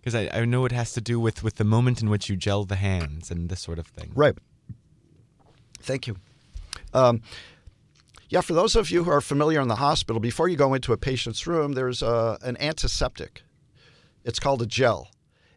because 0.04 0.16
I, 0.16 0.30
I 0.34 0.44
know 0.44 0.66
it 0.66 0.74
has 0.74 0.92
to 0.94 1.02
do 1.02 1.18
with, 1.18 1.44
with 1.44 1.56
the 1.56 1.64
moment 1.64 2.02
in 2.02 2.10
which 2.10 2.28
you 2.30 2.36
gel 2.36 2.66
the 2.66 2.76
hands 2.76 3.32
and 3.32 3.48
this 3.48 3.62
sort 3.62 3.80
of 3.80 3.88
thing. 3.88 4.12
Right. 4.14 4.38
Thank 5.80 6.08
you. 6.08 6.18
Um, 6.94 7.22
yeah, 8.28 8.42
for 8.42 8.54
those 8.54 8.76
of 8.76 8.92
you 8.92 9.06
who 9.06 9.12
are 9.12 9.22
familiar 9.22 9.62
in 9.62 9.70
the 9.70 9.76
hospital, 9.76 10.20
before 10.20 10.50
you 10.50 10.58
go 10.58 10.74
into 10.74 10.92
a 10.92 10.98
patient's 10.98 11.48
room, 11.48 11.72
there's 11.72 12.02
a, 12.02 12.38
an 12.42 12.58
antiseptic. 12.60 13.44
It's 14.26 14.40
called 14.40 14.62
a 14.62 14.66
gel. 14.66 15.10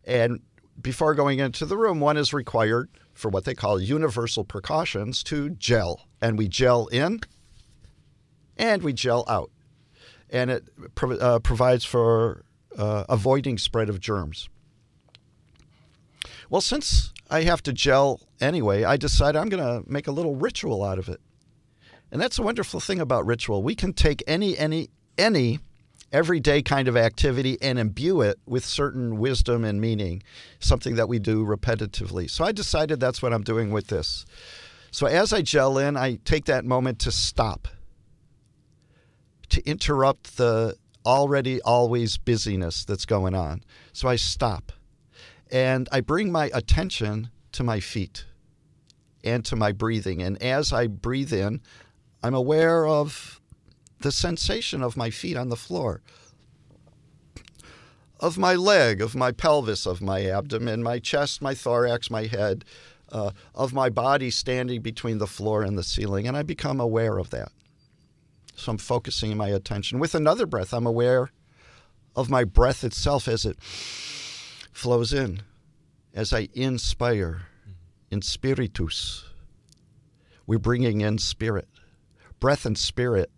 And 0.04 0.42
before 0.80 1.14
going 1.14 1.40
into 1.40 1.66
the 1.66 1.76
room, 1.76 1.98
one 1.98 2.16
is 2.16 2.32
required 2.32 2.88
for 3.14 3.30
what 3.30 3.46
they 3.46 3.54
call 3.54 3.80
universal 3.80 4.44
precautions 4.44 5.24
to 5.24 5.50
gel. 5.50 6.06
And 6.20 6.38
we 6.38 6.46
gel 6.46 6.86
in 6.88 7.20
and 8.56 8.82
we 8.82 8.92
gel 8.92 9.24
out. 9.26 9.50
And 10.30 10.50
it 10.50 10.68
uh, 11.02 11.40
provides 11.40 11.84
for 11.84 12.44
uh, 12.76 13.04
avoiding 13.08 13.58
spread 13.58 13.88
of 13.88 14.00
germs. 14.00 14.48
Well, 16.48 16.60
since 16.60 17.12
I 17.28 17.42
have 17.42 17.62
to 17.64 17.72
gel 17.72 18.20
anyway, 18.40 18.84
I 18.84 18.96
decided 18.96 19.38
I'm 19.38 19.48
going 19.48 19.62
to 19.62 19.90
make 19.90 20.06
a 20.06 20.12
little 20.12 20.36
ritual 20.36 20.84
out 20.84 20.98
of 20.98 21.08
it. 21.08 21.20
And 22.12 22.20
that's 22.20 22.38
a 22.38 22.42
wonderful 22.42 22.78
thing 22.80 23.00
about 23.00 23.26
ritual. 23.26 23.62
We 23.62 23.74
can 23.74 23.92
take 23.92 24.22
any, 24.26 24.56
any, 24.56 24.90
any 25.18 25.58
everyday 26.12 26.62
kind 26.62 26.86
of 26.86 26.96
activity 26.96 27.58
and 27.60 27.78
imbue 27.78 28.20
it 28.20 28.38
with 28.46 28.64
certain 28.64 29.18
wisdom 29.18 29.64
and 29.64 29.80
meaning, 29.80 30.22
something 30.60 30.94
that 30.94 31.08
we 31.08 31.18
do 31.18 31.44
repetitively. 31.44 32.30
So 32.30 32.44
I 32.44 32.52
decided 32.52 33.00
that's 33.00 33.20
what 33.20 33.32
I'm 33.32 33.42
doing 33.42 33.70
with 33.70 33.88
this. 33.88 34.24
So 34.92 35.06
as 35.06 35.32
I 35.32 35.42
gel 35.42 35.78
in, 35.78 35.96
I 35.96 36.18
take 36.24 36.44
that 36.44 36.64
moment 36.64 37.00
to 37.00 37.10
stop, 37.10 37.66
to 39.48 39.68
interrupt 39.68 40.36
the 40.36 40.76
already 41.06 41.62
always 41.62 42.18
busyness 42.18 42.84
that's 42.84 43.06
going 43.06 43.34
on. 43.34 43.62
So 43.92 44.08
I 44.08 44.16
stop 44.16 44.72
and 45.50 45.88
I 45.92 46.00
bring 46.00 46.32
my 46.32 46.50
attention 46.52 47.30
to 47.52 47.62
my 47.62 47.80
feet 47.80 48.26
and 49.24 49.44
to 49.44 49.56
my 49.56 49.72
breathing. 49.72 50.20
And 50.22 50.40
as 50.42 50.72
I 50.72 50.88
breathe 50.88 51.32
in, 51.32 51.60
I'm 52.22 52.34
aware 52.34 52.86
of 52.86 53.40
the 54.00 54.12
sensation 54.12 54.82
of 54.82 54.96
my 54.96 55.10
feet 55.10 55.36
on 55.36 55.48
the 55.48 55.56
floor, 55.56 56.02
of 58.20 58.36
my 58.36 58.54
leg, 58.54 59.00
of 59.00 59.14
my 59.14 59.32
pelvis, 59.32 59.86
of 59.86 60.02
my 60.02 60.26
abdomen, 60.26 60.82
my 60.82 60.98
chest, 60.98 61.40
my 61.40 61.54
thorax, 61.54 62.10
my 62.10 62.26
head, 62.26 62.64
uh, 63.12 63.30
of 63.54 63.72
my 63.72 63.88
body 63.88 64.30
standing 64.30 64.82
between 64.82 65.18
the 65.18 65.26
floor 65.26 65.62
and 65.62 65.78
the 65.78 65.82
ceiling. 65.82 66.26
And 66.26 66.36
I 66.36 66.42
become 66.42 66.80
aware 66.80 67.18
of 67.18 67.30
that. 67.30 67.52
So 68.56 68.72
I'm 68.72 68.78
focusing 68.78 69.36
my 69.36 69.48
attention. 69.48 69.98
With 69.98 70.14
another 70.14 70.46
breath, 70.46 70.72
I'm 70.72 70.86
aware 70.86 71.30
of 72.16 72.30
my 72.30 72.44
breath 72.44 72.82
itself 72.82 73.28
as 73.28 73.44
it 73.44 73.60
flows 73.60 75.12
in, 75.12 75.42
as 76.14 76.32
I 76.32 76.48
inspire 76.54 77.42
in 78.10 78.22
spiritus. 78.22 79.24
We're 80.46 80.58
bringing 80.58 81.02
in 81.02 81.18
spirit. 81.18 81.68
Breath 82.40 82.64
and 82.64 82.78
spirit 82.78 83.30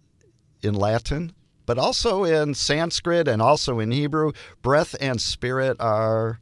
in 0.63 0.75
Latin, 0.75 1.35
but 1.67 1.79
also 1.79 2.25
in 2.25 2.55
Sanskrit 2.55 3.27
and 3.29 3.43
also 3.43 3.81
in 3.81 3.91
Hebrew. 3.91 4.33
Breath 4.63 4.95
and 5.01 5.21
spirit 5.21 5.77
are 5.81 6.41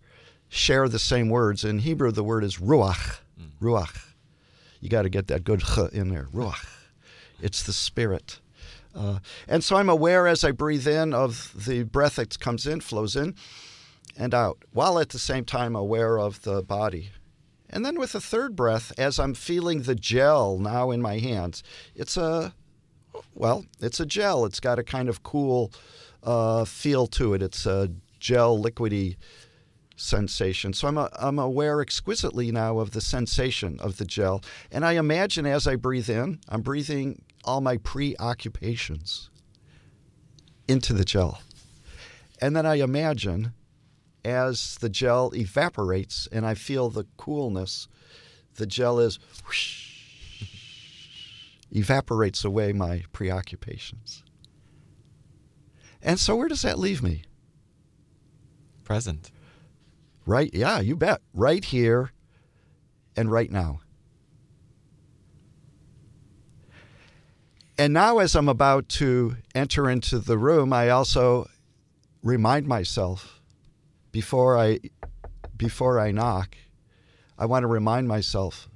share 0.49 0.89
the 0.89 0.99
same 0.99 1.29
words. 1.29 1.65
In 1.65 1.81
Hebrew, 1.81 2.11
the 2.11 2.25
word 2.25 2.45
is 2.45 2.59
ruach. 2.59 3.21
Mm. 3.41 3.51
Ruach. 3.61 4.15
You 4.81 4.89
got 4.89 5.03
to 5.03 5.09
get 5.09 5.29
that 5.29 5.45
good 5.45 5.61
ch 5.61 5.79
in 5.93 6.11
there. 6.11 6.29
Ruach. 6.33 6.67
It's 7.41 7.63
the 7.63 7.73
spirit. 7.73 8.41
Uh, 8.97 9.19
and 9.47 9.63
so 9.63 9.77
I'm 9.77 9.89
aware 9.89 10.27
as 10.27 10.43
I 10.43 10.53
breathe 10.53 10.89
in 10.89 11.13
of 11.13 11.67
the 11.67 11.83
breath 11.83 12.17
that 12.17 12.39
comes 12.41 12.67
in, 12.67 12.81
flows 12.81 13.15
in, 13.15 13.35
and 14.17 14.33
out, 14.33 14.59
while 14.73 14.99
at 14.99 15.11
the 15.11 15.19
same 15.19 15.45
time 15.45 15.77
aware 15.77 16.19
of 16.19 16.43
the 16.43 16.63
body. 16.63 17.11
And 17.69 17.85
then 17.85 17.99
with 17.99 18.13
the 18.13 18.21
third 18.21 18.57
breath, 18.57 18.93
as 18.97 19.19
I'm 19.19 19.35
feeling 19.35 19.83
the 19.83 19.95
gel 19.95 20.59
now 20.59 20.91
in 20.91 21.03
my 21.03 21.19
hands, 21.19 21.63
it's 21.95 22.17
a 22.17 22.55
well, 23.35 23.67
it's 23.81 24.01
a 24.01 24.07
gel. 24.07 24.45
It's 24.45 24.61
got 24.61 24.79
a 24.79 24.83
kind 24.83 25.09
of 25.09 25.23
cool 25.23 25.73
uh, 26.23 26.65
feel 26.65 27.07
to 27.09 27.35
it. 27.35 27.43
It's 27.43 27.67
a 27.67 27.91
gel 28.19 28.59
liquidy 28.59 29.17
sensation. 29.97 30.73
So 30.73 30.89
I'm, 30.89 30.99
a, 30.99 31.09
I'm 31.19 31.39
aware 31.39 31.81
exquisitely 31.81 32.53
now 32.53 32.79
of 32.79 32.91
the 32.91 33.01
sensation 33.01 33.79
of 33.81 33.97
the 33.97 34.05
gel. 34.05 34.43
And 34.71 34.85
I 34.85 34.93
imagine 34.93 35.47
as 35.47 35.67
I 35.67 35.77
breathe 35.77 36.11
in, 36.11 36.41
I'm 36.49 36.63
breathing 36.63 37.23
all 37.47 37.61
my 37.61 37.77
preoccupations 37.79 39.31
into 40.69 40.93
the 40.93 41.05
gel. 41.05 41.41
And 42.41 42.55
then 42.55 42.67
I 42.67 42.75
imagine 42.77 43.53
as 44.25 44.77
the 44.81 44.89
gel 44.89 45.33
evaporates 45.35 46.29
and 46.33 46.45
I 46.45 46.55
feel 46.55 46.91
the 46.91 47.07
coolness, 47.17 47.89
the 48.57 48.67
gel 48.67 48.99
is 48.99 49.19
whoosh, 49.47 50.43
evaporates 51.71 52.45
away 52.45 52.73
my 52.73 53.05
preoccupations. 53.13 54.25
And 56.03 56.21
so, 56.21 56.37
where 56.37 56.49
does 56.49 56.63
that 56.63 56.79
leave 56.79 57.03
me? 57.03 57.23
Present. 58.85 59.31
Right, 60.27 60.51
yeah, 60.53 60.81
you 60.81 60.97
bet. 60.97 61.21
Right 61.33 61.65
here 61.65 62.13
and 63.17 63.31
right 63.31 63.51
now. 63.51 63.81
And 67.79 67.93
now, 67.93 68.19
as 68.19 68.35
I'm 68.35 68.49
about 68.49 68.89
to 68.91 69.37
enter 69.55 69.91
into 69.91 70.19
the 70.19 70.39
room, 70.39 70.73
I 70.73 70.89
also 70.89 71.49
remind 72.23 72.67
myself 72.67 73.43
before 74.13 74.57
I, 74.57 74.81
before 75.57 76.01
I 76.01 76.11
knock, 76.11 76.57
I 77.39 77.45
want 77.45 77.65
to 77.65 77.69
remind 77.69 78.09
myself 78.09 78.69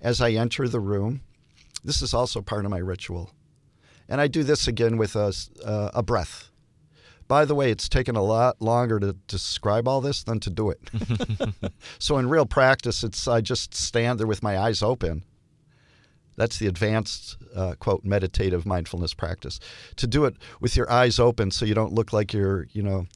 as 0.00 0.20
I 0.20 0.30
enter 0.30 0.68
the 0.68 0.80
room 0.80 1.22
this 1.84 2.00
is 2.00 2.14
also 2.14 2.40
part 2.40 2.64
of 2.64 2.70
my 2.70 2.78
ritual. 2.78 3.30
And 4.08 4.20
I 4.20 4.26
do 4.26 4.42
this 4.42 4.66
again 4.66 4.96
with 4.96 5.14
a, 5.14 5.34
uh, 5.64 5.90
a 5.92 6.02
breath. 6.02 6.50
By 7.28 7.44
the 7.44 7.54
way, 7.54 7.70
it's 7.70 7.88
taken 7.88 8.16
a 8.16 8.22
lot 8.22 8.60
longer 8.60 8.98
to 9.00 9.14
describe 9.28 9.86
all 9.86 10.00
this 10.00 10.22
than 10.22 10.40
to 10.40 10.50
do 10.50 10.70
it. 10.70 10.80
so 11.98 12.18
in 12.18 12.28
real 12.28 12.46
practice, 12.46 13.02
it's 13.02 13.28
I 13.28 13.40
just 13.40 13.74
stand 13.74 14.18
there 14.18 14.26
with 14.26 14.42
my 14.42 14.58
eyes 14.58 14.82
open. 14.82 15.24
That's 16.36 16.58
the 16.58 16.66
advanced 16.66 17.36
uh, 17.54 17.74
quote 17.78 18.04
meditative 18.04 18.66
mindfulness 18.66 19.14
practice. 19.14 19.60
To 19.96 20.06
do 20.06 20.24
it 20.24 20.36
with 20.60 20.76
your 20.76 20.90
eyes 20.90 21.18
open, 21.18 21.50
so 21.50 21.64
you 21.64 21.74
don't 21.74 21.92
look 21.92 22.12
like 22.12 22.32
you're 22.32 22.66
you 22.72 22.82
know 22.82 23.06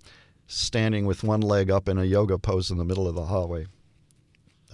standing 0.47 1.07
with 1.07 1.23
one 1.23 1.41
leg 1.41 1.71
up 1.71 1.89
in 1.89 1.99
a 1.99 2.05
yoga 2.05 2.39
pose 2.39 2.71
in 2.71 2.79
the 2.79 2.85
middle 2.85 3.07
of 3.07 3.15
the 3.15 3.27
hallway. 3.27 3.67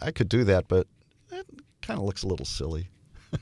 I 0.00 0.10
could 0.10 0.28
do 0.28 0.44
that, 0.44 0.68
but 0.68 0.86
it 1.32 1.46
kind 1.82 1.98
of 1.98 2.04
looks 2.06 2.22
a 2.22 2.28
little 2.28 2.46
silly. 2.46 2.88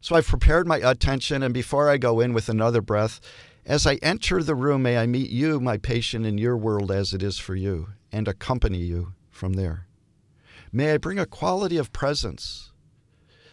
so 0.00 0.14
I've 0.14 0.26
prepared 0.26 0.66
my 0.66 0.78
attention, 0.78 1.42
and 1.42 1.54
before 1.54 1.88
I 1.88 1.96
go 1.96 2.20
in 2.20 2.34
with 2.34 2.48
another 2.48 2.82
breath, 2.82 3.20
as 3.64 3.86
I 3.86 3.94
enter 3.96 4.42
the 4.42 4.54
room, 4.54 4.82
may 4.82 4.98
I 4.98 5.06
meet 5.06 5.30
you, 5.30 5.58
my 5.58 5.76
patient, 5.78 6.26
in 6.26 6.38
your 6.38 6.56
world 6.56 6.90
as 6.90 7.12
it 7.12 7.22
is 7.22 7.38
for 7.38 7.56
you, 7.56 7.88
and 8.12 8.28
accompany 8.28 8.78
you 8.78 9.14
from 9.30 9.54
there. 9.54 9.86
May 10.72 10.92
I 10.92 10.98
bring 10.98 11.18
a 11.18 11.26
quality 11.26 11.76
of 11.76 11.92
presence 11.92 12.65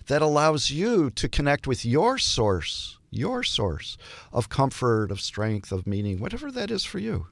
that 0.07 0.21
allows 0.21 0.69
you 0.69 1.09
to 1.11 1.29
connect 1.29 1.67
with 1.67 1.85
your 1.85 2.17
source, 2.17 2.97
your 3.09 3.43
source 3.43 3.97
of 4.31 4.49
comfort, 4.49 5.11
of 5.11 5.21
strength, 5.21 5.71
of 5.71 5.87
meaning, 5.87 6.19
whatever 6.19 6.51
that 6.51 6.71
is 6.71 6.83
for 6.83 6.99
you. 6.99 7.27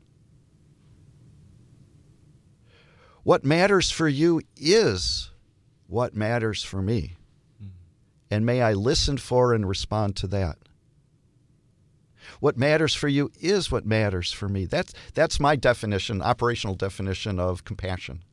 What 3.24 3.46
matters 3.46 3.92
for 3.92 4.08
you 4.08 4.42
is 4.56 5.32
what 5.88 6.16
matters 6.16 6.64
for 6.64 6.82
me. 6.82 7.18
Mm-hmm. 7.62 7.68
And 8.32 8.46
may 8.46 8.62
I 8.62 8.74
listen 8.74 9.18
for 9.18 9.54
and 9.54 9.68
respond 9.68 10.16
to 10.18 10.28
that. 10.28 10.58
What 12.40 12.58
matters 12.58 12.96
for 12.96 13.08
you 13.08 13.30
is 13.40 13.72
what 13.72 13.86
matters 13.86 14.32
for 14.32 14.48
me. 14.50 14.66
That's, 14.66 14.94
that's 15.14 15.40
my 15.40 15.56
definition, 15.56 16.22
operational 16.22 16.76
definition 16.76 17.40
of 17.40 17.66
compassion. 17.66 18.24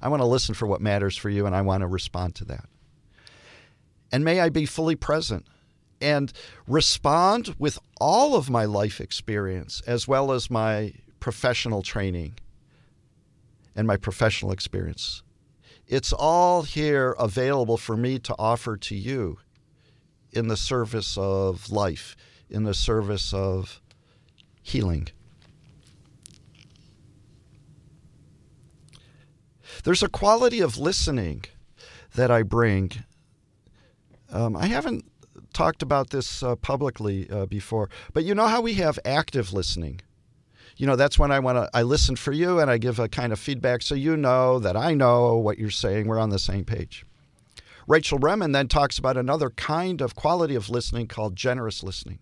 I 0.00 0.08
want 0.08 0.20
to 0.20 0.26
listen 0.26 0.54
for 0.54 0.66
what 0.66 0.80
matters 0.80 1.16
for 1.16 1.30
you 1.30 1.46
and 1.46 1.56
I 1.56 1.62
want 1.62 1.80
to 1.80 1.86
respond 1.86 2.34
to 2.36 2.44
that. 2.46 2.66
And 4.10 4.24
may 4.24 4.40
I 4.40 4.48
be 4.48 4.66
fully 4.66 4.96
present 4.96 5.46
and 6.00 6.32
respond 6.66 7.54
with 7.58 7.78
all 8.00 8.34
of 8.34 8.48
my 8.48 8.64
life 8.64 9.00
experience 9.00 9.82
as 9.86 10.06
well 10.06 10.32
as 10.32 10.50
my 10.50 10.92
professional 11.20 11.82
training 11.82 12.34
and 13.74 13.86
my 13.86 13.96
professional 13.96 14.52
experience 14.52 15.22
it's 15.88 16.12
all 16.12 16.62
here 16.62 17.12
available 17.18 17.78
for 17.78 17.96
me 17.96 18.18
to 18.18 18.34
offer 18.38 18.76
to 18.76 18.94
you 18.94 19.38
in 20.30 20.48
the 20.48 20.56
service 20.56 21.16
of 21.16 21.70
life, 21.70 22.14
in 22.50 22.64
the 22.64 22.74
service 22.74 23.32
of 23.32 23.80
healing. 24.62 25.08
There's 29.82 30.02
a 30.02 30.10
quality 30.10 30.60
of 30.60 30.76
listening 30.76 31.44
that 32.14 32.30
I 32.30 32.42
bring. 32.42 32.92
Um, 34.30 34.56
I 34.56 34.66
haven't 34.66 35.04
talked 35.52 35.82
about 35.82 36.10
this 36.10 36.42
uh, 36.42 36.56
publicly 36.56 37.28
uh, 37.30 37.46
before, 37.46 37.88
but 38.12 38.24
you 38.24 38.34
know 38.34 38.46
how 38.46 38.60
we 38.60 38.74
have 38.74 38.98
active 39.04 39.52
listening 39.52 40.00
you 40.78 40.86
know, 40.86 40.94
that's 40.94 41.18
when 41.18 41.32
I 41.32 41.40
want 41.40 41.56
to, 41.58 41.68
I 41.74 41.82
listen 41.82 42.14
for 42.14 42.32
you 42.32 42.60
and 42.60 42.70
I 42.70 42.78
give 42.78 43.00
a 43.00 43.08
kind 43.08 43.32
of 43.32 43.40
feedback 43.40 43.82
so 43.82 43.96
you 43.96 44.16
know 44.16 44.60
that 44.60 44.76
I 44.76 44.94
know 44.94 45.36
what 45.36 45.58
you're 45.58 45.70
saying. 45.70 46.06
We're 46.06 46.20
on 46.20 46.30
the 46.30 46.38
same 46.38 46.64
page. 46.64 47.04
Rachel 47.88 48.18
Remen 48.18 48.52
then 48.52 48.68
talks 48.68 48.96
about 48.96 49.16
another 49.16 49.50
kind 49.50 50.00
of 50.00 50.14
quality 50.14 50.54
of 50.54 50.70
listening 50.70 51.08
called 51.08 51.34
generous 51.34 51.82
listening, 51.82 52.20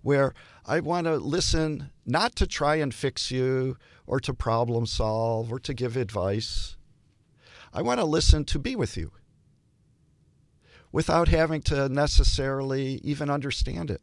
where 0.00 0.32
I 0.64 0.80
want 0.80 1.06
to 1.06 1.16
listen 1.16 1.90
not 2.06 2.34
to 2.36 2.46
try 2.46 2.76
and 2.76 2.94
fix 2.94 3.30
you 3.30 3.76
or 4.06 4.20
to 4.20 4.32
problem 4.32 4.86
solve 4.86 5.52
or 5.52 5.58
to 5.60 5.74
give 5.74 5.96
advice. 5.96 6.76
I 7.74 7.82
want 7.82 8.00
to 8.00 8.06
listen 8.06 8.44
to 8.46 8.58
be 8.58 8.74
with 8.74 8.96
you 8.96 9.12
without 10.92 11.28
having 11.28 11.62
to 11.62 11.88
necessarily 11.88 13.00
even 13.04 13.30
understand 13.30 13.90
it. 13.90 14.00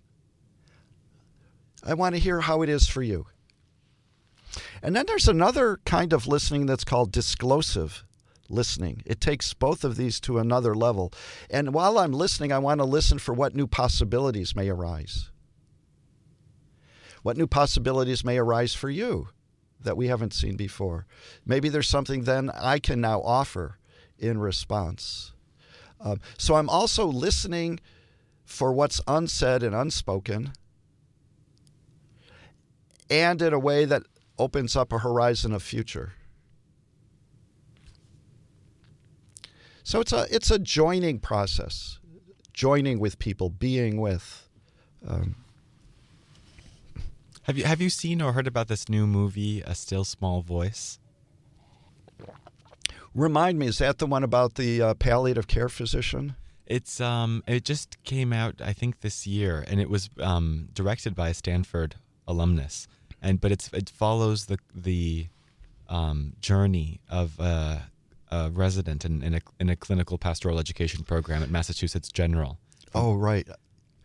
I 1.84 1.94
want 1.94 2.16
to 2.16 2.22
hear 2.22 2.42
how 2.42 2.62
it 2.62 2.70
is 2.70 2.88
for 2.88 3.02
you. 3.02 3.28
And 4.82 4.96
then 4.96 5.06
there's 5.08 5.28
another 5.28 5.80
kind 5.86 6.14
of 6.14 6.28
listening 6.28 6.66
that's 6.66 6.84
called 6.84 7.12
disclosive 7.12 8.04
listening. 8.50 9.04
It 9.06 9.20
takes 9.20 9.54
both 9.54 9.84
of 9.84 9.98
these 9.98 10.20
to 10.22 10.40
another 10.40 10.74
level. 10.74 11.12
And 11.50 11.74
while 11.74 11.98
I'm 11.98 12.14
listening, 12.14 12.52
I 12.52 12.60
want 12.60 12.80
to 12.80 12.86
listen 12.86 13.20
for 13.20 13.34
what 13.34 13.56
new 13.56 13.68
possibilities 13.68 14.56
may 14.56 14.70
arise. 14.70 15.30
What 17.24 17.38
new 17.38 17.48
possibilities 17.48 18.24
may 18.24 18.38
arise 18.38 18.74
for 18.74 18.90
you 18.90 19.30
that 19.82 19.98
we 19.98 20.08
haven't 20.08 20.34
seen 20.34 20.56
before? 20.56 21.06
Maybe 21.46 21.70
there's 21.70 21.90
something 21.90 22.24
then 22.24 22.50
I 22.56 22.80
can 22.80 23.02
now 23.02 23.22
offer 23.22 23.80
in 24.18 24.40
response. 24.40 25.34
Um, 26.00 26.20
so 26.38 26.56
I'm 26.56 26.70
also 26.70 27.06
listening 27.06 27.80
for 28.46 28.72
what's 28.72 29.02
unsaid 29.08 29.64
and 29.64 29.76
unspoken, 29.76 30.54
and 33.10 33.42
in 33.42 33.54
a 33.54 33.60
way 33.60 33.86
that 33.86 34.04
opens 34.40 34.76
up 34.76 34.94
a 34.94 35.00
horizon 35.00 35.54
of 35.54 35.64
future. 35.64 36.14
So 39.84 40.02
it's 40.02 40.12
a 40.12 40.28
it's 40.30 40.52
a 40.52 40.60
joining 40.60 41.20
process, 41.20 42.00
joining 42.54 43.00
with 43.00 43.20
people, 43.20 43.50
being 43.50 44.02
with. 44.02 44.48
Um, 45.08 45.36
have 47.44 47.58
you 47.58 47.64
have 47.64 47.80
you 47.80 47.90
seen 47.90 48.22
or 48.22 48.34
heard 48.34 48.48
about 48.48 48.68
this 48.68 48.90
new 48.90 49.08
movie, 49.08 49.62
A 49.62 49.74
Still 49.74 50.04
Small 50.04 50.42
Voice? 50.42 51.00
Remind 53.14 53.60
me, 53.60 53.68
is 53.68 53.78
that 53.80 53.98
the 53.98 54.06
one 54.06 54.24
about 54.24 54.56
the 54.56 54.82
uh, 54.82 54.94
palliative 54.96 55.48
care 55.48 55.70
physician? 55.70 56.36
It's 56.66 57.00
um, 57.00 57.44
it 57.48 57.64
just 57.64 58.02
came 58.04 58.34
out 58.34 58.62
I 58.62 58.74
think 58.74 59.00
this 59.00 59.26
year, 59.26 59.64
and 59.68 59.80
it 59.80 59.90
was 59.90 60.10
um, 60.20 60.68
directed 60.74 61.16
by 61.16 61.30
a 61.30 61.34
Stanford 61.34 61.96
alumnus, 62.28 62.88
and 63.22 63.40
but 63.40 63.52
it's 63.52 63.70
it 63.74 63.90
follows 63.90 64.48
the 64.48 64.58
the 64.76 65.28
um, 65.88 66.34
journey 66.42 67.00
of 67.10 67.40
a, 67.40 67.84
a 68.30 68.50
resident 68.50 69.06
in, 69.06 69.24
in 69.24 69.36
a 69.36 69.42
in 69.60 69.70
a 69.70 69.76
clinical 69.78 70.18
pastoral 70.18 70.60
education 70.60 71.04
program 71.06 71.42
at 71.42 71.50
Massachusetts 71.50 72.10
General. 72.10 72.58
Oh 72.94 73.14
right, 73.14 73.48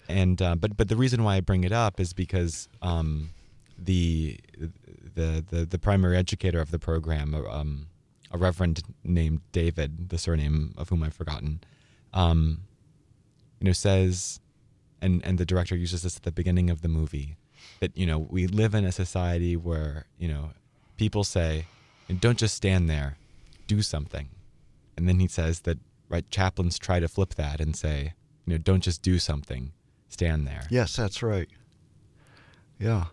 and 0.08 0.40
uh, 0.40 0.54
but 0.54 0.76
but 0.76 0.88
the 0.88 0.96
reason 0.96 1.24
why 1.24 1.36
I 1.36 1.40
bring 1.40 1.64
it 1.64 1.72
up 1.72 1.98
is 1.98 2.12
because 2.12 2.68
um, 2.80 3.30
the, 3.76 4.38
the 5.14 5.44
the 5.50 5.64
the 5.64 5.78
primary 5.78 6.16
educator 6.16 6.60
of 6.60 6.70
the 6.70 6.78
program, 6.78 7.34
um, 7.34 7.86
a 8.32 8.38
reverend 8.38 8.82
named 9.04 9.40
David, 9.52 10.08
the 10.08 10.18
surname 10.18 10.74
of 10.76 10.88
whom 10.88 11.02
I've 11.02 11.14
forgotten, 11.14 11.60
um, 12.14 12.62
you 13.60 13.66
know, 13.66 13.72
says, 13.72 14.40
and 15.00 15.24
and 15.24 15.38
the 15.38 15.44
director 15.44 15.76
uses 15.76 16.02
this 16.02 16.16
at 16.16 16.22
the 16.22 16.32
beginning 16.32 16.70
of 16.70 16.82
the 16.82 16.88
movie, 16.88 17.36
that 17.80 17.96
you 17.96 18.06
know 18.06 18.18
we 18.18 18.46
live 18.46 18.74
in 18.74 18.84
a 18.84 18.92
society 18.92 19.56
where 19.56 20.06
you 20.18 20.28
know 20.28 20.50
people 20.96 21.24
say, 21.24 21.66
don't 22.20 22.38
just 22.38 22.54
stand 22.54 22.88
there, 22.88 23.16
do 23.66 23.82
something, 23.82 24.28
and 24.96 25.08
then 25.08 25.20
he 25.20 25.28
says 25.28 25.60
that 25.60 25.78
right 26.08 26.28
chaplains 26.30 26.78
try 26.78 27.00
to 27.00 27.08
flip 27.08 27.34
that 27.34 27.60
and 27.60 27.76
say, 27.76 28.14
you 28.46 28.54
know, 28.54 28.58
don't 28.58 28.82
just 28.82 29.02
do 29.02 29.18
something, 29.18 29.72
stand 30.08 30.46
there. 30.46 30.66
Yes, 30.70 30.96
that's 30.96 31.22
right. 31.22 31.48
Yeah. 32.78 33.04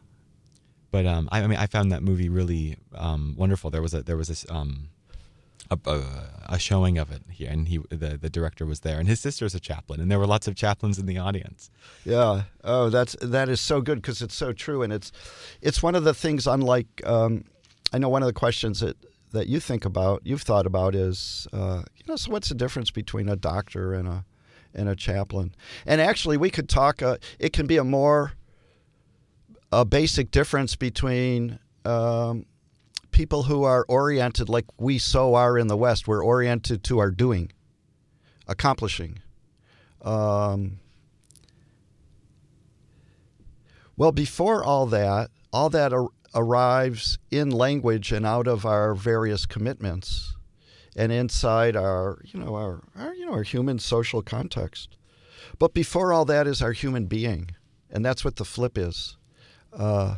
But 0.91 1.05
um, 1.05 1.29
I, 1.31 1.43
I 1.43 1.47
mean, 1.47 1.59
I 1.59 1.67
found 1.67 1.91
that 1.91 2.01
movie 2.01 2.29
really 2.29 2.77
um, 2.95 3.35
wonderful. 3.37 3.69
There 3.69 3.81
was 3.81 3.93
a 3.93 4.01
there 4.01 4.17
was 4.17 4.27
this 4.27 4.45
um, 4.49 4.89
a, 5.71 5.77
a, 5.85 6.03
a, 6.49 6.59
showing 6.59 6.97
of 6.97 7.11
it 7.11 7.23
here, 7.29 7.49
and 7.49 7.67
he 7.67 7.77
the 7.89 8.17
the 8.19 8.29
director 8.29 8.65
was 8.65 8.81
there, 8.81 8.99
and 8.99 9.07
his 9.07 9.19
sister's 9.19 9.53
a 9.53 9.59
chaplain, 9.59 9.99
and 9.99 10.09
there 10.09 10.19
were 10.19 10.27
lots 10.27 10.47
of 10.47 10.55
chaplains 10.55 10.97
in 10.97 11.05
the 11.05 11.17
audience. 11.17 11.69
Yeah. 12.03 12.43
Oh, 12.63 12.89
that's 12.89 13.15
that 13.21 13.49
is 13.49 13.61
so 13.61 13.81
good 13.81 14.01
because 14.01 14.21
it's 14.21 14.35
so 14.35 14.53
true, 14.53 14.81
and 14.81 14.91
it's 14.91 15.11
it's 15.61 15.83
one 15.83 15.95
of 15.95 16.03
the 16.03 16.13
things. 16.13 16.47
Unlike, 16.47 17.01
um, 17.05 17.45
I 17.93 17.97
know 17.97 18.09
one 18.09 18.23
of 18.23 18.27
the 18.27 18.33
questions 18.33 18.79
that 18.79 18.97
that 19.31 19.47
you 19.47 19.59
think 19.59 19.85
about, 19.85 20.21
you've 20.23 20.41
thought 20.41 20.65
about 20.65 20.95
is, 20.95 21.47
uh, 21.53 21.83
you 21.95 22.03
know, 22.07 22.15
so 22.15 22.31
what's 22.31 22.49
the 22.49 22.55
difference 22.55 22.89
between 22.89 23.29
a 23.29 23.35
doctor 23.35 23.93
and 23.93 24.07
a 24.07 24.25
and 24.73 24.89
a 24.89 24.95
chaplain? 24.95 25.53
And 25.85 26.01
actually, 26.01 26.37
we 26.37 26.49
could 26.49 26.69
talk. 26.69 27.01
Uh, 27.01 27.17
it 27.37 27.53
can 27.53 27.67
be 27.67 27.77
a 27.77 27.83
more 27.83 28.33
a 29.71 29.85
basic 29.85 30.31
difference 30.31 30.75
between 30.75 31.59
um, 31.85 32.45
people 33.11 33.43
who 33.43 33.63
are 33.63 33.85
oriented 33.87 34.49
like 34.49 34.65
we 34.77 34.97
so 34.97 35.35
are 35.35 35.57
in 35.57 35.67
the 35.67 35.77
West. 35.77 36.07
We're 36.07 36.23
oriented 36.23 36.83
to 36.85 36.99
our 36.99 37.11
doing, 37.11 37.51
accomplishing. 38.47 39.19
Um, 40.01 40.79
well, 43.97 44.11
before 44.11 44.63
all 44.63 44.85
that, 44.87 45.29
all 45.51 45.69
that 45.69 45.91
ar- 45.93 46.09
arrives 46.33 47.17
in 47.31 47.49
language 47.49 48.11
and 48.11 48.25
out 48.25 48.47
of 48.47 48.65
our 48.65 48.95
various 48.95 49.45
commitments 49.45 50.35
and 50.95 51.11
inside 51.11 51.75
our, 51.75 52.21
you 52.25 52.39
know, 52.39 52.55
our, 52.55 52.83
our, 52.95 53.13
you 53.13 53.25
know, 53.25 53.33
our 53.33 53.43
human 53.43 53.79
social 53.79 54.21
context. 54.21 54.95
But 55.57 55.73
before 55.73 56.13
all 56.13 56.25
that 56.25 56.47
is 56.47 56.61
our 56.61 56.71
human 56.71 57.05
being, 57.05 57.51
and 57.89 58.05
that's 58.05 58.23
what 58.23 58.37
the 58.37 58.45
flip 58.45 58.77
is. 58.77 59.17
Uh, 59.73 60.17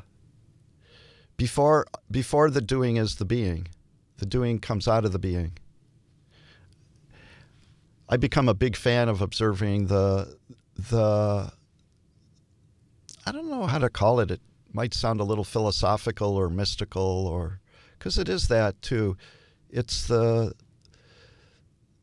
before 1.42 1.88
before 2.12 2.52
the 2.52 2.62
doing 2.62 2.98
is 2.98 3.16
the 3.16 3.26
being. 3.26 3.68
The 4.18 4.28
doing 4.28 4.60
comes 4.60 4.88
out 4.88 5.06
of 5.06 5.12
the 5.12 5.18
being. 5.18 5.54
I 8.08 8.18
become 8.18 8.48
a 8.48 8.54
big 8.54 8.76
fan 8.76 9.10
of 9.10 9.24
observing 9.24 9.88
the 9.88 10.38
the 10.78 11.52
I 13.26 13.32
don't 13.32 13.50
know 13.50 13.66
how 13.66 13.80
to 13.80 13.90
call 13.90 14.20
it. 14.20 14.30
It 14.30 14.42
might 14.72 14.94
sound 14.94 15.20
a 15.20 15.24
little 15.24 15.44
philosophical 15.44 16.36
or 16.36 16.48
mystical 16.48 17.26
or 17.26 17.60
because 17.98 18.20
it 18.20 18.30
is 18.30 18.48
that 18.50 18.80
too. 18.84 19.18
It's 19.72 20.06
the 20.06 20.54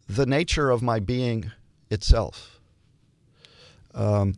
the 0.09 0.27
nature 0.27 0.69
of 0.71 0.83
my 0.83 0.99
being 0.99 1.53
itself. 1.93 2.59
Um, 3.95 4.35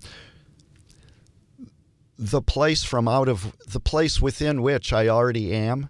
the 2.22 2.42
place 2.42 2.84
from 2.84 3.08
out 3.08 3.30
of 3.30 3.56
the 3.66 3.80
place 3.80 4.20
within 4.20 4.60
which 4.60 4.92
I 4.92 5.08
already 5.08 5.54
am, 5.54 5.88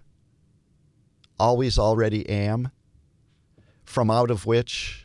always 1.37 1.77
already 1.77 2.27
am, 2.29 2.71
from 3.83 4.09
out 4.09 4.31
of 4.31 4.45
which 4.45 5.03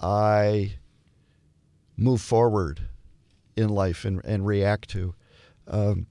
I 0.00 0.74
move 1.96 2.20
forward 2.20 2.82
in 3.56 3.68
life 3.68 4.04
and, 4.04 4.24
and 4.24 4.46
react 4.46 4.88
to. 4.90 5.16
Um, 5.66 6.06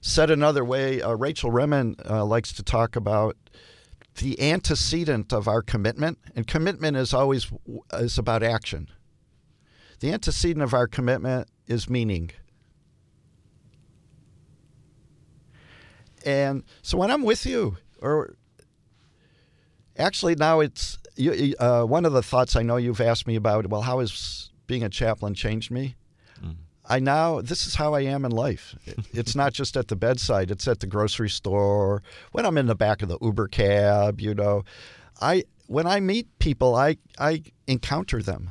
said 0.00 0.30
another 0.30 0.64
way, 0.64 1.02
uh, 1.02 1.14
Rachel 1.14 1.50
Remen 1.50 1.96
uh, 2.08 2.24
likes 2.24 2.52
to 2.52 2.62
talk 2.62 2.94
about 2.94 3.36
the 4.18 4.40
antecedent 4.40 5.32
of 5.32 5.48
our 5.48 5.60
commitment, 5.60 6.18
and 6.36 6.46
commitment 6.46 6.96
is 6.96 7.12
always 7.12 7.50
is 7.94 8.16
about 8.16 8.44
action. 8.44 8.90
The 9.98 10.12
antecedent 10.12 10.62
of 10.62 10.72
our 10.72 10.86
commitment 10.86 11.48
is 11.66 11.88
meaning. 11.88 12.30
And 16.24 16.64
so 16.82 16.98
when 16.98 17.10
I'm 17.10 17.22
with 17.22 17.46
you, 17.46 17.76
or 18.02 18.34
actually 19.96 20.34
now 20.34 20.60
it's 20.60 20.98
you, 21.16 21.54
uh, 21.58 21.84
one 21.84 22.04
of 22.04 22.12
the 22.12 22.22
thoughts 22.22 22.56
I 22.56 22.62
know 22.62 22.76
you've 22.76 23.00
asked 23.00 23.26
me 23.26 23.36
about. 23.36 23.68
Well, 23.68 23.82
how 23.82 24.00
has 24.00 24.50
being 24.66 24.82
a 24.82 24.88
chaplain 24.88 25.34
changed 25.34 25.70
me? 25.70 25.94
Mm. 26.44 26.56
I 26.84 26.98
now 26.98 27.40
this 27.40 27.66
is 27.66 27.76
how 27.76 27.94
I 27.94 28.00
am 28.00 28.24
in 28.24 28.32
life. 28.32 28.74
It's 29.12 29.36
not 29.36 29.52
just 29.52 29.76
at 29.76 29.88
the 29.88 29.96
bedside; 29.96 30.50
it's 30.50 30.66
at 30.66 30.80
the 30.80 30.86
grocery 30.86 31.30
store, 31.30 32.02
when 32.32 32.44
I'm 32.44 32.58
in 32.58 32.66
the 32.66 32.74
back 32.74 33.02
of 33.02 33.08
the 33.08 33.18
Uber 33.22 33.48
cab. 33.48 34.20
You 34.20 34.34
know, 34.34 34.64
I 35.20 35.44
when 35.68 35.86
I 35.86 36.00
meet 36.00 36.38
people, 36.40 36.74
I 36.74 36.96
I 37.18 37.44
encounter 37.68 38.20
them. 38.20 38.50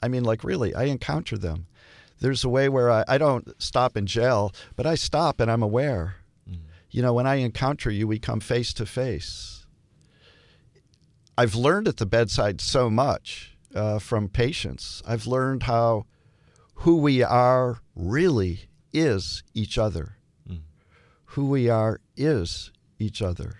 I 0.00 0.08
mean, 0.08 0.22
like 0.22 0.44
really, 0.44 0.74
I 0.74 0.84
encounter 0.84 1.36
them 1.36 1.66
there's 2.22 2.44
a 2.44 2.48
way 2.48 2.68
where 2.68 2.90
I, 2.90 3.04
I 3.08 3.18
don't 3.18 3.60
stop 3.60 3.96
in 3.96 4.06
jail, 4.06 4.54
but 4.76 4.86
I 4.86 4.94
stop 4.94 5.40
and 5.40 5.50
I'm 5.50 5.62
aware. 5.62 6.16
Mm. 6.48 6.58
You 6.90 7.02
know, 7.02 7.12
when 7.12 7.26
I 7.26 7.36
encounter 7.36 7.90
you, 7.90 8.06
we 8.06 8.18
come 8.20 8.38
face 8.38 8.72
to 8.74 8.86
face. 8.86 9.66
I've 11.36 11.56
learned 11.56 11.88
at 11.88 11.96
the 11.96 12.06
bedside 12.06 12.60
so 12.60 12.88
much 12.88 13.56
uh, 13.74 13.98
from 13.98 14.28
patients. 14.28 15.02
I've 15.06 15.26
learned 15.26 15.64
how 15.64 16.06
who 16.76 16.98
we 16.98 17.24
are 17.24 17.80
really 17.96 18.68
is 18.92 19.42
each 19.52 19.76
other. 19.76 20.16
Mm. 20.48 20.60
Who 21.24 21.48
we 21.48 21.68
are 21.68 22.00
is 22.16 22.70
each 23.00 23.20
other. 23.20 23.54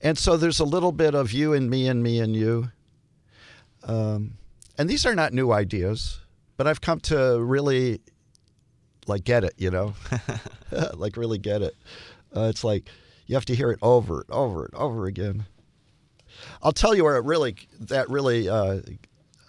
And 0.00 0.16
so 0.16 0.36
there's 0.36 0.60
a 0.60 0.64
little 0.64 0.92
bit 0.92 1.16
of 1.16 1.32
you 1.32 1.52
and 1.52 1.68
me 1.68 1.88
and 1.88 2.00
me 2.00 2.20
and 2.20 2.36
you. 2.36 2.70
Um, 3.82 4.34
and 4.76 4.88
these 4.88 5.04
are 5.04 5.16
not 5.16 5.32
new 5.32 5.50
ideas 5.50 6.20
but 6.58 6.66
I've 6.66 6.82
come 6.82 7.00
to 7.00 7.40
really 7.42 8.00
like 9.06 9.24
get 9.24 9.44
it, 9.44 9.54
you 9.56 9.70
know, 9.70 9.94
like 10.94 11.16
really 11.16 11.38
get 11.38 11.62
it. 11.62 11.74
Uh, 12.36 12.42
it's 12.42 12.62
like 12.62 12.90
you 13.26 13.36
have 13.36 13.46
to 13.46 13.54
hear 13.54 13.70
it 13.70 13.78
over 13.80 14.20
and 14.20 14.30
over 14.30 14.66
and 14.66 14.74
over 14.74 15.06
again. 15.06 15.46
I'll 16.62 16.72
tell 16.72 16.94
you 16.94 17.04
where 17.04 17.16
it 17.16 17.24
really 17.24 17.56
that 17.80 18.10
really 18.10 18.50
uh, 18.50 18.80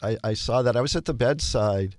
I, 0.02 0.18
I 0.24 0.34
saw 0.34 0.62
that 0.62 0.78
I 0.78 0.82
was 0.82 0.96
at 0.96 1.06
the 1.06 1.14
bedside. 1.14 1.96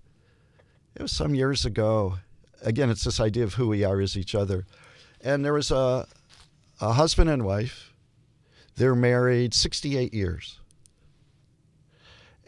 It 0.95 1.03
was 1.03 1.13
some 1.13 1.35
years 1.35 1.67
ago, 1.67 2.19
again, 2.63 2.89
it's 2.89 3.05
this 3.05 3.21
idea 3.21 3.45
of 3.45 3.55
who 3.55 3.69
we 3.69 3.85
are 3.85 4.01
as 4.01 4.17
each 4.17 4.35
other. 4.35 4.67
And 5.21 5.45
there 5.45 5.53
was 5.53 5.71
a, 5.71 6.07
a 6.81 6.93
husband 6.95 7.29
and 7.31 7.45
wife. 7.45 7.93
They're 8.77 8.95
married 8.95 9.55
68 9.55 10.15
years. 10.15 10.60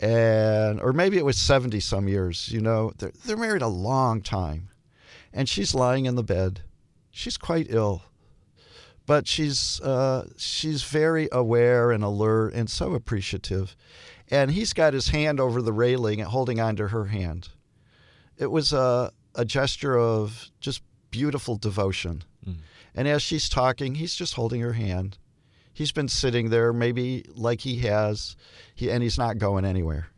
And, 0.03 0.81
or 0.81 0.93
maybe 0.93 1.17
it 1.17 1.25
was 1.25 1.39
70 1.39 1.79
some 1.79 2.09
years, 2.09 2.49
you 2.49 2.61
know. 2.61 2.93
They're, 2.99 3.13
they're 3.25 3.37
married 3.37 3.63
a 3.63 3.69
long 3.69 4.21
time. 4.21 4.69
And 5.33 5.49
she's 5.49 5.77
lying 5.77 6.07
in 6.07 6.17
the 6.17 6.25
bed. 6.25 6.63
She's 7.13 7.37
quite 7.37 7.69
ill. 7.71 8.03
But 9.07 9.29
she's, 9.29 9.81
uh, 9.81 10.29
she's 10.37 10.83
very 10.83 11.29
aware 11.31 11.93
and 11.93 12.03
alert 12.03 12.53
and 12.53 12.69
so 12.69 12.95
appreciative. 12.95 13.77
And 14.29 14.51
he's 14.51 14.73
got 14.73 14.93
his 14.93 15.11
hand 15.11 15.39
over 15.39 15.63
the 15.63 15.73
railing 15.73 16.21
and 16.21 16.31
holding 16.31 16.59
onto 16.59 16.89
her 16.89 17.05
hand. 17.07 17.51
It 18.37 18.51
was 18.51 18.73
a, 18.73 19.13
a 19.37 19.45
gesture 19.45 19.97
of 19.97 20.51
just 20.59 20.83
beautiful 21.13 21.57
devotion. 21.57 22.25
Mm. 22.45 22.57
And 22.97 23.07
as 23.07 23.23
she's 23.23 23.49
talking, 23.49 23.95
he's 23.95 24.17
just 24.17 24.35
holding 24.35 24.63
her 24.63 24.73
hand. 24.73 25.19
He's 25.73 25.93
been 25.93 26.09
sitting 26.09 26.51
there, 26.51 26.73
maybe 26.73 27.25
like 27.35 27.61
he 27.61 27.79
has, 27.79 28.37
he, 28.75 28.91
and 28.91 29.03
he's 29.03 29.19
not 29.19 29.39
going 29.39 29.65
anywhere. 29.65 30.09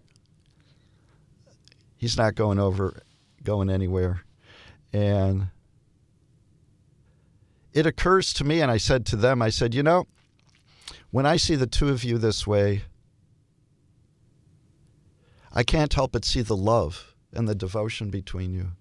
He's 1.97 2.17
not 2.17 2.35
going 2.35 2.59
over, 2.59 3.03
going 3.43 3.71
anywhere. 3.71 4.25
And 4.93 5.49
it 7.73 7.87
occurs 7.87 8.33
to 8.35 8.45
me, 8.45 8.61
and 8.61 8.71
I 8.71 8.77
said 8.77 9.07
to 9.07 9.17
them, 9.17 9.43
I 9.43 9.51
said, 9.51 9.75
you 9.75 9.83
know, 9.83 10.07
when 11.11 11.27
I 11.27 11.37
see 11.37 11.55
the 11.55 11.67
two 11.67 11.89
of 11.89 12.05
you 12.05 12.19
this 12.19 12.47
way, 12.47 12.83
I 15.53 15.63
can't 15.63 15.93
help 15.93 16.13
but 16.13 16.25
see 16.25 16.43
the 16.43 16.57
love 16.57 17.15
and 17.33 17.49
the 17.49 17.55
devotion 17.55 18.11
between 18.11 18.53
you. 18.53 18.73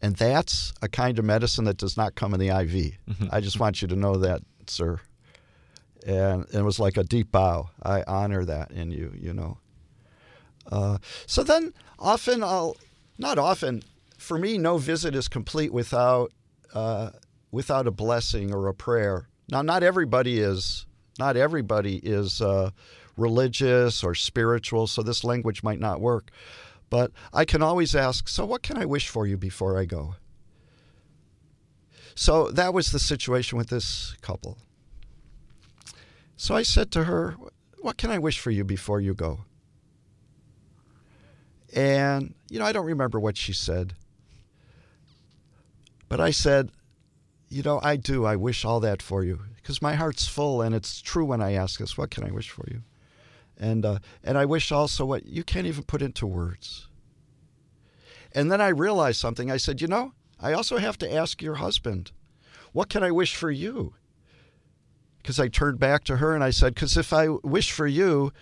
And 0.00 0.14
that's 0.14 0.72
a 0.82 0.88
kind 0.88 1.18
of 1.18 1.24
medicine 1.24 1.64
that 1.64 1.76
does 1.78 1.96
not 1.96 2.14
come 2.14 2.34
in 2.34 2.40
the 2.40 2.48
IV. 2.48 2.98
Mm-hmm. 3.08 3.26
I 3.32 3.40
just 3.40 3.58
want 3.58 3.82
you 3.82 3.88
to 3.88 3.96
know 3.96 4.16
that, 4.18 4.42
sir. 4.68 5.00
And, 6.06 6.46
it 6.52 6.62
was 6.62 6.78
like 6.78 6.96
a 6.96 7.04
deep 7.04 7.32
bow. 7.32 7.70
I 7.82 8.04
honor 8.06 8.44
that 8.44 8.70
in 8.70 8.92
you, 8.92 9.12
you 9.18 9.34
know. 9.34 9.58
Uh, 10.70 10.98
so 11.26 11.42
then 11.42 11.74
often 11.98 12.42
I'll, 12.42 12.76
not 13.18 13.38
often, 13.38 13.82
for 14.16 14.38
me, 14.38 14.56
no 14.56 14.78
visit 14.78 15.14
is 15.14 15.26
complete 15.28 15.72
without, 15.72 16.32
uh, 16.72 17.10
without 17.50 17.86
a 17.86 17.90
blessing 17.90 18.54
or 18.54 18.68
a 18.68 18.74
prayer. 18.74 19.28
Now, 19.50 19.62
not 19.62 19.82
everybody 19.82 20.38
is, 20.38 20.86
not 21.18 21.36
everybody 21.36 21.96
is 21.96 22.40
uh, 22.40 22.70
religious 23.16 24.04
or 24.04 24.14
spiritual, 24.14 24.86
so 24.86 25.02
this 25.02 25.24
language 25.24 25.62
might 25.62 25.80
not 25.80 26.00
work. 26.00 26.30
But 26.88 27.10
I 27.32 27.44
can 27.44 27.62
always 27.62 27.96
ask, 27.96 28.28
so 28.28 28.44
what 28.44 28.62
can 28.62 28.76
I 28.76 28.84
wish 28.84 29.08
for 29.08 29.26
you 29.26 29.36
before 29.36 29.78
I 29.78 29.86
go? 29.86 30.14
So 32.14 32.50
that 32.52 32.72
was 32.72 32.92
the 32.92 32.98
situation 32.98 33.58
with 33.58 33.68
this 33.68 34.16
couple. 34.22 34.58
So 36.36 36.54
I 36.54 36.62
said 36.62 36.90
to 36.92 37.04
her, 37.04 37.36
What 37.78 37.96
can 37.96 38.10
I 38.10 38.18
wish 38.18 38.38
for 38.38 38.50
you 38.50 38.64
before 38.64 39.00
you 39.00 39.14
go? 39.14 39.40
And, 41.74 42.34
you 42.48 42.58
know, 42.58 42.64
I 42.64 42.72
don't 42.72 42.86
remember 42.86 43.18
what 43.18 43.36
she 43.36 43.52
said. 43.52 43.94
But 46.08 46.20
I 46.20 46.30
said, 46.30 46.70
You 47.48 47.62
know, 47.62 47.80
I 47.82 47.96
do. 47.96 48.24
I 48.24 48.36
wish 48.36 48.64
all 48.64 48.80
that 48.80 49.02
for 49.02 49.24
you 49.24 49.40
because 49.56 49.82
my 49.82 49.94
heart's 49.94 50.28
full 50.28 50.62
and 50.62 50.74
it's 50.74 51.00
true 51.00 51.24
when 51.24 51.40
I 51.40 51.52
ask 51.52 51.80
us, 51.80 51.96
What 51.96 52.10
can 52.10 52.24
I 52.24 52.30
wish 52.30 52.50
for 52.50 52.64
you? 52.70 52.82
And, 53.58 53.86
uh, 53.86 53.98
and 54.22 54.36
I 54.36 54.44
wish 54.44 54.70
also 54.70 55.06
what 55.06 55.26
you 55.26 55.42
can't 55.42 55.66
even 55.66 55.84
put 55.84 56.02
into 56.02 56.26
words. 56.26 56.88
And 58.32 58.52
then 58.52 58.60
I 58.60 58.68
realized 58.68 59.18
something. 59.18 59.50
I 59.50 59.56
said, 59.56 59.80
you 59.80 59.88
know, 59.88 60.12
I 60.38 60.52
also 60.52 60.76
have 60.76 60.98
to 60.98 61.12
ask 61.12 61.40
your 61.40 61.54
husband, 61.54 62.12
what 62.72 62.90
can 62.90 63.02
I 63.02 63.10
wish 63.10 63.34
for 63.34 63.50
you? 63.50 63.94
Because 65.26 65.40
I 65.40 65.48
turned 65.48 65.80
back 65.80 66.04
to 66.04 66.18
her 66.18 66.36
and 66.36 66.44
I 66.44 66.50
said, 66.50 66.76
because 66.76 66.96
if 66.96 67.12
I 67.12 67.26
wish 67.26 67.72
for 67.72 67.88
you, 67.88 68.32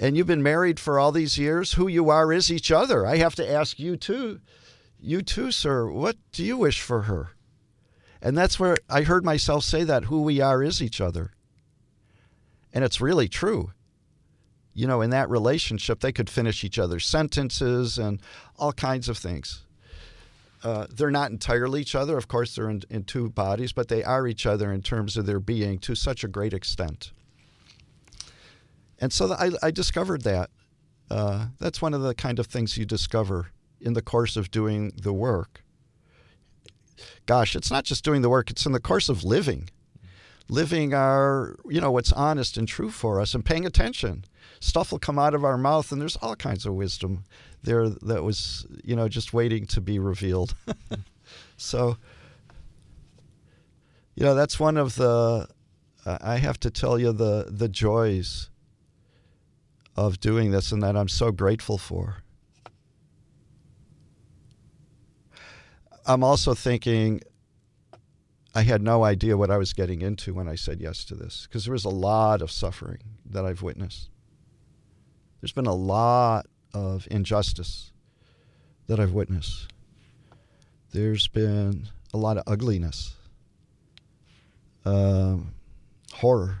and 0.00 0.16
you've 0.16 0.26
been 0.26 0.42
married 0.42 0.80
for 0.80 0.98
all 0.98 1.12
these 1.12 1.38
years, 1.38 1.74
who 1.74 1.86
you 1.86 2.10
are 2.10 2.32
is 2.32 2.50
each 2.50 2.72
other. 2.72 3.06
I 3.06 3.18
have 3.18 3.36
to 3.36 3.48
ask 3.48 3.78
you 3.78 3.96
too, 3.96 4.40
you 4.98 5.22
too, 5.22 5.52
sir, 5.52 5.88
what 5.88 6.16
do 6.32 6.42
you 6.42 6.56
wish 6.56 6.80
for 6.80 7.02
her? 7.02 7.36
And 8.20 8.36
that's 8.36 8.58
where 8.58 8.76
I 8.90 9.02
heard 9.02 9.24
myself 9.24 9.62
say 9.62 9.84
that 9.84 10.06
who 10.06 10.22
we 10.22 10.40
are 10.40 10.60
is 10.60 10.82
each 10.82 11.00
other. 11.00 11.34
And 12.72 12.82
it's 12.82 13.00
really 13.00 13.28
true 13.28 13.70
you 14.76 14.86
know, 14.86 15.00
in 15.00 15.08
that 15.08 15.30
relationship, 15.30 16.00
they 16.00 16.12
could 16.12 16.28
finish 16.28 16.62
each 16.62 16.78
other's 16.78 17.06
sentences 17.06 17.96
and 17.96 18.20
all 18.58 18.74
kinds 18.74 19.08
of 19.08 19.16
things. 19.16 19.64
Uh, 20.62 20.86
they're 20.90 21.10
not 21.10 21.30
entirely 21.30 21.80
each 21.80 21.94
other. 21.94 22.16
Of 22.16 22.28
course, 22.28 22.54
they're 22.54 22.70
in, 22.70 22.82
in, 22.88 23.04
two 23.04 23.28
bodies, 23.28 23.72
but 23.72 23.88
they 23.88 24.02
are 24.02 24.26
each 24.26 24.46
other 24.46 24.72
in 24.72 24.82
terms 24.82 25.16
of 25.16 25.26
their 25.26 25.40
being 25.40 25.78
to 25.80 25.94
such 25.94 26.24
a 26.24 26.28
great 26.28 26.52
extent. 26.52 27.12
And 28.98 29.12
so 29.12 29.32
I, 29.32 29.50
I 29.62 29.70
discovered 29.70 30.22
that. 30.22 30.50
Uh, 31.10 31.48
that's 31.60 31.82
one 31.82 31.94
of 31.94 32.02
the 32.02 32.14
kind 32.14 32.38
of 32.38 32.46
things 32.46 32.76
you 32.76 32.84
discover 32.84 33.52
in 33.80 33.92
the 33.92 34.02
course 34.02 34.36
of 34.36 34.50
doing 34.50 34.92
the 34.96 35.12
work. 35.12 35.62
Gosh, 37.26 37.54
it's 37.54 37.70
not 37.70 37.84
just 37.84 38.04
doing 38.04 38.22
the 38.22 38.30
work, 38.30 38.50
it's 38.50 38.66
in 38.66 38.72
the 38.72 38.80
course 38.80 39.08
of 39.08 39.22
living. 39.22 39.68
Living 40.48 40.94
our, 40.94 41.56
you 41.68 41.80
know, 41.80 41.90
what's 41.90 42.12
honest 42.12 42.56
and 42.56 42.66
true 42.66 42.90
for 42.90 43.20
us 43.20 43.34
and 43.34 43.44
paying 43.44 43.66
attention 43.66 44.24
stuff 44.60 44.92
will 44.92 44.98
come 44.98 45.18
out 45.18 45.34
of 45.34 45.44
our 45.44 45.58
mouth, 45.58 45.92
and 45.92 46.00
there's 46.00 46.16
all 46.16 46.36
kinds 46.36 46.66
of 46.66 46.74
wisdom 46.74 47.24
there 47.62 47.88
that 47.88 48.22
was, 48.22 48.66
you 48.84 48.96
know, 48.96 49.08
just 49.08 49.32
waiting 49.32 49.66
to 49.66 49.80
be 49.80 49.98
revealed. 49.98 50.54
so, 51.56 51.96
you 54.14 54.24
know, 54.24 54.34
that's 54.34 54.58
one 54.58 54.76
of 54.76 54.96
the, 54.96 55.48
I 56.04 56.36
have 56.36 56.60
to 56.60 56.70
tell 56.70 56.98
you, 56.98 57.12
the, 57.12 57.46
the 57.50 57.68
joys 57.68 58.50
of 59.96 60.20
doing 60.20 60.50
this 60.50 60.72
and 60.72 60.82
that 60.82 60.96
I'm 60.96 61.08
so 61.08 61.32
grateful 61.32 61.78
for. 61.78 62.22
I'm 66.06 66.22
also 66.22 66.54
thinking 66.54 67.20
I 68.54 68.62
had 68.62 68.80
no 68.80 69.04
idea 69.04 69.36
what 69.36 69.50
I 69.50 69.58
was 69.58 69.72
getting 69.72 70.00
into 70.00 70.32
when 70.32 70.48
I 70.48 70.54
said 70.54 70.80
yes 70.80 71.04
to 71.06 71.14
this 71.14 71.46
because 71.46 71.64
there 71.64 71.72
was 71.72 71.84
a 71.84 71.90
lot 71.90 72.40
of 72.40 72.50
suffering 72.50 73.02
that 73.28 73.44
I've 73.44 73.60
witnessed. 73.60 74.08
There's 75.40 75.52
been 75.52 75.66
a 75.66 75.74
lot 75.74 76.46
of 76.76 77.08
injustice 77.10 77.90
that 78.86 79.00
I've 79.00 79.12
witnessed. 79.12 79.68
There's 80.92 81.26
been 81.26 81.88
a 82.12 82.18
lot 82.18 82.36
of 82.36 82.44
ugliness, 82.46 83.14
um, 84.84 85.54
horror, 86.12 86.60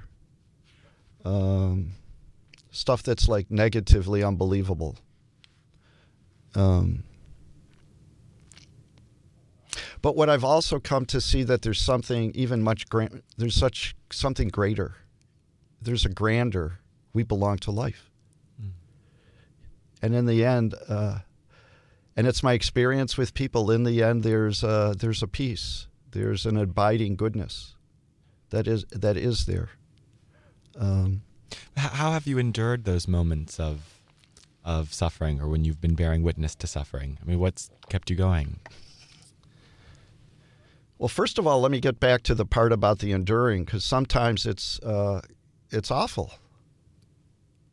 um, 1.24 1.92
stuff 2.70 3.02
that's 3.02 3.28
like 3.28 3.50
negatively 3.50 4.22
unbelievable. 4.22 4.96
Um, 6.54 7.04
but 10.00 10.16
what 10.16 10.30
I've 10.30 10.44
also 10.44 10.78
come 10.78 11.04
to 11.06 11.20
see 11.20 11.42
that 11.42 11.60
there's 11.60 11.80
something 11.80 12.32
even 12.34 12.62
much 12.62 12.88
grand. 12.88 13.22
There's 13.36 13.54
such 13.54 13.94
something 14.10 14.48
greater. 14.48 14.94
There's 15.82 16.06
a 16.06 16.08
grander. 16.08 16.78
We 17.12 17.22
belong 17.22 17.58
to 17.58 17.70
life 17.70 18.10
and 20.06 20.14
in 20.14 20.26
the 20.26 20.44
end, 20.44 20.74
uh, 20.88 21.18
and 22.16 22.26
it's 22.26 22.42
my 22.42 22.54
experience 22.54 23.18
with 23.18 23.34
people. 23.34 23.70
In 23.70 23.82
the 23.82 24.02
end, 24.02 24.22
there's 24.22 24.64
uh, 24.64 24.94
there's 24.96 25.22
a 25.22 25.28
peace. 25.28 25.88
There's 26.12 26.46
an 26.46 26.56
abiding 26.56 27.16
goodness 27.16 27.74
that 28.50 28.66
is 28.66 28.84
that 28.90 29.16
is 29.16 29.44
there. 29.46 29.68
Um, 30.78 31.22
How 31.76 32.12
have 32.12 32.26
you 32.26 32.38
endured 32.38 32.84
those 32.84 33.08
moments 33.08 33.60
of 33.60 34.00
of 34.64 34.94
suffering, 34.94 35.40
or 35.40 35.48
when 35.48 35.64
you've 35.64 35.80
been 35.80 35.94
bearing 35.94 36.22
witness 36.22 36.54
to 36.56 36.66
suffering? 36.66 37.18
I 37.20 37.24
mean, 37.26 37.38
what's 37.38 37.70
kept 37.88 38.08
you 38.08 38.16
going? 38.16 38.60
Well, 40.98 41.08
first 41.08 41.38
of 41.38 41.46
all, 41.46 41.60
let 41.60 41.70
me 41.70 41.80
get 41.80 42.00
back 42.00 42.22
to 42.22 42.34
the 42.34 42.46
part 42.46 42.72
about 42.72 43.00
the 43.00 43.12
enduring, 43.12 43.64
because 43.64 43.84
sometimes 43.84 44.46
it's 44.46 44.80
uh, 44.80 45.20
it's 45.70 45.90
awful 45.90 46.32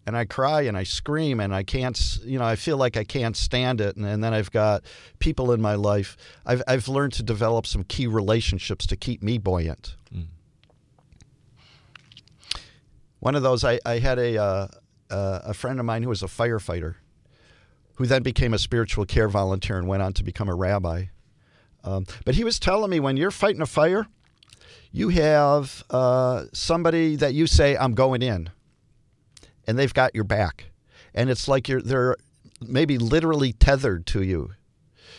and 0.06 0.18
I 0.18 0.26
cry 0.26 0.62
and 0.64 0.78
I 0.78 0.84
scream 0.84 1.40
and 1.40 1.56
I 1.56 1.64
can't, 1.64 2.20
you 2.24 2.38
know, 2.38 2.46
I 2.46 2.56
feel 2.56 2.78
like 2.78 2.98
I 2.98 3.04
can't 3.04 3.38
stand 3.38 3.80
it. 3.80 3.96
And, 3.96 4.06
and, 4.06 4.24
then 4.24 4.34
I've 4.34 4.52
got 4.52 4.84
people 5.20 5.52
in 5.54 5.62
my 5.62 5.76
life. 5.76 6.18
I've, 6.46 6.62
I've 6.68 6.88
learned 6.88 7.14
to 7.14 7.24
develop 7.24 7.66
some 7.66 7.84
key 7.84 8.08
relationships 8.08 8.86
to 8.88 8.98
keep 8.98 9.24
me 9.24 9.38
buoyant. 9.38 9.96
Mm. 10.14 10.28
One 13.20 13.36
of 13.36 13.44
those, 13.44 13.64
I, 13.64 13.80
I 13.86 14.00
had 14.00 14.20
a, 14.20 14.38
uh, 14.38 14.68
uh, 15.10 15.40
a 15.46 15.54
friend 15.54 15.80
of 15.80 15.86
mine 15.86 16.04
who 16.04 16.10
was 16.10 16.22
a 16.22 16.28
firefighter 16.28 16.96
who 17.96 18.06
then 18.06 18.24
became 18.24 18.54
a 18.54 18.60
spiritual 18.60 19.06
care 19.06 19.30
volunteer 19.30 19.78
and 19.78 19.88
went 19.88 20.02
on 20.02 20.14
to 20.14 20.24
become 20.24 20.50
a 20.50 20.56
rabbi. 20.56 21.06
Um, 21.84 22.06
but 22.26 22.36
he 22.36 22.44
was 22.44 22.60
telling 22.60 22.90
me 22.90 23.00
when 23.00 23.18
you're 23.18 23.32
fighting 23.32 23.62
a 23.62 23.66
fire, 23.66 24.08
you 24.92 25.10
have 25.10 25.84
uh, 25.90 26.46
somebody 26.54 27.16
that 27.18 27.34
you 27.34 27.46
say, 27.48 27.78
I'm 27.78 27.94
going 27.94 28.22
in 28.22 28.50
and 29.68 29.78
they've 29.78 29.94
got 29.94 30.16
your 30.16 30.24
back. 30.24 30.66
And 31.14 31.30
it's 31.30 31.48
like 31.48 31.68
you're 31.68 31.82
they're 31.82 32.18
maybe 32.62 32.98
literally 32.98 33.54
tethered 33.54 34.06
to 34.08 34.24
you. 34.24 34.52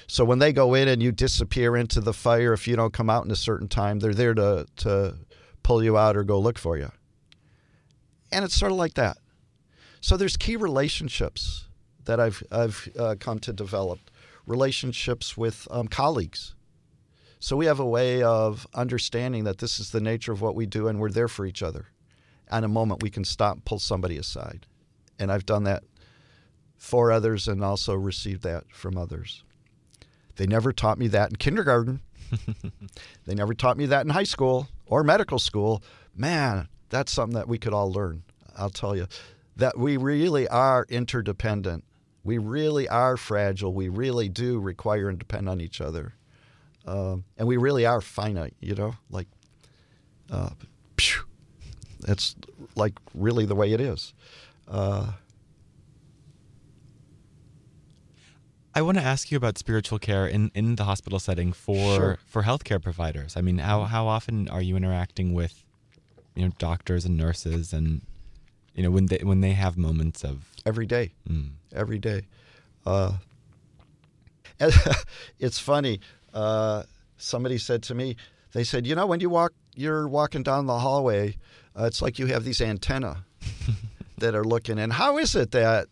So 0.07 0.24
when 0.24 0.38
they 0.38 0.53
go 0.53 0.74
in 0.74 0.88
and 0.88 1.03
you 1.03 1.12
disappear 1.12 1.76
into 1.76 2.01
the 2.01 2.12
fire, 2.12 2.53
if 2.53 2.68
you 2.68 2.76
don't 2.76 2.92
come 2.92 3.09
out 3.09 3.24
in 3.24 3.30
a 3.30 3.36
certain 3.36 3.68
time, 3.68 3.99
they're 3.99 4.14
there 4.14 4.34
to, 4.34 4.66
to 4.76 5.16
pull 5.62 5.82
you 5.82 5.97
out 5.97 6.16
or 6.16 6.24
go 6.24 6.38
look 6.38 6.59
for 6.59 6.76
you. 6.76 6.90
And 8.30 8.45
it's 8.45 8.55
sort 8.55 8.72
of 8.72 8.78
like 8.78 8.95
that. 8.95 9.18
So 10.01 10.16
there's 10.16 10.36
key 10.36 10.57
relationships 10.57 11.68
that 12.05 12.20
I've, 12.20 12.42
I've 12.51 12.88
uh, 12.99 13.14
come 13.18 13.38
to 13.40 13.53
develop, 13.53 13.99
relationships 14.47 15.36
with 15.36 15.66
um, 15.70 15.88
colleagues. 15.88 16.55
So 17.38 17.57
we 17.57 17.66
have 17.66 17.80
a 17.80 17.86
way 17.86 18.22
of 18.22 18.66
understanding 18.74 19.45
that 19.45 19.59
this 19.59 19.78
is 19.78 19.90
the 19.90 20.01
nature 20.01 20.32
of 20.32 20.42
what 20.42 20.55
we 20.55 20.66
do 20.66 20.88
and 20.88 20.99
we're 20.99 21.11
there 21.11 21.28
for 21.28 21.47
each 21.47 21.62
other. 21.62 21.86
At 22.51 22.64
a 22.64 22.68
moment, 22.68 23.03
we 23.03 23.11
can 23.11 23.24
stop 23.24 23.55
and 23.55 23.64
pull 23.64 23.78
somebody 23.78 24.18
aside. 24.18 24.66
And 25.18 25.30
I've 25.32 25.47
done 25.47 25.64
that 25.64 25.84
for 26.76 27.11
others 27.11 27.49
and 27.49 27.64
also 27.64 27.95
received 27.95 28.42
that 28.42 28.64
from 28.70 28.99
others. 28.99 29.42
They 30.36 30.47
never 30.47 30.72
taught 30.72 30.99
me 30.99 31.09
that 31.09 31.30
in 31.30 31.36
kindergarten. 31.36 32.01
they 33.24 33.34
never 33.34 33.55
taught 33.55 33.76
me 33.76 33.86
that 33.86 34.05
in 34.05 34.11
high 34.11 34.24
school 34.24 34.68
or 34.86 35.05
medical 35.05 35.38
school. 35.38 35.82
Man, 36.14 36.68
that's 36.90 37.12
something 37.12 37.36
that 37.36 37.49
we 37.49 37.59
could 37.59 37.72
all 37.72 37.90
learn. 37.90 38.22
I'll 38.57 38.70
tell 38.70 38.97
you 38.97 39.07
that 39.57 39.78
we 39.78 39.97
really 39.97 40.49
are 40.49 40.86
interdependent. 40.88 41.84
We 42.22 42.38
really 42.38 42.88
are 42.88 43.16
fragile. 43.16 43.72
We 43.72 43.88
really 43.88 44.28
do 44.28 44.59
require 44.59 45.09
and 45.09 45.18
depend 45.18 45.49
on 45.49 45.61
each 45.61 45.80
other. 45.80 46.14
Um, 46.86 47.24
and 47.38 47.49
we 47.49 47.57
really 47.57 47.86
are 47.86 48.01
finite, 48.01 48.55
you 48.61 48.74
know, 48.74 48.95
like, 49.11 49.28
uh, 50.30 50.51
that's 52.05 52.36
like 52.74 52.94
really 53.14 53.46
the 53.46 53.55
way 53.55 53.72
it 53.72 53.80
is. 53.80 54.12
Uh, 54.68 55.12
I 58.76 58.82
want 58.82 58.98
to 58.98 59.05
ask 59.05 59.30
you 59.30 59.36
about 59.36 59.57
spiritual 59.57 59.98
care 60.00 60.26
in, 60.26 60.50
in 60.55 60.74
the 60.76 60.84
hospital 60.84 61.18
setting 61.20 61.52
for 61.52 61.96
Sure. 61.96 62.18
for 62.26 62.42
healthcare 62.42 62.82
providers. 62.82 63.36
I 63.36 63.40
mean, 63.40 63.59
how 63.59 63.84
how 63.84 64.07
often 64.07 64.48
are 64.48 64.62
you 64.62 64.76
interacting 64.76 65.32
with 65.32 65.62
you 66.34 66.44
know 66.46 66.52
doctors 66.59 67.05
and 67.05 67.16
nurses 67.16 67.72
and 67.72 68.00
you 68.74 68.82
know 68.82 68.90
when 68.90 69.07
they 69.07 69.18
when 69.22 69.40
they 69.42 69.52
have 69.52 69.76
moments 69.76 70.24
of 70.24 70.48
every 70.66 70.86
day. 70.86 71.12
mm, 71.28 71.50
every 71.72 71.98
day. 71.98 72.22
Uh, 72.84 73.12
it's 75.38 75.59
funny. 75.59 76.00
Uh, 76.32 76.82
somebody 77.16 77.59
said 77.59 77.82
to 77.84 77.94
me, 77.94 78.16
they 78.52 78.64
said, 78.64 78.86
you 78.86 78.94
know, 78.94 79.07
when 79.07 79.20
you 79.20 79.30
walk, 79.30 79.52
you're 79.74 80.09
walking 80.09 80.42
down 80.42 80.66
the 80.66 80.78
hallway, 80.78 81.36
uh, 81.79 81.85
it's 81.85 82.03
like 82.03 82.18
you 82.18 82.27
have 82.27 82.45
these 82.45 82.61
antenna 82.61 83.25
that 84.18 84.35
are 84.35 84.45
looking. 84.45 84.79
And 84.79 84.93
how 84.93 85.18
is 85.18 85.35
it 85.35 85.51
that 85.53 85.89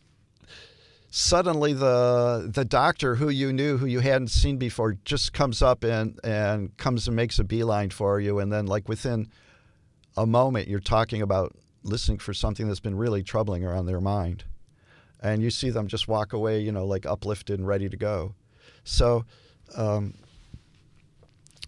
suddenly 1.11 1.73
the 1.73 2.51
the 2.53 2.65
doctor 2.65 3.17
who 3.17 3.29
you 3.29 3.53
knew, 3.53 3.77
who 3.77 3.87
you 3.87 4.01
hadn't 4.01 4.29
seen 4.29 4.57
before, 4.57 4.97
just 5.05 5.33
comes 5.33 5.63
up 5.63 5.85
and 5.85 6.19
and 6.25 6.77
comes 6.77 7.07
and 7.07 7.17
makes 7.17 7.39
a 7.39 7.45
beeline 7.45 7.91
for 7.91 8.21
you, 8.21 8.39
and 8.39 8.53
then 8.53 8.67
like 8.67 8.89
within 8.89 9.29
a 10.17 10.27
moment, 10.27 10.69
you're 10.69 10.81
talking 10.81 11.23
about 11.23 11.57
listening 11.83 12.19
for 12.19 12.33
something 12.33 12.69
that's 12.69 12.81
been 12.81 12.97
really 12.97 13.23
troubling 13.23 13.65
around 13.65 13.87
their 13.87 14.01
mind 14.01 14.45
and 15.23 15.41
you 15.43 15.51
see 15.51 15.71
them 15.71 15.87
just 15.87 16.09
walk 16.09 16.33
away, 16.33 16.61
you 16.61 16.73
know, 16.73 16.85
like 16.85 17.07
uplifted 17.07 17.59
and 17.59 17.67
ready 17.67 17.89
to 17.89 17.97
go. 17.97 18.35
So 18.85 19.25
um, 19.77 20.15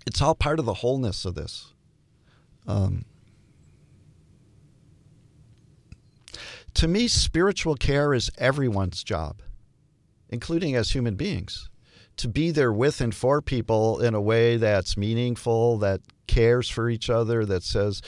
it's 0.07 0.21
all 0.21 0.35
part 0.35 0.59
of 0.59 0.67
the 0.67 0.75
wholeness 0.75 1.25
of 1.25 1.37
this. 1.37 1.73
Um, 2.67 3.05
to 6.75 6.89
me, 6.89 7.09
spiritual 7.09 7.75
care 7.77 8.15
is 8.15 8.31
everyone's 8.39 9.03
job, 9.05 9.41
including 10.29 10.75
as 10.75 10.91
human 10.91 11.15
beings. 11.15 11.69
To 12.19 12.29
be 12.29 12.51
there 12.51 12.73
with 12.73 13.01
and 13.01 13.15
for 13.15 13.43
people 13.43 14.01
in 14.01 14.15
a 14.15 14.21
way 14.21 14.57
that's 14.57 14.97
meaningful, 14.97 15.79
that 15.79 16.01
cares 16.27 16.69
for 16.69 16.89
each 16.89 17.11
other, 17.11 17.45
that 17.45 17.63
says, 17.63 18.03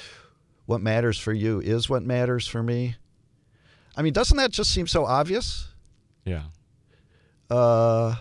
what 0.66 0.80
matters 0.80 1.18
for 1.18 1.32
you 1.32 1.60
is 1.60 1.88
what 1.88 2.02
matters 2.02 2.46
for 2.46 2.62
me. 2.62 2.96
I 3.96 4.02
mean, 4.02 4.12
doesn't 4.12 4.36
that 4.36 4.50
just 4.50 4.70
seem 4.72 4.86
so 4.86 5.04
obvious? 5.04 5.68
yeah 6.24 6.44
Uh, 7.48 8.16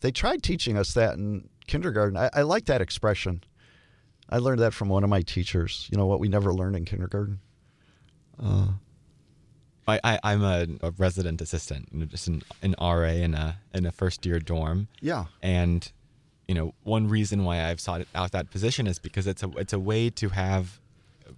they 0.00 0.10
tried 0.10 0.42
teaching 0.42 0.76
us 0.76 0.94
that 0.94 1.14
in 1.14 1.48
kindergarten. 1.66 2.16
I, 2.16 2.30
I 2.34 2.42
like 2.42 2.64
that 2.66 2.80
expression. 2.80 3.44
I 4.28 4.38
learned 4.38 4.60
that 4.60 4.74
from 4.74 4.88
one 4.88 5.04
of 5.04 5.10
my 5.10 5.22
teachers. 5.22 5.88
You 5.90 5.98
know 5.98 6.06
what 6.06 6.20
we 6.20 6.28
never 6.28 6.52
learned 6.52 6.76
in 6.76 6.84
kindergarten. 6.84 7.40
Uh, 8.42 8.71
I, 9.92 10.00
I 10.04 10.18
I'm 10.24 10.42
a, 10.42 10.66
a 10.82 10.90
resident 10.92 11.40
assistant, 11.40 11.84
just 12.10 12.28
an, 12.28 12.42
an 12.62 12.74
RA 12.80 13.02
in 13.26 13.34
a 13.34 13.58
in 13.74 13.86
a 13.86 13.92
first 13.92 14.24
year 14.26 14.38
dorm, 14.38 14.88
yeah, 15.00 15.24
and 15.42 15.90
you 16.48 16.54
know 16.54 16.74
one 16.82 17.08
reason 17.08 17.44
why 17.44 17.64
I've 17.68 17.80
sought 17.80 18.02
out 18.14 18.32
that 18.32 18.50
position 18.50 18.86
is 18.86 18.98
because 18.98 19.26
it's 19.26 19.42
a 19.42 19.50
it's 19.56 19.72
a 19.72 19.78
way 19.78 20.10
to 20.10 20.28
have 20.30 20.80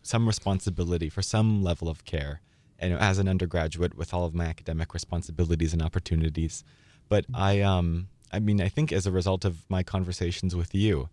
some 0.03 0.27
responsibility 0.27 1.09
for 1.09 1.23
some 1.23 1.63
level 1.63 1.89
of 1.89 2.05
care, 2.05 2.41
and 2.79 2.93
as 2.95 3.19
an 3.19 3.29
undergraduate 3.29 3.95
with 3.97 4.13
all 4.15 4.25
of 4.25 4.35
my 4.35 4.47
academic 4.47 4.95
responsibilities 4.95 5.73
and 5.73 5.83
opportunities, 5.83 6.65
but 7.09 7.25
I 7.35 7.61
um 7.61 8.09
I 8.33 8.39
mean 8.41 8.61
I 8.61 8.69
think 8.69 8.93
as 8.93 9.07
a 9.07 9.13
result 9.13 9.45
of 9.45 9.69
my 9.69 9.83
conversations 9.83 10.55
with 10.55 10.75
you, 10.75 11.09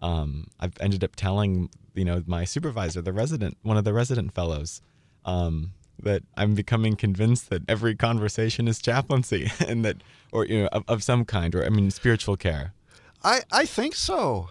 um 0.00 0.46
I've 0.58 0.74
ended 0.80 1.04
up 1.04 1.14
telling 1.16 1.70
you 1.94 2.04
know 2.04 2.22
my 2.26 2.44
supervisor, 2.44 3.00
the 3.02 3.12
resident 3.12 3.58
one 3.62 3.76
of 3.76 3.84
the 3.84 3.92
resident 3.92 4.34
fellows, 4.34 4.80
um 5.24 5.72
that 6.02 6.22
I'm 6.36 6.54
becoming 6.54 6.96
convinced 6.96 7.50
that 7.50 7.62
every 7.68 7.94
conversation 7.94 8.68
is 8.68 8.80
chaplaincy 8.80 9.50
and 9.66 9.84
that 9.84 9.96
or 10.32 10.46
you 10.46 10.62
know 10.62 10.68
of, 10.72 10.84
of 10.88 11.02
some 11.02 11.24
kind 11.24 11.54
or 11.54 11.64
I 11.64 11.68
mean 11.68 11.90
spiritual 11.90 12.36
care. 12.36 12.74
I 13.22 13.42
I 13.52 13.66
think 13.66 13.94
so. 13.94 14.48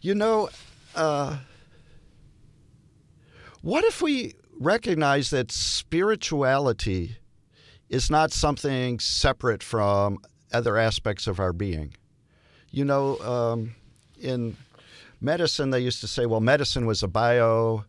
You 0.00 0.14
know, 0.14 0.48
uh, 0.94 1.38
what 3.62 3.84
if 3.84 4.00
we 4.00 4.34
recognize 4.58 5.30
that 5.30 5.52
spirituality 5.52 7.16
is 7.88 8.10
not 8.10 8.32
something 8.32 8.98
separate 8.98 9.62
from 9.62 10.18
other 10.52 10.76
aspects 10.76 11.26
of 11.26 11.38
our 11.38 11.52
being? 11.52 11.94
You 12.70 12.84
know, 12.84 13.18
um, 13.20 13.74
in 14.20 14.56
medicine, 15.20 15.70
they 15.70 15.80
used 15.80 16.00
to 16.00 16.08
say, 16.08 16.26
well, 16.26 16.40
medicine 16.40 16.86
was 16.86 17.02
a 17.02 17.08
bio 17.08 17.84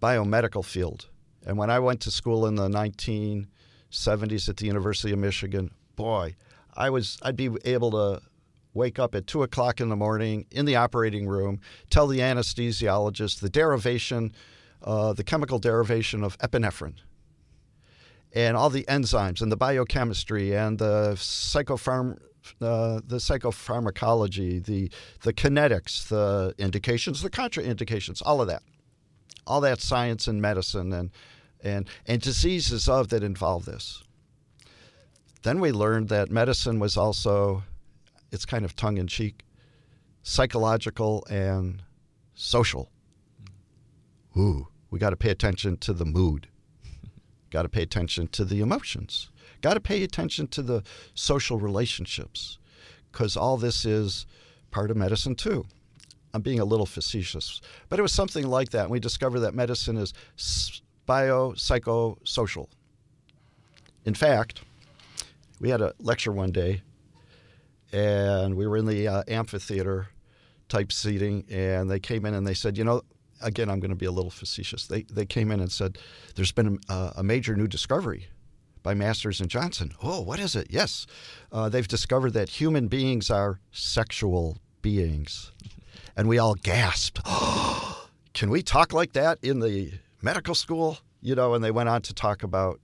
biomedical 0.00 0.64
field. 0.64 1.06
And 1.46 1.58
when 1.58 1.70
I 1.70 1.78
went 1.78 2.00
to 2.02 2.10
school 2.10 2.46
in 2.46 2.54
the 2.54 2.68
1970s 2.68 4.48
at 4.48 4.56
the 4.56 4.66
University 4.66 5.12
of 5.12 5.18
Michigan, 5.18 5.70
boy, 5.96 6.36
I 6.74 6.90
was 6.90 7.18
I'd 7.22 7.36
be 7.36 7.50
able 7.64 7.90
to 7.92 8.22
wake 8.74 8.98
up 8.98 9.14
at 9.14 9.26
two 9.26 9.42
o'clock 9.42 9.80
in 9.80 9.88
the 9.88 9.96
morning 9.96 10.46
in 10.50 10.64
the 10.64 10.76
operating 10.76 11.26
room, 11.26 11.60
tell 11.90 12.06
the 12.06 12.20
anesthesiologist 12.20 13.40
the 13.40 13.50
derivation, 13.50 14.32
uh, 14.82 15.12
the 15.12 15.24
chemical 15.24 15.58
derivation 15.58 16.24
of 16.24 16.38
epinephrine, 16.38 16.96
and 18.32 18.56
all 18.56 18.70
the 18.70 18.84
enzymes 18.84 19.42
and 19.42 19.52
the 19.52 19.56
biochemistry 19.56 20.56
and 20.56 20.78
the 20.78 21.12
psychopharm. 21.16 22.18
Uh, 22.60 23.00
the 23.06 23.18
psychopharmacology, 23.18 24.64
the 24.64 24.90
the 25.22 25.32
kinetics, 25.32 26.08
the 26.08 26.52
indications, 26.58 27.22
the 27.22 27.30
contraindications, 27.30 28.20
all 28.26 28.40
of 28.40 28.48
that, 28.48 28.64
all 29.46 29.60
that 29.60 29.80
science 29.80 30.26
and 30.26 30.42
medicine 30.42 30.92
and 30.92 31.12
and 31.62 31.88
and 32.06 32.20
diseases 32.20 32.88
of 32.88 33.08
that 33.08 33.22
involve 33.22 33.64
this. 33.64 34.02
Then 35.42 35.60
we 35.60 35.72
learned 35.72 36.08
that 36.08 36.30
medicine 36.30 36.78
was 36.78 36.96
also, 36.96 37.64
it's 38.30 38.44
kind 38.44 38.64
of 38.64 38.76
tongue 38.76 38.96
in 38.96 39.08
cheek, 39.08 39.44
psychological 40.22 41.26
and 41.28 41.82
social. 42.34 42.90
Ooh, 44.36 44.68
we 44.90 44.98
got 44.98 45.10
to 45.10 45.16
pay 45.16 45.30
attention 45.30 45.76
to 45.78 45.92
the 45.92 46.04
mood. 46.04 46.48
got 47.50 47.62
to 47.62 47.68
pay 47.68 47.82
attention 47.82 48.28
to 48.28 48.44
the 48.44 48.60
emotions. 48.60 49.30
Got 49.60 49.74
to 49.74 49.80
pay 49.80 50.02
attention 50.02 50.46
to 50.48 50.62
the 50.62 50.82
social 51.14 51.58
relationships 51.58 52.58
because 53.10 53.36
all 53.36 53.56
this 53.56 53.84
is 53.84 54.26
part 54.70 54.90
of 54.90 54.96
medicine 54.96 55.34
too. 55.34 55.66
I'm 56.34 56.40
being 56.40 56.60
a 56.60 56.64
little 56.64 56.86
facetious, 56.86 57.60
but 57.88 57.98
it 57.98 58.02
was 58.02 58.12
something 58.12 58.46
like 58.46 58.70
that. 58.70 58.88
We 58.88 59.00
discovered 59.00 59.40
that 59.40 59.54
medicine 59.54 59.98
is 59.98 60.14
bio, 61.06 61.54
psycho, 61.54 62.18
social. 62.24 62.68
In 64.04 64.14
fact, 64.14 64.62
we 65.60 65.70
had 65.70 65.80
a 65.80 65.94
lecture 66.00 66.32
one 66.32 66.50
day, 66.50 66.82
and 67.92 68.56
we 68.56 68.66
were 68.66 68.76
in 68.76 68.86
the 68.86 69.06
uh, 69.06 69.22
amphitheater 69.28 70.08
type 70.68 70.90
seating, 70.90 71.44
and 71.50 71.90
they 71.90 72.00
came 72.00 72.24
in 72.24 72.34
and 72.34 72.46
they 72.46 72.54
said, 72.54 72.76
you 72.76 72.84
know, 72.84 73.02
again, 73.40 73.68
I'm 73.68 73.78
going 73.80 73.90
to 73.90 73.96
be 73.96 74.06
a 74.06 74.12
little 74.12 74.30
facetious. 74.30 74.86
They 74.86 75.02
they 75.02 75.26
came 75.26 75.50
in 75.50 75.60
and 75.60 75.70
said, 75.70 75.98
there's 76.34 76.52
been 76.52 76.78
a, 76.88 77.12
a 77.16 77.22
major 77.22 77.54
new 77.54 77.68
discovery 77.68 78.26
by 78.82 78.94
Masters 78.94 79.40
and 79.40 79.48
Johnson. 79.48 79.92
Oh, 80.02 80.20
what 80.20 80.40
is 80.40 80.56
it? 80.56 80.68
Yes, 80.70 81.06
uh, 81.52 81.68
they've 81.68 81.86
discovered 81.86 82.32
that 82.32 82.48
human 82.48 82.88
beings 82.88 83.30
are 83.30 83.60
sexual 83.70 84.58
beings, 84.80 85.52
and 86.16 86.28
we 86.28 86.38
all 86.38 86.54
gasped. 86.54 87.20
Can 88.34 88.48
we 88.50 88.62
talk 88.62 88.92
like 88.92 89.12
that 89.12 89.38
in 89.42 89.60
the 89.60 89.92
medical 90.22 90.54
school? 90.54 90.98
You 91.20 91.34
know, 91.34 91.54
and 91.54 91.62
they 91.62 91.70
went 91.70 91.88
on 91.88 92.02
to 92.02 92.14
talk 92.14 92.42
about 92.42 92.80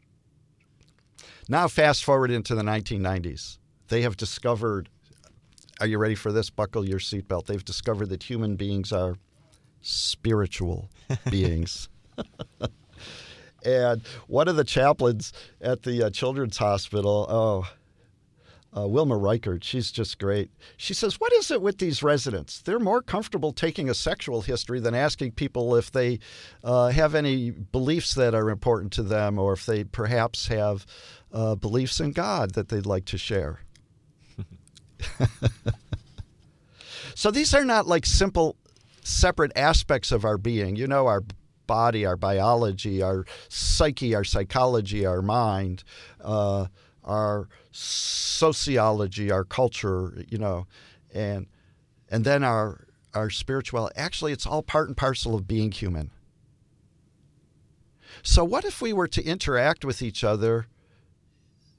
now, 1.48 1.66
fast 1.66 2.04
forward 2.04 2.30
into 2.30 2.54
the 2.54 2.62
1990s. 2.62 3.58
they 3.88 4.02
have 4.02 4.16
discovered. 4.16 4.90
Are 5.80 5.86
you 5.86 5.96
ready 5.96 6.14
for 6.14 6.30
this? 6.30 6.50
Buckle 6.50 6.86
your 6.86 6.98
seatbelt. 6.98 7.46
They've 7.46 7.64
discovered 7.64 8.10
that 8.10 8.24
human 8.24 8.56
beings 8.56 8.92
are 8.92 9.16
spiritual 9.80 10.90
beings. 11.30 11.88
and 13.64 14.02
one 14.26 14.48
of 14.48 14.56
the 14.56 14.64
chaplains 14.64 15.32
at 15.60 15.84
the 15.84 16.02
uh, 16.02 16.10
Children's 16.10 16.58
Hospital, 16.58 17.26
oh, 17.30 17.68
uh, 18.76 18.86
Wilma 18.86 19.16
Reichert, 19.16 19.64
she's 19.64 19.90
just 19.90 20.18
great. 20.18 20.50
She 20.76 20.92
says, 20.92 21.18
What 21.18 21.32
is 21.32 21.50
it 21.50 21.62
with 21.62 21.78
these 21.78 22.02
residents? 22.02 22.60
They're 22.60 22.78
more 22.78 23.00
comfortable 23.00 23.52
taking 23.52 23.88
a 23.88 23.94
sexual 23.94 24.42
history 24.42 24.78
than 24.78 24.94
asking 24.94 25.32
people 25.32 25.74
if 25.74 25.90
they 25.90 26.18
uh, 26.62 26.88
have 26.88 27.14
any 27.14 27.50
beliefs 27.50 28.14
that 28.14 28.34
are 28.34 28.50
important 28.50 28.92
to 28.94 29.02
them 29.02 29.38
or 29.38 29.54
if 29.54 29.64
they 29.64 29.84
perhaps 29.84 30.48
have 30.48 30.84
uh, 31.32 31.54
beliefs 31.54 31.98
in 32.00 32.12
God 32.12 32.54
that 32.54 32.68
they'd 32.68 32.86
like 32.86 33.06
to 33.06 33.18
share. 33.18 33.60
so 37.14 37.30
these 37.30 37.54
are 37.54 37.64
not 37.64 37.86
like 37.86 38.04
simple, 38.04 38.56
separate 39.02 39.52
aspects 39.56 40.12
of 40.12 40.24
our 40.24 40.36
being. 40.36 40.76
You 40.76 40.86
know, 40.86 41.06
our 41.06 41.22
body, 41.66 42.04
our 42.04 42.16
biology, 42.16 43.02
our 43.02 43.24
psyche, 43.48 44.14
our 44.14 44.24
psychology, 44.24 45.06
our 45.06 45.22
mind, 45.22 45.84
uh, 46.20 46.66
our 47.08 47.48
sociology, 47.72 49.30
our 49.30 49.44
culture, 49.44 50.24
you 50.28 50.38
know, 50.38 50.66
and 51.12 51.46
and 52.08 52.24
then 52.24 52.44
our 52.44 52.86
our 53.14 53.30
spirituality. 53.30 53.96
Actually, 53.96 54.32
it's 54.32 54.46
all 54.46 54.62
part 54.62 54.88
and 54.88 54.96
parcel 54.96 55.34
of 55.34 55.48
being 55.48 55.72
human. 55.72 56.10
So, 58.22 58.44
what 58.44 58.64
if 58.64 58.80
we 58.80 58.92
were 58.92 59.08
to 59.08 59.24
interact 59.24 59.84
with 59.84 60.02
each 60.02 60.22
other 60.22 60.66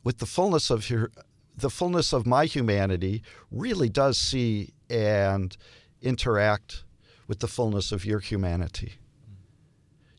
with 0.04 0.20
the 0.20 0.26
fullness 0.26 0.70
of 0.70 0.90
your, 0.90 1.12
the 1.56 1.70
fullness 1.70 2.14
of 2.14 2.26
my 2.26 2.46
humanity 2.46 3.22
really 3.52 3.90
does 3.90 4.18
see 4.18 4.74
and 4.90 5.56
interact 6.02 6.84
with 7.28 7.40
the 7.40 7.48
fullness 7.48 7.92
of 7.92 8.06
your 8.06 8.20
humanity. 8.20 8.94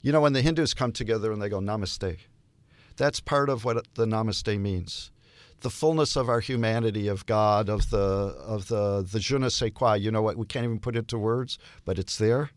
You 0.03 0.13
know, 0.13 0.21
when 0.21 0.33
the 0.33 0.43
Hindus 0.43 0.75
come 0.75 0.93
together 0.93 1.33
and 1.33 1.43
they 1.43 1.49
go 1.49 1.61
namaste, 1.61 2.19
that's 3.01 3.18
part 3.18 3.48
of 3.48 3.64
what 3.64 3.86
the 3.94 4.05
namaste 4.05 4.61
means. 4.61 5.11
The 5.62 5.70
fullness 5.70 6.16
of 6.16 6.28
our 6.28 6.40
humanity, 6.40 7.09
of 7.09 7.24
God, 7.24 7.70
of 7.70 7.88
the 7.88 7.96
of 7.98 8.68
the 8.68 9.03
the 9.11 9.18
je 9.18 9.38
ne 9.38 9.48
sais 9.48 9.72
quoi. 9.74 9.94
You 9.94 10.11
know 10.11 10.20
what? 10.20 10.36
We 10.36 10.44
can't 10.44 10.64
even 10.64 10.80
put 10.80 10.96
it 10.96 11.01
into 11.01 11.18
words, 11.18 11.59
but 11.86 11.98
it's 11.98 12.18
there, 12.18 12.51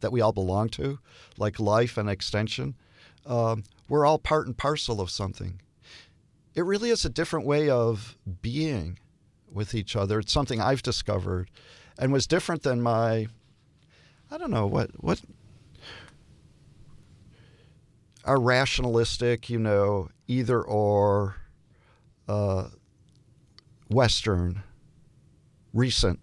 that 0.00 0.10
we 0.10 0.22
all 0.22 0.32
belong 0.32 0.70
to, 0.70 0.98
like 1.36 1.60
life 1.60 1.98
and 1.98 2.08
extension. 2.08 2.74
Um, 3.26 3.64
we're 3.86 4.06
all 4.06 4.18
part 4.18 4.46
and 4.46 4.56
parcel 4.56 4.98
of 4.98 5.10
something. 5.10 5.60
It 6.54 6.64
really 6.64 6.88
is 6.88 7.04
a 7.04 7.10
different 7.10 7.46
way 7.46 7.68
of 7.68 8.16
being 8.40 8.98
with 9.50 9.74
each 9.74 9.94
other. 9.94 10.20
It's 10.20 10.32
something 10.32 10.60
I've 10.60 10.82
discovered, 10.82 11.50
and 11.98 12.14
was 12.14 12.26
different 12.26 12.62
than 12.62 12.80
my. 12.80 13.28
I 14.30 14.38
don't 14.38 14.50
know 14.50 14.66
what 14.66 14.90
what 15.04 15.20
are 18.24 18.40
rationalistic, 18.40 19.50
you 19.50 19.58
know, 19.58 20.08
either 20.28 20.62
or, 20.62 21.36
uh, 22.28 22.68
Western, 23.88 24.62
recent, 25.74 26.20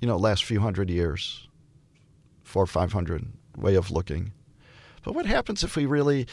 you 0.00 0.06
know, 0.06 0.16
last 0.16 0.44
few 0.44 0.60
hundred 0.60 0.90
years, 0.90 1.48
four 2.42 2.62
or 2.62 2.66
five 2.66 2.92
hundred 2.92 3.26
way 3.56 3.74
of 3.74 3.90
looking. 3.90 4.32
But 5.02 5.14
what 5.14 5.26
happens 5.26 5.64
if 5.64 5.76
we 5.76 5.86
really 5.86 6.26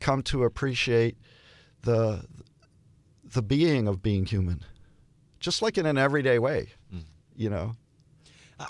come 0.00 0.22
to 0.24 0.44
appreciate 0.44 1.16
the 1.82 2.24
the 3.24 3.42
being 3.42 3.86
of 3.86 4.02
being 4.02 4.26
human, 4.26 4.64
just 5.38 5.62
like 5.62 5.78
in 5.78 5.86
an 5.86 5.96
everyday 5.96 6.38
way, 6.38 6.70
mm. 6.92 7.04
you 7.36 7.48
know? 7.48 7.74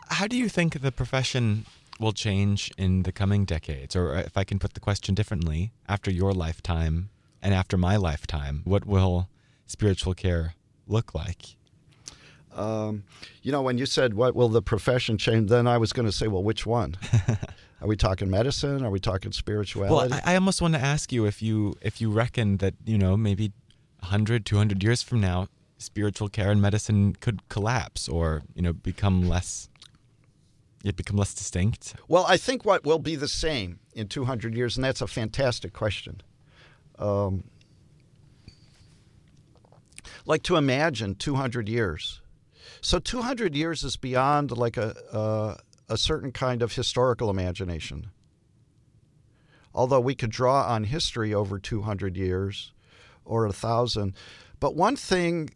How 0.09 0.27
do 0.27 0.37
you 0.37 0.49
think 0.49 0.81
the 0.81 0.93
profession 0.93 1.67
will 2.01 2.13
change 2.13 2.73
in 2.77 3.03
the 3.03 3.13
coming 3.13 3.45
decades? 3.45 3.95
Or 3.95 4.17
if 4.17 4.37
I 4.37 4.45
can 4.45 4.59
put 4.59 4.75
the 4.75 4.81
question 4.81 5.15
differently, 5.15 5.73
after 5.89 6.11
your 6.11 6.33
lifetime 6.33 7.11
and 7.43 7.55
after 7.55 7.77
my 7.77 7.97
lifetime, 7.97 8.63
what 8.65 8.85
will 8.87 9.29
spiritual 9.67 10.15
care 10.15 10.55
look 10.89 11.15
like? 11.15 11.57
Um, 12.55 13.05
you 13.43 13.53
know, 13.53 13.63
when 13.63 13.79
you 13.79 13.87
said, 13.87 14.15
what 14.15 14.35
will 14.35 14.49
the 14.49 14.63
profession 14.63 15.19
change? 15.19 15.49
Then 15.49 15.67
I 15.67 15.79
was 15.79 15.93
going 15.93 16.07
to 16.07 16.13
say, 16.13 16.27
well, 16.27 16.43
which 16.43 16.67
one? 16.67 16.97
Are 17.81 17.89
we 17.89 17.97
talking 17.97 18.29
medicine? 18.29 18.85
Are 18.85 18.91
we 18.91 19.01
talking 19.01 19.33
spirituality? 19.33 20.11
Well, 20.11 20.21
I, 20.25 20.33
I 20.33 20.35
almost 20.35 20.61
want 20.61 20.75
to 20.75 20.81
ask 20.81 21.13
you 21.13 21.25
if 21.25 21.41
you 21.41 21.77
if 21.81 22.01
you 22.01 22.11
reckon 22.11 22.59
that, 22.59 22.75
you 22.85 22.99
know, 22.99 23.17
maybe 23.17 23.53
100, 24.01 24.45
200 24.45 24.83
years 24.83 25.03
from 25.03 25.21
now, 25.21 25.49
spiritual 25.79 26.29
care 26.29 26.51
and 26.51 26.61
medicine 26.61 27.15
could 27.21 27.49
collapse 27.49 28.07
or, 28.07 28.43
you 28.55 28.61
know, 28.61 28.75
become 28.75 29.27
less 29.27 29.70
it 30.85 30.97
become 30.97 31.17
less 31.17 31.35
distinct? 31.35 31.95
Well, 32.09 32.25
I 32.29 32.37
think 32.37 32.65
what 32.65 32.85
will 32.85 32.99
be 32.99 33.17
the 33.17 33.29
same 33.29 33.81
in 33.93 34.09
200 34.09 34.55
years, 34.55 34.77
and 34.77 34.85
that's 34.85 35.01
a 35.01 35.07
fantastic 35.07 35.73
question. 35.73 36.23
Um, 36.99 37.45
like 40.27 40.43
to 40.45 40.57
imagine 40.57 41.15
200 41.15 41.69
years. 41.69 42.21
So 42.81 42.99
200 42.99 43.55
years 43.55 43.85
is 43.85 43.97
beyond 43.97 44.57
like 44.57 44.77
a, 44.77 44.97
uh, 45.13 45.57
a 45.89 45.97
certain 45.97 46.33
kind 46.33 46.63
of 46.63 46.75
historical 46.75 47.31
imagination. 47.31 48.11
Although 49.75 50.01
we 50.01 50.15
could 50.15 50.31
draw 50.31 50.67
on 50.67 50.85
history 50.85 51.35
over 51.35 51.59
200 51.59 52.17
years 52.17 52.73
or 53.25 53.47
a 53.47 53.53
thousand. 53.53 54.15
But 54.59 54.75
one 54.75 54.97
thing 54.97 55.51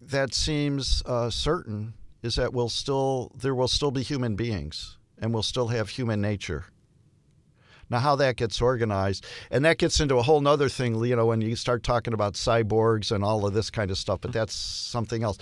that 0.00 0.32
seems 0.32 1.02
uh, 1.06 1.30
certain 1.30 1.94
is 2.22 2.36
that 2.36 2.52
we'll 2.52 2.68
still 2.68 3.32
there 3.34 3.54
will 3.54 3.68
still 3.68 3.90
be 3.90 4.02
human 4.02 4.36
beings 4.36 4.98
and 5.20 5.32
we'll 5.32 5.42
still 5.42 5.68
have 5.68 5.90
human 5.90 6.20
nature. 6.20 6.66
Now, 7.90 7.98
how 7.98 8.16
that 8.16 8.36
gets 8.36 8.60
organized, 8.62 9.26
and 9.50 9.64
that 9.64 9.78
gets 9.78 9.98
into 9.98 10.16
a 10.16 10.22
whole 10.22 10.46
other 10.46 10.68
thing, 10.68 11.02
you 11.04 11.16
know, 11.16 11.26
when 11.26 11.40
you 11.40 11.56
start 11.56 11.82
talking 11.82 12.14
about 12.14 12.34
cyborgs 12.34 13.10
and 13.10 13.24
all 13.24 13.44
of 13.44 13.52
this 13.52 13.68
kind 13.68 13.90
of 13.90 13.98
stuff, 13.98 14.20
but 14.20 14.30
mm-hmm. 14.30 14.38
that's 14.38 14.54
something 14.54 15.24
else. 15.24 15.38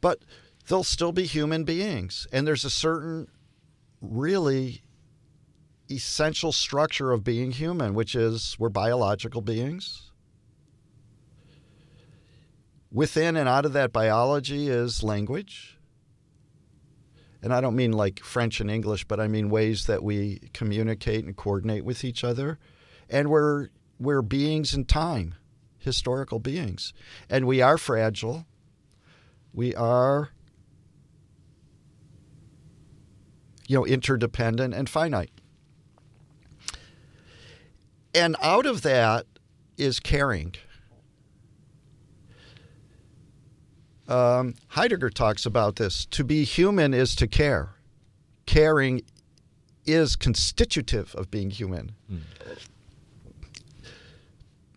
But 0.00 0.20
they'll 0.68 0.84
still 0.84 1.10
be 1.10 1.24
human 1.24 1.64
beings, 1.64 2.28
and 2.32 2.46
there's 2.46 2.64
a 2.64 2.70
certain 2.70 3.26
really 4.00 4.82
essential 5.90 6.52
structure 6.52 7.10
of 7.10 7.24
being 7.24 7.50
human, 7.50 7.94
which 7.94 8.14
is 8.14 8.56
we're 8.58 8.68
biological 8.68 9.40
beings. 9.40 10.12
Within 12.92 13.36
and 13.36 13.48
out 13.48 13.66
of 13.66 13.72
that 13.72 13.92
biology 13.92 14.68
is 14.68 15.02
language 15.02 15.73
and 17.44 17.52
I 17.52 17.60
don't 17.60 17.76
mean 17.76 17.92
like 17.92 18.20
French 18.20 18.58
and 18.62 18.70
English, 18.70 19.04
but 19.04 19.20
I 19.20 19.28
mean 19.28 19.50
ways 19.50 19.84
that 19.84 20.02
we 20.02 20.40
communicate 20.54 21.26
and 21.26 21.36
coordinate 21.36 21.84
with 21.84 22.02
each 22.02 22.24
other. 22.24 22.58
And 23.10 23.28
we're 23.28 23.68
we're 24.00 24.22
beings 24.22 24.72
in 24.72 24.86
time, 24.86 25.34
historical 25.78 26.38
beings. 26.38 26.94
And 27.28 27.46
we 27.46 27.60
are 27.60 27.76
fragile. 27.76 28.46
We 29.52 29.74
are 29.74 30.30
you 33.68 33.76
know 33.76 33.84
interdependent 33.84 34.72
and 34.72 34.88
finite. 34.88 35.30
And 38.14 38.36
out 38.40 38.64
of 38.64 38.80
that 38.82 39.26
is 39.76 40.00
caring. 40.00 40.54
Um, 44.08 44.54
Heidegger 44.68 45.10
talks 45.10 45.46
about 45.46 45.76
this. 45.76 46.06
To 46.06 46.24
be 46.24 46.44
human 46.44 46.92
is 46.92 47.14
to 47.16 47.26
care. 47.26 47.70
Caring 48.46 49.02
is 49.86 50.16
constitutive 50.16 51.14
of 51.14 51.30
being 51.30 51.50
human. 51.50 51.92
Mm. 52.10 52.20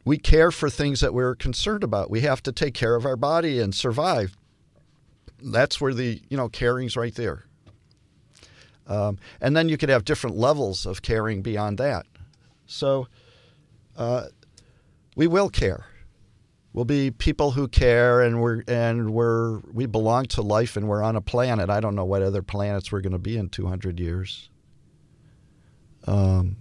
We 0.05 0.17
care 0.17 0.51
for 0.51 0.69
things 0.69 1.01
that 1.01 1.13
we're 1.13 1.36
concerned 1.36 1.84
about. 1.84 2.09
We 2.09 2.21
have 2.21 2.41
to 2.43 2.53
take 2.53 2.73
care 2.73 2.95
of 2.95 3.05
our 3.05 3.17
body 3.17 3.59
and 3.59 3.75
survive. 3.75 4.38
That's 5.43 5.82
where 5.82 5.93
the 5.93 6.21
you 6.30 6.38
know 6.38 6.47
caring's 6.47 6.95
right 6.95 7.13
there. 7.13 7.45
Um, 8.88 9.17
and 9.41 9.55
then 9.55 9.67
you 9.67 9.78
could 9.78 9.89
have 9.89 10.05
different 10.05 10.38
levels 10.38 10.86
of 10.86 11.01
caring 11.01 11.41
beyond 11.41 11.78
that. 11.80 12.05
So 12.65 13.07
uh, 13.97 14.28
we 15.17 15.28
will 15.28 15.49
care 15.49 15.88
we'll 16.78 16.86
be 16.86 17.09
people 17.09 17.49
who 17.49 17.67
care 17.67 18.21
and 18.21 18.39
we're 18.39 18.61
and 18.67 19.09
we're 19.09 19.57
we 19.73 19.88
belong 19.88 20.25
to 20.25 20.43
life 20.43 20.78
and 20.78 20.88
we're 20.88 21.01
on 21.01 21.15
a 21.15 21.21
planet. 21.21 21.71
I 21.71 21.80
don't 21.80 21.95
know 21.95 22.05
what 22.05 22.21
other 22.21 22.43
planets 22.43 22.91
we're 22.91 23.01
going 23.01 23.13
to 23.13 23.17
be 23.17 23.36
in 23.36 23.49
200 23.49 23.99
years. 23.99 24.51
Um, 26.05 26.57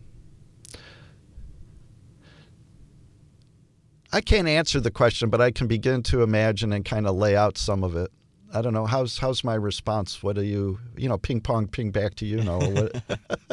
I 4.11 4.23
can't 4.23 4.49
answer 4.49 4.81
the 4.81 4.91
question, 4.91 5.29
but 5.29 5.43
I 5.43 5.51
can 5.51 5.67
begin 5.67 6.03
to 6.05 6.23
imagine 6.23 6.73
and 6.73 6.83
kind 6.83 7.07
of 7.07 7.14
lay 7.14 7.37
out 7.37 7.59
some 7.59 7.85
of 7.85 7.95
it. 7.95 8.11
I 8.55 8.62
don't 8.62 8.73
know 8.73 8.87
how's 8.87 9.19
how's 9.19 9.45
my 9.45 9.55
response. 9.55 10.23
What 10.23 10.37
do 10.37 10.43
you 10.45 10.81
you 10.97 11.11
know 11.11 11.19
ping 11.19 11.43
pong 11.43 11.69
ping 11.69 11.91
back 11.91 12.14
to 12.14 12.25
you? 12.25 12.43
Know 12.43 12.89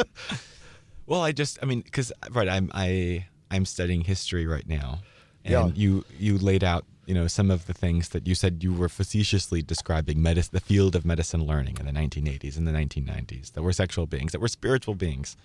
well, 1.08 1.20
I 1.20 1.34
just 1.34 1.60
I 1.62 1.66
mean 1.66 1.82
because 1.82 2.14
right 2.32 2.48
I'm 2.48 2.72
I 2.74 3.28
I'm 3.52 3.66
studying 3.66 4.00
history 4.00 4.48
right 4.48 4.66
now 4.66 5.02
and 5.46 5.52
yeah. 5.52 5.72
you 5.74 6.06
you 6.18 6.38
laid 6.38 6.64
out 6.64 6.86
you 7.06 7.14
know 7.14 7.28
some 7.28 7.52
of 7.52 7.66
the 7.66 7.74
things 7.74 8.10
that 8.10 8.28
you 8.28 8.36
said 8.36 8.64
you 8.64 8.74
were 8.74 8.90
facetiously 8.90 9.62
describing 9.62 10.22
medicine, 10.22 10.52
the 10.54 10.62
field 10.62 10.96
of 10.96 11.06
medicine 11.06 11.46
learning 11.46 11.78
in 11.80 11.86
the 11.86 11.92
1980s 11.92 12.58
and 12.58 12.68
the 12.68 12.72
1990s 12.72 13.54
that 13.54 13.62
were 13.62 13.74
sexual 13.74 14.06
beings, 14.06 14.32
that 14.32 14.42
were 14.42 14.48
spiritual 14.48 14.96
beings. 14.96 15.36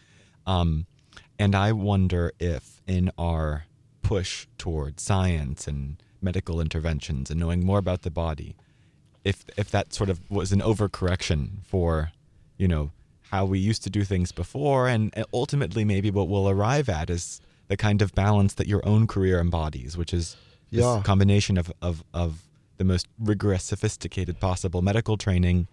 Um, 0.47 0.87
and 1.39 1.55
I 1.55 1.73
wonder 1.73 2.33
if 2.39 2.81
in 2.87 3.11
our 3.19 3.65
push 4.03 4.47
toward 4.57 5.01
science 5.01 5.67
and 5.67 6.03
medical 6.23 6.61
interventions 6.61 7.31
and 7.31 7.39
knowing 7.39 7.65
more 7.65 7.79
about 7.79 8.03
the 8.03 8.11
body, 8.11 8.57
if 9.25 9.45
if 9.57 9.71
that 9.71 9.93
sort 9.93 10.11
of 10.11 10.21
was 10.31 10.53
an 10.53 10.61
overcorrection 10.61 11.65
for, 11.65 12.13
you 12.57 12.69
know, 12.69 12.93
how 13.31 13.45
we 13.45 13.59
used 13.59 13.83
to 13.83 13.91
do 13.91 14.05
things 14.05 14.33
before, 14.33 14.89
and 14.89 15.13
ultimately 15.33 15.85
maybe 15.85 16.11
what 16.11 16.29
we'll 16.29 16.49
arrive 16.49 16.89
at 16.89 17.11
is 17.11 17.41
the 17.69 17.77
kind 17.77 18.03
of 18.03 18.15
balance 18.15 18.55
that 18.55 18.67
your 18.67 18.87
own 18.87 19.07
career 19.07 19.39
embodies, 19.41 19.97
which 19.97 20.13
is 20.13 20.37
this 20.71 20.83
Yeah. 20.83 21.03
combination 21.05 21.57
of, 21.59 21.73
of, 21.81 22.03
of 22.13 22.43
the 22.79 22.85
most 22.85 23.07
rigorous, 23.19 23.65
sophisticated 23.65 24.41
possible 24.41 24.83
medical 24.83 25.17
training 25.17 25.69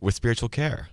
with 0.00 0.14
spiritual 0.14 0.48
care. 0.48 0.88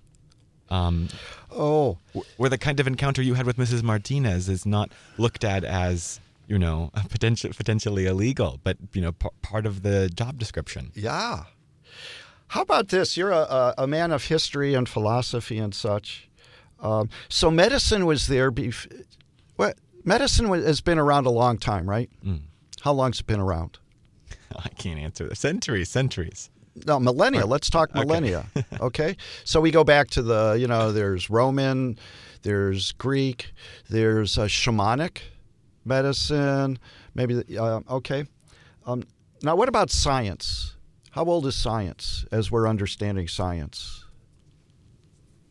Um, 0.70 1.10
Oh, 1.52 2.00
where 2.38 2.50
the 2.50 2.58
kind 2.58 2.80
of 2.80 2.88
encounter 2.88 3.22
you 3.22 3.36
had 3.36 3.46
with 3.46 3.58
Mrs. 3.58 3.84
Martinez 3.84 4.50
is 4.50 4.66
not 4.66 4.92
looked 5.18 5.44
at 5.44 5.64
as 5.64 6.20
you 6.48 6.58
know 6.60 6.92
potential, 7.10 7.52
potentially 7.56 8.06
illegal, 8.08 8.60
but 8.64 8.78
you 8.94 9.02
know 9.02 9.12
p- 9.12 9.30
part 9.42 9.66
of 9.66 9.84
the 9.84 10.10
job 10.10 10.38
description. 10.40 10.92
yeah. 10.96 11.44
How 12.50 12.62
about 12.62 12.90
this? 12.90 13.18
You're 13.18 13.32
a, 13.32 13.38
a, 13.40 13.74
a 13.80 13.88
man 13.88 14.12
of 14.12 14.26
history 14.26 14.76
and 14.76 14.88
philosophy 14.88 15.58
and 15.58 15.74
such. 15.74 16.30
Um, 16.80 17.10
so 17.28 17.50
medicine 17.50 18.06
was 18.06 18.28
there. 18.28 18.52
Bef- 18.52 19.04
what 19.56 19.78
medicine 20.06 20.48
has 20.48 20.82
been 20.82 21.00
around 21.00 21.26
a 21.26 21.32
long 21.32 21.58
time, 21.58 21.90
right? 21.90 22.10
Mm. 22.26 22.42
How 22.82 22.94
long's 22.94 23.20
it 23.20 23.28
been 23.28 23.40
around? 23.40 23.80
I 24.56 24.70
can't 24.70 25.00
answer 25.00 25.28
that. 25.28 25.36
Centuries, 25.36 25.90
centuries. 25.90 26.50
No, 26.86 27.00
millennia. 27.00 27.46
Let's 27.46 27.70
talk 27.70 27.94
millennia. 27.96 28.46
Okay. 28.82 29.16
So 29.46 29.62
we 29.62 29.72
go 29.72 29.84
back 29.84 30.10
to 30.12 30.22
the, 30.22 30.58
you 30.60 30.68
know, 30.68 30.92
there's 30.92 31.30
Roman, 31.30 31.98
there's 32.42 32.92
Greek, 32.92 33.54
there's 33.90 34.38
uh, 34.38 34.46
shamanic 34.46 35.20
medicine. 35.86 36.78
Maybe, 37.14 37.42
uh, 37.58 37.80
okay. 37.90 38.26
Um, 38.86 39.04
now, 39.42 39.56
what 39.56 39.70
about 39.70 39.90
science? 39.90 40.76
How 41.12 41.24
old 41.26 41.46
is 41.46 41.56
science 41.56 42.26
as 42.32 42.52
we're 42.52 42.68
understanding 42.68 43.28
science? 43.28 44.05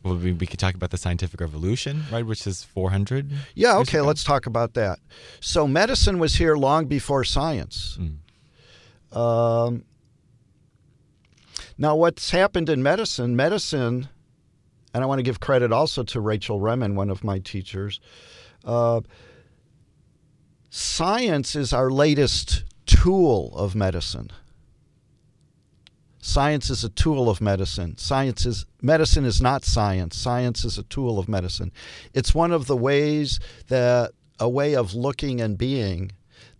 Well, 0.05 0.17
we, 0.17 0.33
we 0.33 0.45
could 0.45 0.59
talk 0.59 0.75
about 0.75 0.91
the 0.91 0.97
scientific 0.97 1.41
revolution, 1.41 2.03
right, 2.11 2.23
which 2.23 2.45
is 2.45 2.63
400. 2.63 3.27
Yeah, 3.55 3.77
okay, 3.79 4.01
let's 4.01 4.23
talk 4.23 4.45
about 4.45 4.75
that. 4.75 4.99
So, 5.39 5.67
medicine 5.67 6.19
was 6.19 6.35
here 6.35 6.55
long 6.55 6.85
before 6.85 7.23
science. 7.23 7.97
Mm. 7.99 9.17
Um, 9.17 9.83
now, 11.75 11.95
what's 11.95 12.29
happened 12.29 12.69
in 12.69 12.83
medicine, 12.83 13.35
medicine, 13.35 14.09
and 14.93 15.03
I 15.03 15.07
want 15.07 15.17
to 15.17 15.23
give 15.23 15.39
credit 15.39 15.71
also 15.71 16.03
to 16.03 16.21
Rachel 16.21 16.59
Remen, 16.59 16.93
one 16.93 17.09
of 17.09 17.23
my 17.23 17.39
teachers. 17.39 17.99
Uh, 18.63 19.01
science 20.69 21.55
is 21.55 21.73
our 21.73 21.89
latest 21.89 22.63
tool 22.85 23.51
of 23.55 23.73
medicine. 23.73 24.29
Science 26.25 26.71
is 26.71 26.83
a 26.83 26.89
tool 26.89 27.29
of 27.29 27.39
medicine. 27.39 27.95
Science 27.97 28.47
is 28.47 28.65
medicine 28.81 29.25
is 29.25 29.39
not 29.39 29.63
science. 29.63 30.17
Science 30.17 30.65
is 30.65 30.75
a 30.75 30.83
tool 30.83 31.19
of 31.19 31.29
medicine. 31.29 31.71
It's 32.15 32.33
one 32.33 32.51
of 32.51 32.65
the 32.65 32.75
ways 32.75 33.39
that 33.67 34.11
a 34.39 34.49
way 34.49 34.75
of 34.75 34.95
looking 34.95 35.39
and 35.39 35.55
being 35.55 36.11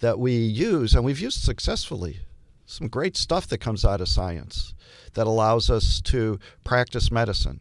that 0.02 0.20
we 0.20 0.34
use, 0.34 0.94
and 0.94 1.04
we've 1.04 1.20
used 1.20 1.42
successfully. 1.42 2.20
Some 2.68 2.88
great 2.88 3.18
stuff 3.18 3.48
that 3.48 3.58
comes 3.58 3.84
out 3.84 4.02
of 4.02 4.08
science 4.08 4.76
that 5.16 5.26
allows 5.26 5.72
us 5.72 6.00
to 6.02 6.40
practice 6.64 7.10
medicine. 7.10 7.60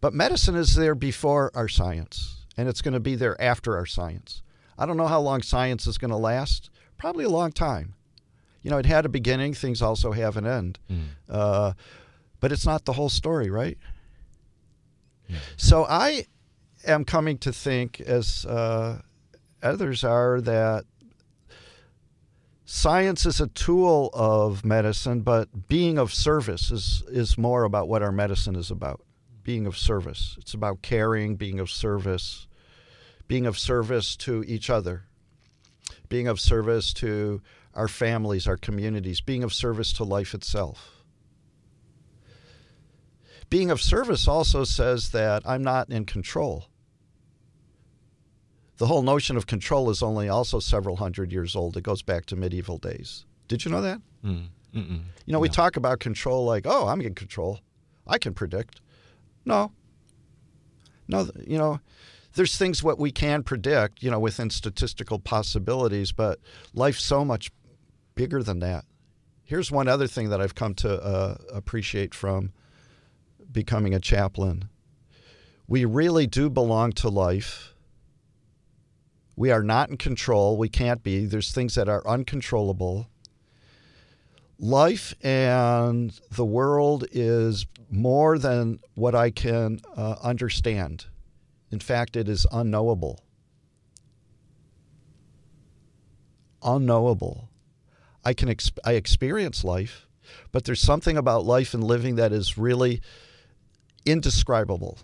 But 0.00 0.14
medicine 0.14 0.54
is 0.54 0.76
there 0.76 0.94
before 0.94 1.50
our 1.52 1.68
science, 1.68 2.46
and 2.56 2.68
it's 2.68 2.80
going 2.80 2.94
to 2.94 3.00
be 3.00 3.16
there 3.16 3.38
after 3.42 3.76
our 3.76 3.86
science. 3.86 4.40
I 4.78 4.86
don't 4.86 4.96
know 4.96 5.08
how 5.08 5.20
long 5.20 5.42
science 5.42 5.88
is 5.88 5.98
going 5.98 6.12
to 6.12 6.16
last. 6.16 6.70
Probably 6.96 7.24
a 7.24 7.28
long 7.28 7.50
time. 7.50 7.94
You 8.62 8.70
know, 8.70 8.78
it 8.78 8.86
had 8.86 9.06
a 9.06 9.08
beginning, 9.08 9.54
things 9.54 9.80
also 9.80 10.12
have 10.12 10.36
an 10.36 10.46
end. 10.46 10.78
Mm. 10.90 11.04
Uh, 11.28 11.72
but 12.40 12.52
it's 12.52 12.66
not 12.66 12.84
the 12.84 12.92
whole 12.92 13.08
story, 13.08 13.50
right? 13.50 13.78
Yeah. 15.28 15.38
So 15.56 15.84
I 15.84 16.26
am 16.86 17.04
coming 17.04 17.38
to 17.38 17.52
think, 17.52 18.00
as 18.00 18.44
uh, 18.44 19.00
others 19.62 20.04
are, 20.04 20.40
that 20.40 20.84
science 22.64 23.26
is 23.26 23.40
a 23.40 23.46
tool 23.48 24.10
of 24.12 24.64
medicine, 24.64 25.20
but 25.20 25.68
being 25.68 25.98
of 25.98 26.12
service 26.12 26.70
is, 26.70 27.02
is 27.08 27.38
more 27.38 27.64
about 27.64 27.88
what 27.88 28.02
our 28.02 28.12
medicine 28.12 28.56
is 28.56 28.70
about. 28.70 29.00
Being 29.42 29.66
of 29.66 29.76
service. 29.76 30.36
It's 30.38 30.54
about 30.54 30.82
caring, 30.82 31.36
being 31.36 31.60
of 31.60 31.70
service, 31.70 32.46
being 33.26 33.46
of 33.46 33.58
service 33.58 34.16
to 34.16 34.44
each 34.46 34.68
other, 34.68 35.04
being 36.08 36.28
of 36.28 36.38
service 36.38 36.92
to 36.94 37.40
our 37.80 37.88
families, 37.88 38.46
our 38.46 38.58
communities, 38.58 39.22
being 39.22 39.42
of 39.42 39.54
service 39.54 39.90
to 39.94 40.04
life 40.04 40.34
itself. 40.34 41.02
Being 43.48 43.70
of 43.70 43.80
service 43.80 44.28
also 44.28 44.64
says 44.64 45.10
that 45.12 45.42
I'm 45.46 45.62
not 45.62 45.88
in 45.88 46.04
control. 46.04 46.66
The 48.76 48.86
whole 48.86 49.00
notion 49.02 49.34
of 49.38 49.46
control 49.46 49.88
is 49.88 50.02
only 50.02 50.28
also 50.28 50.60
several 50.60 50.96
hundred 50.96 51.32
years 51.32 51.56
old. 51.56 51.74
It 51.78 51.82
goes 51.82 52.02
back 52.02 52.26
to 52.26 52.36
medieval 52.36 52.76
days. 52.76 53.24
Did 53.48 53.64
you 53.64 53.70
know 53.70 53.80
that? 53.80 54.02
Mm. 54.22 54.48
You 54.74 55.32
know, 55.32 55.40
we 55.40 55.48
No. 55.48 55.54
talk 55.54 55.76
about 55.78 56.00
control 56.00 56.44
like, 56.44 56.66
oh, 56.66 56.86
I'm 56.86 57.00
in 57.00 57.14
control. 57.14 57.60
I 58.06 58.18
can 58.18 58.34
predict. 58.34 58.82
No. 59.46 59.72
No, 61.08 61.28
you 61.46 61.56
know, 61.56 61.80
there's 62.34 62.56
things 62.58 62.82
what 62.82 62.98
we 62.98 63.10
can 63.10 63.42
predict, 63.42 64.02
you 64.02 64.10
know, 64.10 64.20
within 64.20 64.50
statistical 64.50 65.18
possibilities, 65.18 66.12
but 66.12 66.38
life's 66.74 67.02
so 67.02 67.24
much 67.24 67.50
bigger 68.20 68.42
than 68.42 68.58
that. 68.58 68.84
Here's 69.44 69.72
one 69.72 69.88
other 69.88 70.06
thing 70.06 70.28
that 70.28 70.42
I've 70.42 70.54
come 70.54 70.74
to 70.74 71.02
uh, 71.02 71.36
appreciate 71.52 72.14
from 72.14 72.52
becoming 73.50 73.94
a 73.94 73.98
chaplain. 73.98 74.68
We 75.66 75.86
really 75.86 76.26
do 76.26 76.50
belong 76.50 76.92
to 76.92 77.08
life. 77.08 77.74
We 79.36 79.50
are 79.50 79.62
not 79.62 79.88
in 79.88 79.96
control. 79.96 80.58
We 80.58 80.68
can't 80.68 81.02
be. 81.02 81.24
There's 81.24 81.50
things 81.50 81.74
that 81.76 81.88
are 81.88 82.06
uncontrollable 82.06 83.08
life 84.58 85.14
and 85.22 86.12
the 86.30 86.44
world 86.44 87.06
is 87.10 87.64
more 87.90 88.38
than 88.38 88.80
what 88.94 89.14
I 89.14 89.30
can 89.30 89.80
uh, 89.96 90.16
understand. 90.22 91.06
In 91.70 91.80
fact, 91.80 92.16
it 92.16 92.28
is 92.28 92.46
unknowable. 92.52 93.24
Unknowable. 96.62 97.49
I 98.24 98.34
can 98.34 98.54
I 98.84 98.92
experience 98.92 99.64
life, 99.64 100.06
but 100.52 100.64
there's 100.64 100.80
something 100.80 101.16
about 101.16 101.44
life 101.44 101.74
and 101.74 101.82
living 101.82 102.16
that 102.16 102.32
is 102.32 102.58
really 102.58 103.00
indescribable. 104.04 104.98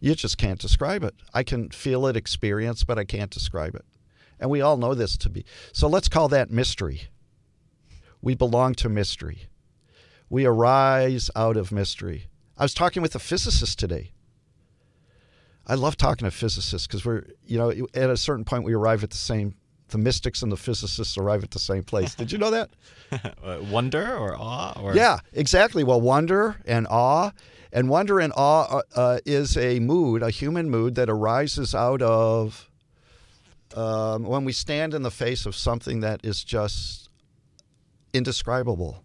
You 0.00 0.14
just 0.14 0.38
can't 0.38 0.58
describe 0.58 1.04
it. 1.04 1.14
I 1.34 1.42
can 1.42 1.70
feel 1.70 2.06
it, 2.06 2.16
experience, 2.16 2.84
but 2.84 2.98
I 2.98 3.04
can't 3.04 3.30
describe 3.30 3.74
it. 3.74 3.84
And 4.38 4.48
we 4.48 4.62
all 4.62 4.78
know 4.78 4.94
this 4.94 5.18
to 5.18 5.28
be. 5.28 5.44
So 5.72 5.86
let's 5.86 6.08
call 6.08 6.28
that 6.28 6.50
mystery. 6.50 7.02
We 8.22 8.34
belong 8.34 8.74
to 8.76 8.88
mystery. 8.88 9.48
We 10.30 10.46
arise 10.46 11.30
out 11.36 11.56
of 11.58 11.70
mystery. 11.70 12.28
I 12.56 12.62
was 12.62 12.72
talking 12.72 13.02
with 13.02 13.14
a 13.14 13.18
physicist 13.18 13.78
today. 13.78 14.12
I 15.66 15.74
love 15.74 15.96
talking 15.96 16.24
to 16.24 16.30
physicists 16.30 16.86
because 16.86 17.04
we're, 17.04 17.24
you 17.44 17.58
know, 17.58 17.70
at 17.94 18.10
a 18.10 18.16
certain 18.16 18.44
point 18.44 18.64
we 18.64 18.74
arrive 18.74 19.04
at 19.04 19.10
the 19.10 19.16
same, 19.16 19.54
the 19.90 19.98
mystics 19.98 20.42
and 20.42 20.50
the 20.50 20.56
physicists 20.56 21.16
arrive 21.18 21.42
at 21.44 21.50
the 21.50 21.58
same 21.58 21.82
place. 21.82 22.14
Did 22.14 22.32
you 22.32 22.38
know 22.38 22.50
that? 22.50 22.70
Uh, 23.42 23.58
Wonder 23.70 24.16
or 24.16 24.36
awe 24.36 24.72
or 24.80 24.94
Yeah, 24.94 25.18
exactly. 25.32 25.82
Well, 25.82 26.00
wonder 26.00 26.60
and 26.64 26.86
awe, 26.88 27.32
and 27.72 27.88
wonder 27.88 28.20
and 28.20 28.32
awe 28.36 28.78
uh, 28.78 28.82
uh, 28.94 29.18
is 29.26 29.56
a 29.56 29.80
mood, 29.80 30.22
a 30.22 30.30
human 30.30 30.70
mood 30.70 30.94
that 30.94 31.10
arises 31.10 31.74
out 31.74 32.02
of 32.02 32.70
um, 33.74 34.22
when 34.24 34.44
we 34.44 34.52
stand 34.52 34.94
in 34.94 35.02
the 35.02 35.10
face 35.10 35.44
of 35.44 35.56
something 35.56 36.00
that 36.00 36.20
is 36.24 36.44
just 36.44 37.08
indescribable. 38.12 39.02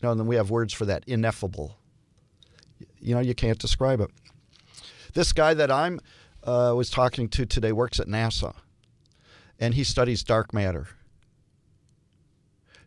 You 0.00 0.06
know, 0.06 0.10
and 0.12 0.20
then 0.20 0.26
we 0.28 0.36
have 0.36 0.50
words 0.50 0.72
for 0.72 0.84
that, 0.84 1.02
ineffable. 1.06 1.76
You 3.00 3.14
know, 3.14 3.20
you 3.20 3.34
can't 3.34 3.58
describe 3.58 4.00
it. 4.00 4.10
This 5.14 5.32
guy 5.32 5.54
that 5.54 5.70
I'm 5.70 6.00
uh, 6.44 6.74
was 6.76 6.90
talking 6.90 7.28
to 7.30 7.46
today 7.46 7.72
works 7.72 7.98
at 7.98 8.06
NASA, 8.06 8.54
and 9.58 9.74
he 9.74 9.84
studies 9.84 10.22
dark 10.22 10.52
matter. 10.52 10.88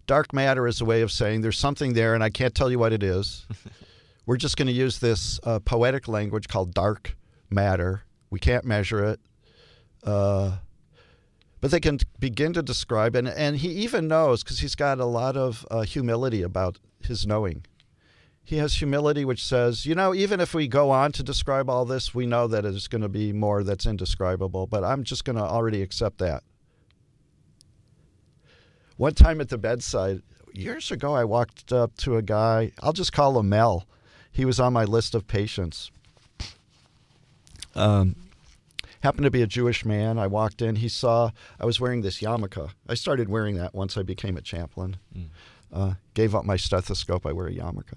Dark 0.08 0.34
matter 0.34 0.68
is 0.68 0.82
a 0.82 0.86
way 0.86 1.02
of 1.02 1.12
saying 1.12 1.42
there's 1.42 1.58
something 1.58 1.94
there, 1.94 2.16
and 2.16 2.24
I 2.24 2.30
can't 2.30 2.56
tell 2.56 2.72
you 2.72 2.80
what 2.80 2.94
it 2.94 3.04
is. 3.04 3.46
We're 4.26 4.38
just 4.38 4.58
going 4.58 4.68
to 4.68 4.74
use 4.74 5.00
this 5.00 5.40
uh, 5.44 5.60
poetic 5.60 6.08
language 6.08 6.48
called 6.48 6.74
dark 6.74 7.16
matter. 7.50 8.04
We 8.30 8.40
can't 8.40 8.66
measure 8.66 9.04
it, 9.06 9.20
uh, 10.04 10.58
but 11.62 11.72
they 11.72 11.80
can 11.80 12.00
begin 12.20 12.54
to 12.54 12.62
describe, 12.62 13.16
and, 13.16 13.28
and 13.28 13.58
he 13.58 13.70
even 13.70 14.08
knows 14.08 14.44
because 14.44 14.60
he's 14.60 14.76
got 14.76 15.00
a 15.00 15.06
lot 15.06 15.36
of 15.36 15.66
uh, 15.70 15.82
humility 15.82 16.42
about 16.42 16.80
his 17.02 17.26
knowing. 17.26 17.66
He 18.44 18.58
has 18.58 18.76
humility 18.76 19.26
which 19.26 19.44
says, 19.44 19.86
you 19.86 19.94
know, 19.94 20.16
even 20.16 20.40
if 20.40 20.56
we 20.56 20.68
go 20.68 20.90
on 20.90 21.12
to 21.12 21.24
describe 21.24 21.70
all 21.70 21.86
this, 21.86 22.16
we 22.16 22.26
know 22.26 22.48
that 22.48 22.66
it's 22.66 22.88
going 22.88 23.04
to 23.04 23.10
be 23.10 23.32
more 23.32 23.64
that's 23.64 23.86
indescribable, 23.86 24.66
but 24.66 24.84
I'm 24.84 25.04
just 25.04 25.24
going 25.24 25.36
to 25.36 25.44
already 25.44 25.84
accept 25.84 26.18
that. 26.18 26.42
One 29.00 29.14
time 29.14 29.40
at 29.40 29.48
the 29.48 29.58
bedside, 29.58 30.24
years 30.54 30.92
ago, 30.92 31.14
I 31.14 31.24
walked 31.24 31.72
up 31.72 31.96
to 32.00 32.18
a 32.18 32.22
guy, 32.22 32.74
I'll 32.84 32.92
just 32.92 33.14
call 33.14 33.40
him 33.40 33.48
Mel. 33.48 33.88
He 34.30 34.44
was 34.44 34.60
on 34.60 34.74
my 34.74 34.84
list 34.84 35.16
of 35.16 35.26
patients. 35.26 35.90
Um, 37.76 38.18
happened 39.00 39.24
to 39.24 39.32
be 39.32 39.42
a 39.42 39.48
Jewish 39.48 39.86
man. 39.86 40.20
I 40.20 40.28
walked 40.28 40.62
in. 40.62 40.76
He 40.76 40.90
saw 40.90 41.32
I 41.62 41.66
was 41.66 41.80
wearing 41.80 42.02
this 42.02 42.20
yarmulke. 42.20 42.72
I 42.90 42.94
started 42.94 43.30
wearing 43.30 43.56
that 43.56 43.74
once 43.74 43.96
I 43.96 44.04
became 44.04 44.36
a 44.36 44.42
chaplain. 44.42 44.98
Mm. 45.16 45.30
Uh, 45.72 45.94
gave 46.14 46.36
up 46.36 46.44
my 46.44 46.58
stethoscope. 46.58 47.26
I 47.26 47.32
wear 47.32 47.48
a 47.48 47.54
yarmulke. 47.54 47.94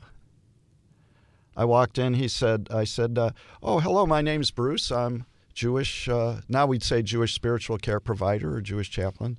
I 1.56 1.64
walked 1.64 1.98
in. 1.98 2.14
He 2.14 2.28
said, 2.28 2.68
"I 2.70 2.84
said, 2.84 3.18
uh, 3.18 3.30
oh, 3.60 3.80
hello. 3.80 4.06
My 4.06 4.22
name's 4.22 4.52
Bruce. 4.52 4.92
I'm 4.92 5.26
Jewish. 5.52 6.08
Uh, 6.08 6.42
now 6.48 6.66
we'd 6.66 6.84
say 6.84 7.02
Jewish 7.02 7.34
spiritual 7.34 7.78
care 7.78 7.98
provider 7.98 8.54
or 8.54 8.60
Jewish 8.60 8.88
chaplain." 8.88 9.36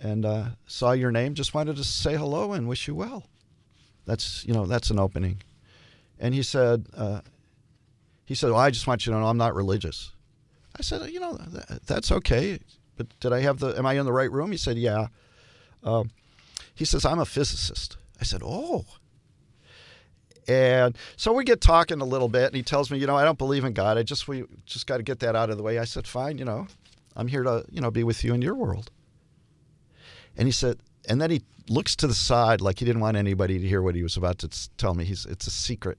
And 0.00 0.24
uh, 0.24 0.44
saw 0.66 0.92
your 0.92 1.10
name. 1.10 1.34
Just 1.34 1.52
wanted 1.52 1.76
to 1.76 1.84
say 1.84 2.16
hello 2.16 2.52
and 2.52 2.66
wish 2.68 2.88
you 2.88 2.94
well. 2.94 3.24
That's 4.06 4.44
you 4.46 4.54
know 4.54 4.66
that's 4.66 4.90
an 4.90 4.98
opening. 4.98 5.42
And 6.18 6.34
he 6.34 6.42
said, 6.42 6.86
uh, 6.96 7.20
he 8.26 8.34
said, 8.34 8.50
well, 8.50 8.60
I 8.60 8.70
just 8.70 8.86
want 8.86 9.06
you 9.06 9.12
to 9.12 9.18
know 9.18 9.26
I'm 9.26 9.38
not 9.38 9.54
religious. 9.54 10.12
I 10.78 10.82
said, 10.82 11.10
you 11.10 11.18
know, 11.18 11.38
that's 11.86 12.12
okay. 12.12 12.60
But 12.96 13.18
did 13.18 13.32
I 13.32 13.40
have 13.40 13.58
the, 13.58 13.76
am 13.76 13.86
I 13.86 13.94
in 13.94 14.04
the 14.04 14.12
right 14.12 14.30
room? 14.30 14.52
He 14.52 14.58
said, 14.58 14.76
yeah. 14.76 15.08
Um, 15.82 16.10
he 16.74 16.84
says, 16.84 17.04
I'm 17.04 17.18
a 17.18 17.24
physicist. 17.24 17.96
I 18.20 18.24
said, 18.24 18.42
oh. 18.44 18.84
And 20.46 20.96
so 21.16 21.32
we 21.32 21.44
get 21.44 21.60
talking 21.60 22.00
a 22.00 22.04
little 22.04 22.28
bit, 22.28 22.46
and 22.46 22.54
he 22.54 22.62
tells 22.62 22.90
me, 22.90 22.98
you 22.98 23.06
know, 23.06 23.16
I 23.16 23.24
don't 23.24 23.38
believe 23.38 23.64
in 23.64 23.72
God. 23.72 23.96
I 23.96 24.02
just 24.02 24.28
we 24.28 24.44
just 24.66 24.86
got 24.86 24.98
to 24.98 25.02
get 25.02 25.20
that 25.20 25.34
out 25.34 25.48
of 25.48 25.56
the 25.56 25.62
way. 25.62 25.78
I 25.78 25.84
said, 25.84 26.06
fine, 26.06 26.38
you 26.38 26.44
know, 26.44 26.66
I'm 27.16 27.28
here 27.28 27.42
to 27.42 27.64
you 27.70 27.80
know 27.80 27.90
be 27.90 28.04
with 28.04 28.24
you 28.24 28.34
in 28.34 28.42
your 28.42 28.54
world. 28.54 28.90
And 30.40 30.48
he 30.48 30.52
said, 30.52 30.78
and 31.06 31.20
then 31.20 31.30
he 31.30 31.42
looks 31.68 31.94
to 31.96 32.06
the 32.06 32.14
side 32.14 32.62
like 32.62 32.78
he 32.78 32.86
didn't 32.86 33.02
want 33.02 33.18
anybody 33.18 33.58
to 33.58 33.68
hear 33.68 33.82
what 33.82 33.94
he 33.94 34.02
was 34.02 34.16
about 34.16 34.38
to 34.38 34.48
tell 34.78 34.94
me. 34.94 35.04
He's 35.04 35.26
it's 35.26 35.46
a 35.46 35.50
secret. 35.50 35.98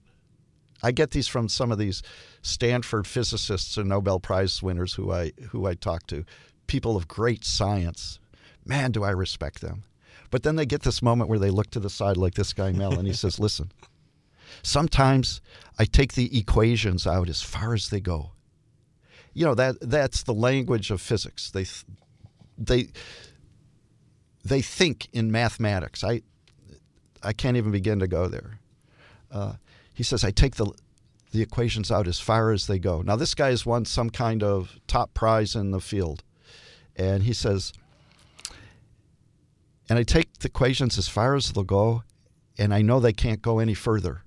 I 0.82 0.92
get 0.92 1.12
these 1.12 1.28
from 1.28 1.48
some 1.48 1.72
of 1.72 1.78
these 1.78 2.02
Stanford 2.42 3.06
physicists 3.06 3.78
and 3.78 3.88
Nobel 3.88 4.20
Prize 4.20 4.64
winners 4.64 4.96
who 4.96 5.12
I 5.12 5.32
who 5.50 5.68
I 5.68 5.76
talk 5.76 6.08
to, 6.08 6.26
people 6.66 6.98
of 6.98 7.08
great 7.08 7.46
science. 7.46 8.20
Man, 8.66 8.92
do 8.92 9.04
I 9.04 9.12
respect 9.12 9.62
them. 9.62 9.84
But 10.32 10.42
then 10.42 10.56
they 10.56 10.66
get 10.66 10.82
this 10.82 11.04
moment 11.04 11.30
where 11.30 11.38
they 11.38 11.52
look 11.52 11.70
to 11.72 11.80
the 11.80 11.90
side 11.92 12.18
like 12.18 12.34
this 12.34 12.52
guy 12.52 12.72
Mel, 12.72 12.98
and 12.98 13.08
he 13.08 13.14
says, 13.14 13.40
"Listen, 13.48 13.72
sometimes 14.64 15.40
I 15.78 15.86
take 15.86 16.14
the 16.14 16.36
equations 16.36 17.06
out 17.06 17.30
as 17.30 17.44
far 17.44 17.76
as 17.76 17.90
they 17.90 18.02
go. 18.02 18.32
You 19.36 19.46
know 19.46 19.54
that 19.54 19.76
that's 19.82 20.24
the 20.24 20.34
language 20.34 20.90
of 20.90 21.00
physics. 21.00 21.52
They 21.52 21.68
they 22.58 22.90
they 24.44 24.62
think 24.62 25.08
in 25.14 25.32
mathematics. 25.32 26.04
I 26.04 26.22
I 27.24 27.34
can't 27.34 27.58
even 27.58 27.72
begin 27.72 28.00
to 28.00 28.08
go 28.08 28.28
there. 28.28 28.60
Uh, 29.32 29.54
he 29.94 30.04
says, 30.04 30.24
I 30.24 30.32
take 30.32 30.56
the 30.56 30.72
the 31.32 31.42
equations 31.42 31.92
out 31.92 32.08
as 32.08 32.20
far 32.20 32.52
as 32.52 32.68
they 32.68 32.78
go. 32.78 33.02
Now, 33.02 33.16
this 33.16 33.34
guy 33.34 33.50
has 33.50 33.66
won 33.66 33.86
some 33.86 34.10
kind 34.10 34.44
of 34.44 34.80
top 34.88 35.14
prize 35.14 35.56
in 35.56 35.72
the 35.72 35.80
field. 35.80 36.24
And 36.96 37.24
he 37.24 37.34
says, 37.34 37.72
and 39.90 39.98
I 39.98 40.04
take 40.04 40.40
the 40.40 40.48
equations 40.48 40.98
as 40.98 41.08
far 41.08 41.36
as 41.36 41.52
they'll 41.52 41.64
go, 41.64 42.04
and 42.58 42.74
I 42.74 42.82
know 42.82 43.00
they 43.00 43.14
can't 43.14 43.42
go 43.42 43.60
any 43.60 43.74
further. 43.74 44.24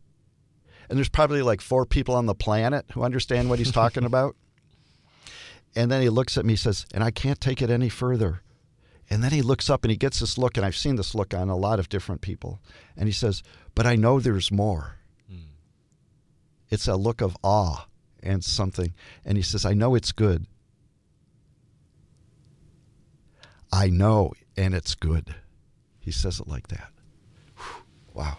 And 0.88 0.98
there's 0.98 1.08
probably 1.08 1.42
like 1.42 1.60
four 1.60 1.84
people 1.86 2.14
on 2.14 2.26
the 2.26 2.34
planet 2.34 2.86
who 2.92 3.02
understand 3.02 3.48
what 3.48 3.58
he's 3.58 3.72
talking 3.72 4.04
about. 4.06 4.36
And 5.76 5.90
then 5.90 6.02
he 6.02 6.08
looks 6.08 6.38
at 6.38 6.44
me, 6.44 6.54
and 6.54 6.60
says, 6.60 6.86
and 6.94 7.02
I 7.02 7.10
can't 7.10 7.40
take 7.40 7.60
it 7.60 7.70
any 7.70 7.88
further. 7.88 8.42
And 9.10 9.22
then 9.22 9.32
he 9.32 9.42
looks 9.42 9.68
up 9.68 9.84
and 9.84 9.90
he 9.90 9.96
gets 9.96 10.20
this 10.20 10.38
look, 10.38 10.56
and 10.56 10.64
I've 10.64 10.76
seen 10.76 10.96
this 10.96 11.14
look 11.14 11.34
on 11.34 11.48
a 11.48 11.56
lot 11.56 11.78
of 11.78 11.88
different 11.88 12.20
people. 12.20 12.60
And 12.96 13.06
he 13.06 13.12
says, 13.12 13.42
But 13.74 13.86
I 13.86 13.96
know 13.96 14.18
there's 14.20 14.50
more. 14.50 14.96
It's 16.70 16.88
a 16.88 16.96
look 16.96 17.20
of 17.20 17.36
awe 17.42 17.86
and 18.22 18.42
something. 18.42 18.94
And 19.24 19.36
he 19.36 19.42
says, 19.42 19.64
I 19.64 19.74
know 19.74 19.94
it's 19.94 20.12
good. 20.12 20.46
I 23.72 23.88
know, 23.88 24.32
and 24.56 24.74
it's 24.74 24.94
good. 24.94 25.34
He 26.00 26.10
says 26.10 26.40
it 26.40 26.48
like 26.48 26.68
that. 26.68 26.90
Whew, 27.56 27.82
wow. 28.14 28.38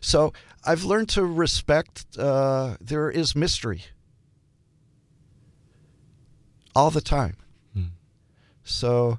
So 0.00 0.32
I've 0.64 0.84
learned 0.84 1.08
to 1.10 1.24
respect 1.24 2.06
uh, 2.18 2.76
there 2.80 3.10
is 3.10 3.36
mystery 3.36 3.84
all 6.74 6.90
the 6.90 7.00
time. 7.00 7.36
So, 8.68 9.18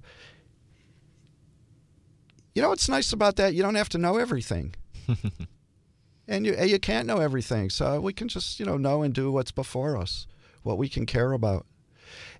you 2.53 2.61
know 2.61 2.69
what's 2.69 2.89
nice 2.89 3.13
about 3.13 3.35
that? 3.37 3.53
You 3.53 3.61
don't 3.61 3.75
have 3.75 3.89
to 3.89 3.97
know 3.97 4.17
everything. 4.17 4.75
and 6.27 6.45
you 6.45 6.55
you 6.63 6.79
can't 6.79 7.07
know 7.07 7.17
everything. 7.17 7.69
So 7.69 7.99
we 7.99 8.13
can 8.13 8.27
just 8.27 8.59
you 8.59 8.65
know 8.65 8.77
know 8.77 9.01
and 9.01 9.13
do 9.13 9.31
what's 9.31 9.51
before 9.51 9.97
us, 9.97 10.27
what 10.63 10.77
we 10.77 10.87
can 10.87 11.05
care 11.05 11.33
about. 11.33 11.65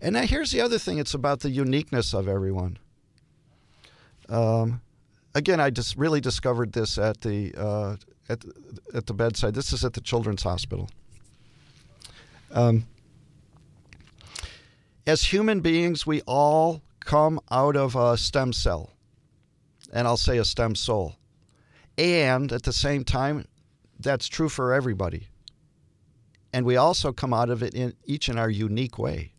And 0.01 0.14
now 0.14 0.22
here's 0.22 0.51
the 0.51 0.62
other 0.62 0.78
thing: 0.78 0.99
it's 0.99 1.14
about 1.14 1.41
the 1.41 1.49
uniqueness 1.49 2.14
of 2.14 2.28
everyone. 2.28 2.78
Um, 4.30 4.82
again, 5.34 5.60
I 5.60 5.72
just 5.72 5.97
really 5.97 6.22
discovered 6.22 6.74
this 6.74 6.97
at 6.97 7.22
the 7.22 7.53
uh, 7.57 7.95
at 8.30 8.45
at 8.93 9.07
the 9.07 9.14
bedside. 9.14 9.55
This 9.55 9.74
is 9.74 9.84
at 9.84 9.93
the 9.93 10.01
Children's 10.01 10.43
Hospital. 10.43 10.89
Um, 12.51 12.86
as 15.05 15.24
human 15.24 15.62
beings, 15.62 16.05
we 16.05 16.22
all 16.22 16.82
come 17.10 17.39
out 17.49 17.76
of 17.76 17.95
a 17.95 18.16
stem 18.16 18.53
cell, 18.53 18.91
and 19.91 20.07
I'll 20.07 20.16
say 20.16 20.38
a 20.38 20.45
stem 20.45 20.76
soul. 20.76 21.16
And 21.97 22.51
at 22.51 22.62
the 22.62 22.72
same 22.72 23.03
time, 23.03 23.47
that's 23.99 24.28
true 24.28 24.47
for 24.47 24.74
everybody. 24.74 25.28
And 26.53 26.68
we 26.68 26.78
also 26.78 27.12
come 27.12 27.34
out 27.34 27.49
of 27.49 27.64
it 27.64 27.74
in 27.74 27.95
each 28.05 28.30
in 28.30 28.38
our 28.38 28.49
unique 28.49 28.99
way. 28.99 29.34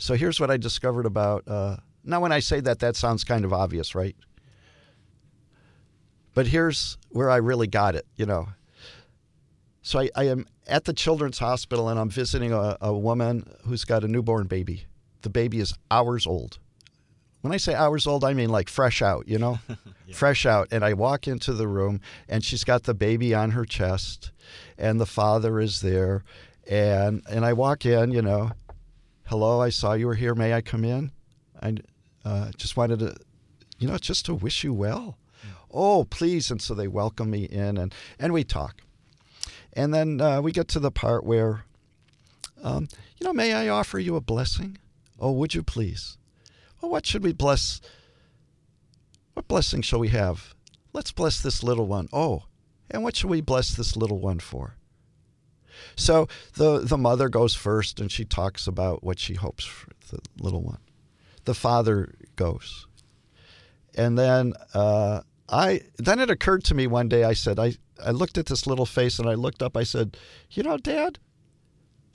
So 0.00 0.14
here's 0.14 0.40
what 0.40 0.50
I 0.50 0.56
discovered 0.56 1.06
about. 1.06 1.46
Uh, 1.46 1.76
now, 2.02 2.20
when 2.20 2.32
I 2.32 2.40
say 2.40 2.58
that, 2.58 2.80
that 2.80 2.96
sounds 2.96 3.22
kind 3.22 3.44
of 3.44 3.52
obvious, 3.52 3.94
right? 3.94 4.16
But 6.34 6.48
here's 6.48 6.98
where 7.10 7.30
I 7.30 7.36
really 7.36 7.68
got 7.68 7.94
it, 7.94 8.06
you 8.16 8.26
know. 8.26 8.48
So 9.82 10.00
I, 10.00 10.10
I 10.16 10.24
am 10.24 10.46
at 10.66 10.84
the 10.84 10.92
Children's 10.92 11.38
Hospital 11.38 11.88
and 11.88 12.00
I'm 12.00 12.10
visiting 12.10 12.52
a, 12.52 12.76
a 12.80 12.92
woman 12.92 13.48
who's 13.64 13.84
got 13.84 14.02
a 14.02 14.08
newborn 14.08 14.48
baby. 14.48 14.86
The 15.24 15.30
baby 15.30 15.58
is 15.58 15.74
hours 15.90 16.26
old. 16.26 16.58
When 17.40 17.52
I 17.52 17.56
say 17.56 17.74
hours 17.74 18.06
old, 18.06 18.24
I 18.24 18.34
mean 18.34 18.50
like 18.50 18.68
fresh 18.68 19.00
out, 19.00 19.26
you 19.26 19.38
know? 19.38 19.58
yeah. 20.06 20.14
Fresh 20.14 20.44
out. 20.44 20.68
And 20.70 20.84
I 20.84 20.92
walk 20.92 21.26
into 21.26 21.54
the 21.54 21.66
room 21.66 22.00
and 22.28 22.44
she's 22.44 22.62
got 22.62 22.82
the 22.82 22.94
baby 22.94 23.34
on 23.34 23.52
her 23.52 23.64
chest 23.64 24.32
and 24.76 25.00
the 25.00 25.06
father 25.06 25.58
is 25.60 25.80
there. 25.80 26.24
And 26.68 27.22
and 27.28 27.44
I 27.44 27.54
walk 27.54 27.86
in, 27.86 28.12
you 28.12 28.20
know, 28.20 28.52
hello, 29.24 29.62
I 29.62 29.70
saw 29.70 29.94
you 29.94 30.06
were 30.06 30.14
here. 30.14 30.34
May 30.34 30.52
I 30.52 30.60
come 30.60 30.84
in? 30.84 31.10
I 31.60 31.76
uh, 32.22 32.50
just 32.58 32.76
wanted 32.76 32.98
to, 32.98 33.16
you 33.78 33.88
know, 33.88 33.96
just 33.96 34.26
to 34.26 34.34
wish 34.34 34.62
you 34.62 34.74
well. 34.74 35.16
Mm. 35.42 35.50
Oh, 35.70 36.04
please. 36.04 36.50
And 36.50 36.60
so 36.60 36.74
they 36.74 36.88
welcome 36.88 37.30
me 37.30 37.44
in 37.44 37.78
and, 37.78 37.94
and 38.18 38.34
we 38.34 38.44
talk. 38.44 38.82
And 39.72 39.94
then 39.94 40.20
uh, 40.20 40.42
we 40.42 40.52
get 40.52 40.68
to 40.68 40.80
the 40.80 40.90
part 40.90 41.24
where, 41.24 41.64
um, 42.62 42.88
you 43.18 43.26
know, 43.26 43.32
may 43.32 43.54
I 43.54 43.68
offer 43.68 43.98
you 43.98 44.16
a 44.16 44.20
blessing? 44.20 44.76
Oh, 45.18 45.32
would 45.32 45.54
you 45.54 45.62
please? 45.62 46.18
Well, 46.80 46.90
what 46.90 47.06
should 47.06 47.22
we 47.22 47.32
bless? 47.32 47.80
What 49.34 49.48
blessing 49.48 49.82
shall 49.82 50.00
we 50.00 50.08
have? 50.08 50.54
Let's 50.92 51.12
bless 51.12 51.40
this 51.40 51.62
little 51.62 51.86
one. 51.86 52.08
Oh, 52.12 52.44
and 52.90 53.02
what 53.02 53.16
should 53.16 53.30
we 53.30 53.40
bless 53.40 53.74
this 53.74 53.96
little 53.96 54.18
one 54.18 54.38
for? 54.38 54.76
So 55.96 56.28
the, 56.54 56.80
the 56.80 56.98
mother 56.98 57.28
goes 57.28 57.54
first 57.54 58.00
and 58.00 58.10
she 58.10 58.24
talks 58.24 58.66
about 58.66 59.02
what 59.02 59.18
she 59.18 59.34
hopes 59.34 59.64
for 59.64 59.90
the 60.10 60.20
little 60.40 60.62
one. 60.62 60.78
The 61.44 61.54
father 61.54 62.14
goes. 62.36 62.86
And 63.94 64.18
then 64.18 64.54
uh, 64.72 65.20
I 65.48 65.82
then 65.98 66.18
it 66.18 66.30
occurred 66.30 66.64
to 66.64 66.74
me 66.74 66.86
one 66.86 67.08
day 67.08 67.24
I 67.24 67.32
said 67.32 67.58
I, 67.58 67.74
I 68.04 68.10
looked 68.10 68.38
at 68.38 68.46
this 68.46 68.66
little 68.66 68.86
face 68.86 69.18
and 69.18 69.28
I 69.28 69.34
looked 69.34 69.62
up 69.62 69.76
I 69.76 69.84
said, 69.84 70.16
"You 70.50 70.64
know, 70.64 70.78
dad, 70.78 71.18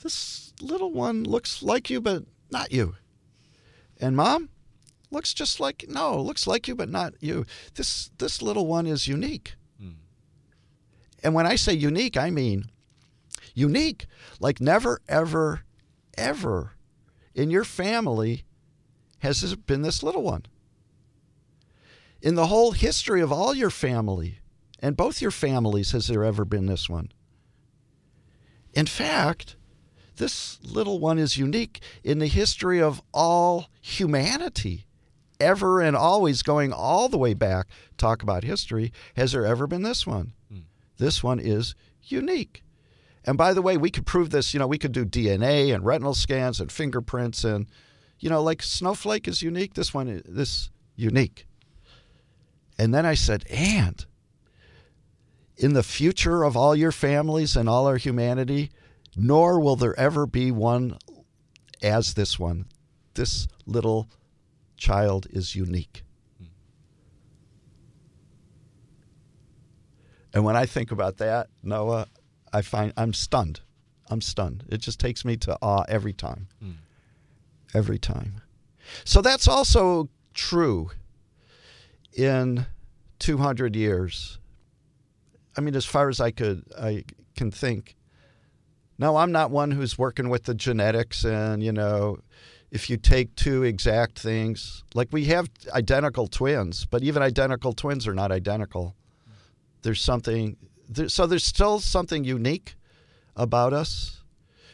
this 0.04 0.54
little 0.62 0.92
one 0.92 1.24
looks 1.24 1.64
like 1.64 1.90
you 1.90 2.02
but 2.02 2.24
not 2.52 2.72
you." 2.72 2.96
And 4.00 4.16
mom, 4.16 4.50
looks 5.12 5.34
just 5.34 5.60
like 5.60 5.86
no, 5.88 6.22
looks 6.22 6.48
like 6.48 6.68
you 6.68 6.76
but 6.76 6.90
not 6.90 7.14
you. 7.20 7.46
This 7.76 8.12
this 8.18 8.42
little 8.42 8.68
one 8.68 8.88
is 8.88 9.08
unique. 9.08 9.56
Mm. 9.82 9.96
And 11.24 11.34
when 11.34 11.46
I 11.46 11.56
say 11.56 11.74
unique, 11.74 12.18
I 12.18 12.30
mean 12.30 12.66
unique. 13.54 14.06
Like 14.40 14.62
never 14.62 15.02
ever 15.08 15.62
ever 16.18 16.74
in 17.34 17.50
your 17.50 17.64
family 17.64 18.44
has 19.20 19.42
there 19.42 19.56
been 19.56 19.82
this 19.82 20.04
little 20.04 20.24
one? 20.24 20.46
In 22.22 22.36
the 22.36 22.48
whole 22.48 22.72
history 22.72 23.22
of 23.22 23.32
all 23.32 23.54
your 23.54 23.70
family, 23.70 24.40
and 24.80 24.98
both 24.98 25.22
your 25.22 25.32
families, 25.32 25.92
has 25.92 26.08
there 26.08 26.24
ever 26.24 26.44
been 26.46 26.66
this 26.66 26.90
one? 26.90 27.12
In 28.74 28.86
fact, 28.86 29.56
this 30.20 30.60
little 30.64 31.00
one 31.00 31.18
is 31.18 31.38
unique 31.38 31.82
in 32.04 32.20
the 32.20 32.28
history 32.28 32.82
of 32.82 33.02
all 33.14 33.70
humanity. 33.82 34.86
Ever 35.40 35.82
and 35.82 35.96
always 35.96 36.44
going 36.44 36.72
all 36.72 37.10
the 37.10 37.18
way 37.18 37.34
back, 37.34 37.68
talk 37.98 38.22
about 38.22 38.44
history, 38.44 38.92
has 39.16 39.32
there 39.32 39.46
ever 39.46 39.66
been 39.68 39.84
this 39.84 40.06
one? 40.06 40.34
Hmm. 40.52 40.60
This 40.98 41.24
one 41.24 41.40
is 41.40 41.76
unique. 42.04 42.62
And 43.26 43.38
by 43.38 43.54
the 43.54 43.62
way, 43.62 43.78
we 43.78 43.90
could 43.90 44.06
prove 44.06 44.30
this, 44.30 44.54
you 44.54 44.60
know, 44.60 44.68
we 44.68 44.78
could 44.78 44.92
do 44.92 45.06
DNA 45.06 45.74
and 45.74 45.86
retinal 45.86 46.14
scans 46.14 46.60
and 46.60 46.72
fingerprints 46.72 47.44
and 47.44 47.68
you 48.20 48.30
know, 48.30 48.44
like 48.44 48.62
snowflake 48.62 49.28
is 49.28 49.42
unique, 49.42 49.74
this 49.74 49.94
one 49.94 50.08
is 50.08 50.24
this 50.26 50.70
unique. 50.96 51.48
And 52.78 52.94
then 52.94 53.06
I 53.06 53.14
said, 53.14 53.46
and 53.50 54.06
in 55.58 55.74
the 55.74 55.84
future 55.84 56.44
of 56.44 56.56
all 56.56 56.76
your 56.76 56.92
families 56.92 57.56
and 57.56 57.68
all 57.68 57.88
our 57.88 57.98
humanity, 57.98 58.72
nor 59.16 59.60
will 59.60 59.76
there 59.76 59.98
ever 60.00 60.26
be 60.26 60.52
one 60.52 60.98
as 61.82 62.14
this 62.14 62.38
one. 62.38 62.66
This 63.14 63.48
little 63.66 64.10
child 64.78 65.28
is 65.30 65.56
unique. 65.56 66.04
And 70.34 70.44
when 70.44 70.56
I 70.56 70.66
think 70.66 70.92
about 70.92 71.18
that, 71.18 71.48
Noah, 71.64 72.08
I 72.54 72.62
find 72.62 72.94
I'm 72.96 73.14
stunned. 73.14 73.62
I'm 74.10 74.22
stunned. 74.22 74.64
It 74.70 74.78
just 74.78 75.00
takes 75.00 75.26
me 75.26 75.38
to 75.38 75.58
awe 75.62 75.84
every 75.88 76.14
time. 76.14 76.48
Mm. 76.64 76.76
Every 77.74 78.00
time. 78.00 78.42
So 79.04 79.22
that's 79.22 79.48
also 79.48 80.10
true 80.34 80.92
in 82.14 82.66
200 83.20 83.76
years. 83.76 84.40
I 85.58 85.62
mean, 85.62 85.76
as 85.76 85.86
far 85.86 86.10
as 86.10 86.20
I 86.20 86.32
could, 86.32 86.64
I 86.78 87.04
can 87.36 87.52
think. 87.52 87.96
Now, 89.00 89.16
I'm 89.16 89.32
not 89.32 89.50
one 89.50 89.72
who's 89.72 89.98
working 89.98 90.28
with 90.28 90.44
the 90.44 90.54
genetics 90.54 91.24
and, 91.24 91.64
you 91.64 91.72
know, 91.72 92.18
if 92.70 92.90
you 92.90 92.98
take 92.98 93.34
two 93.36 93.64
exact 93.64 94.20
things, 94.20 94.84
like 94.94 95.08
we 95.12 95.26
have 95.26 95.50
identical 95.74 96.28
twins, 96.28 96.86
but 96.86 97.02
even 97.02 97.24
identical 97.24 97.72
twins 97.72 98.06
are 98.08 98.14
not 98.14 98.32
identical. 98.32 98.96
There's 99.84 100.02
something, 100.02 100.58
there, 100.88 101.08
so 101.08 101.26
there's 101.26 101.46
still 101.46 101.80
something 101.80 102.26
unique 102.26 102.76
about 103.38 103.72
us. 103.72 104.22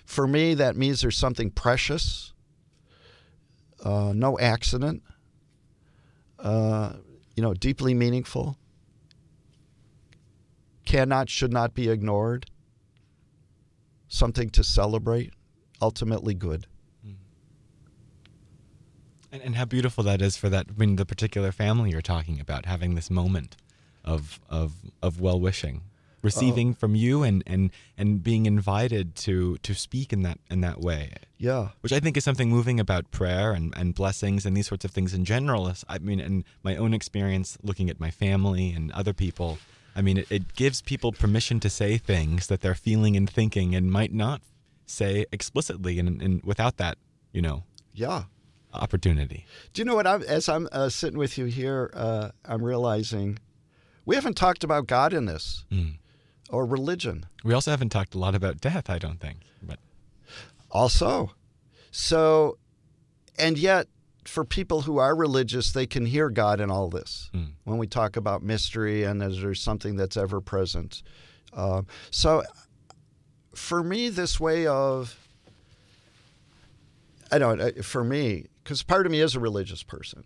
For 0.06 0.26
me, 0.26 0.56
that 0.56 0.76
means 0.76 1.02
there's 1.02 1.18
something 1.18 1.52
precious, 1.52 2.34
uh, 3.84 4.12
no 4.16 4.40
accident, 4.40 5.04
uh, 6.40 6.94
you 7.36 7.44
know, 7.44 7.54
deeply 7.54 7.94
meaningful, 7.94 8.58
cannot, 10.84 11.30
should 11.30 11.54
not 11.54 11.76
be 11.76 11.90
ignored, 11.90 12.48
something 14.16 14.50
to 14.52 14.64
celebrate, 14.64 15.34
ultimately 15.82 16.34
good. 16.34 16.68
And, 19.32 19.42
and 19.42 19.56
how 19.56 19.66
beautiful 19.66 20.04
that 20.06 20.22
is 20.22 20.38
for 20.38 20.48
that, 20.50 20.68
I 20.70 20.80
mean, 20.80 20.96
the 20.96 21.06
particular 21.06 21.52
family 21.52 21.92
you're 21.92 22.02
talking 22.02 22.40
about, 22.40 22.66
having 22.66 22.96
this 22.96 23.10
moment 23.10 23.58
of, 24.06 24.40
of, 24.50 24.74
of 25.02 25.20
well 25.20 25.40
wishing 25.40 25.82
receiving 26.26 26.72
uh, 26.72 26.74
from 26.74 26.96
you 26.96 27.24
and, 27.24 27.44
and, 27.46 27.70
and 27.98 28.24
being 28.24 28.48
invited 28.48 29.16
to, 29.16 29.58
to 29.58 29.74
speak 29.74 30.12
in 30.12 30.24
that, 30.24 30.40
in 30.50 30.60
that 30.62 30.82
way. 30.82 31.14
Yeah. 31.38 31.70
Which 31.82 31.94
I 31.94 32.00
think 32.00 32.18
is 32.18 32.24
something 32.24 32.50
moving 32.50 32.80
about 32.80 33.12
prayer 33.12 33.52
and, 33.52 33.74
and 33.78 33.94
blessings 33.94 34.46
and 34.46 34.58
these 34.58 34.68
sorts 34.68 34.84
of 34.84 34.92
things 34.92 35.14
in 35.14 35.24
general. 35.24 35.72
I 35.88 36.00
mean, 36.00 36.20
in 36.20 36.44
my 36.64 36.76
own 36.76 36.94
experience 36.94 37.58
looking 37.62 37.90
at 37.90 38.00
my 38.00 38.10
family 38.10 38.72
and 38.72 38.92
other 38.92 39.14
people, 39.14 39.60
I 39.96 40.02
mean, 40.02 40.18
it, 40.18 40.28
it 40.32 40.56
gives 40.56 40.82
people 40.82 41.12
permission 41.12 41.60
to 41.62 41.70
say 41.70 41.98
things 41.98 42.48
that 42.48 42.62
they're 42.62 42.76
feeling 42.76 43.16
and 43.16 43.30
thinking 43.30 43.74
and 43.76 43.92
might 43.92 44.14
not 44.14 44.42
say 44.86 45.26
explicitly 45.32 46.00
and, 46.00 46.22
and 46.22 46.44
without 46.44 46.78
that, 46.78 46.98
you 47.32 47.42
know. 47.42 47.64
Yeah 47.94 48.26
opportunity. 48.76 49.46
Do 49.74 49.82
you 49.82 49.86
know 49.86 49.96
what? 49.96 50.08
I'm, 50.08 50.22
as 50.24 50.50
I'm 50.50 50.68
uh, 50.72 50.90
sitting 50.90 51.18
with 51.18 51.38
you 51.38 51.46
here, 51.46 51.92
uh, 51.94 52.30
I'm 52.44 52.64
realizing 52.64 53.40
we 54.06 54.16
haven't 54.16 54.36
talked 54.36 54.64
about 54.64 54.88
God 54.88 55.14
in 55.14 55.26
this 55.26 55.66
mm. 55.72 55.96
or 56.50 56.66
religion. 56.66 57.26
We 57.44 57.54
also 57.54 57.72
haven't 57.72 57.90
talked 57.90 58.14
a 58.14 58.20
lot 58.20 58.36
about 58.36 58.62
death, 58.62 58.90
I 58.90 59.00
don't 59.00 59.20
think. 59.20 59.40
But 59.62 59.80
also, 60.70 61.32
so, 61.92 62.58
and 63.38 63.58
yet, 63.58 63.88
for 64.26 64.44
people 64.44 64.82
who 64.82 64.98
are 64.98 65.16
religious, 65.16 65.72
they 65.72 65.86
can 65.86 66.06
hear 66.06 66.30
God 66.30 66.60
in 66.60 66.72
all 66.72 66.90
this 66.90 67.30
mm. 67.34 67.52
when 67.64 67.78
we 67.78 67.88
talk 67.88 68.16
about 68.16 68.44
mystery 68.44 69.04
and 69.04 69.22
as 69.22 69.42
there's 69.42 69.62
something 69.62 69.96
that's 69.96 70.18
ever 70.18 70.42
present. 70.42 71.04
Uh, 71.54 71.84
so, 72.12 72.44
for 73.54 73.84
me, 73.84 74.10
this 74.10 74.40
way 74.40 74.68
of 74.68 75.18
I 77.32 77.38
don't. 77.38 77.84
For 77.84 78.04
me, 78.04 78.46
because 78.64 78.84
part 78.84 79.06
of 79.06 79.12
me 79.12 79.20
is 79.20 79.36
a 79.36 79.40
religious 79.40 79.84
person. 79.84 80.24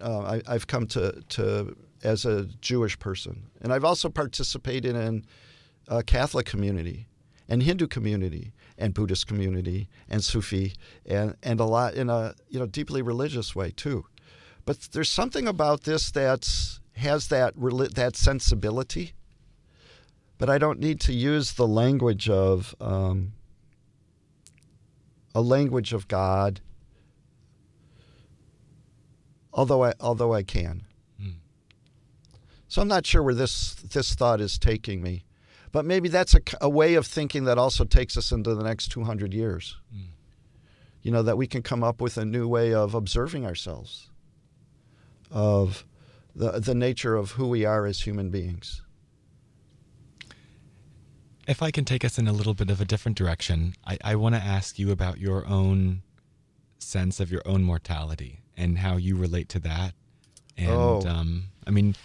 Uh, 0.00 0.40
I, 0.46 0.52
have 0.52 0.66
come 0.66 0.86
to, 0.88 1.22
to 1.30 1.76
as 2.02 2.24
a 2.24 2.46
Jewish 2.60 2.98
person, 2.98 3.50
and 3.60 3.72
I've 3.72 3.84
also 3.84 4.08
participated 4.08 4.96
in 4.96 5.24
a 5.88 6.02
Catholic 6.02 6.46
community, 6.46 7.06
and 7.48 7.62
Hindu 7.62 7.86
community, 7.86 8.52
and 8.82 8.94
Buddhist 8.94 9.26
community, 9.26 9.88
and 10.08 10.22
Sufi, 10.22 10.74
and 11.06 11.36
and 11.42 11.60
a 11.60 11.64
lot 11.64 11.94
in 11.94 12.10
a 12.10 12.34
you 12.48 12.58
know 12.58 12.66
deeply 12.66 13.02
religious 13.02 13.54
way 13.54 13.70
too. 13.70 14.06
But 14.64 14.88
there's 14.92 15.10
something 15.10 15.48
about 15.48 15.84
this 15.84 16.10
that's 16.10 16.80
has 16.96 17.28
that 17.28 17.54
that 17.94 18.16
sensibility. 18.16 19.12
But 20.38 20.50
I 20.50 20.58
don't 20.58 20.80
need 20.80 21.00
to 21.02 21.12
use 21.12 21.52
the 21.52 21.68
language 21.68 22.28
of 22.28 22.74
um, 22.80 23.32
a 25.34 25.40
language 25.40 25.92
of 25.92 26.08
God 26.08 26.60
although 29.52 29.84
I 29.84 29.92
although 30.00 30.32
I 30.32 30.42
can. 30.42 30.82
Mm. 31.20 31.34
So 32.68 32.82
I'm 32.82 32.88
not 32.88 33.06
sure 33.06 33.22
where 33.22 33.34
this 33.34 33.74
this 33.74 34.14
thought 34.14 34.40
is 34.40 34.58
taking 34.58 35.02
me, 35.02 35.24
but 35.72 35.86
maybe 35.86 36.08
that's 36.08 36.34
a, 36.34 36.40
a 36.60 36.68
way 36.68 36.94
of 36.94 37.06
thinking 37.06 37.44
that 37.44 37.58
also 37.58 37.84
takes 37.84 38.16
us 38.16 38.30
into 38.30 38.54
the 38.54 38.62
next 38.62 38.88
200 38.88 39.32
years. 39.34 39.76
Mm. 39.94 40.08
You 41.02 41.10
know 41.10 41.22
that 41.22 41.36
we 41.36 41.46
can 41.48 41.62
come 41.62 41.82
up 41.82 42.00
with 42.00 42.16
a 42.16 42.24
new 42.24 42.46
way 42.46 42.72
of 42.72 42.94
observing 42.94 43.44
ourselves, 43.44 44.08
of 45.32 45.84
the 46.36 46.60
the 46.60 46.76
nature 46.76 47.16
of 47.16 47.32
who 47.32 47.48
we 47.48 47.64
are 47.64 47.86
as 47.86 48.02
human 48.02 48.30
beings. 48.30 48.82
If 51.48 51.60
I 51.60 51.72
can 51.72 51.84
take 51.84 52.04
us 52.04 52.18
in 52.18 52.28
a 52.28 52.32
little 52.32 52.54
bit 52.54 52.70
of 52.70 52.80
a 52.80 52.84
different 52.84 53.18
direction, 53.18 53.74
I, 53.84 53.98
I 54.04 54.14
want 54.14 54.36
to 54.36 54.40
ask 54.40 54.78
you 54.78 54.92
about 54.92 55.18
your 55.18 55.44
own 55.44 56.02
sense 56.78 57.18
of 57.18 57.32
your 57.32 57.42
own 57.44 57.64
mortality 57.64 58.42
and 58.56 58.78
how 58.78 58.96
you 58.96 59.16
relate 59.16 59.48
to 59.50 59.58
that. 59.60 59.94
And 60.56 60.70
oh. 60.70 61.02
um, 61.04 61.44
I 61.66 61.70
mean, 61.70 61.96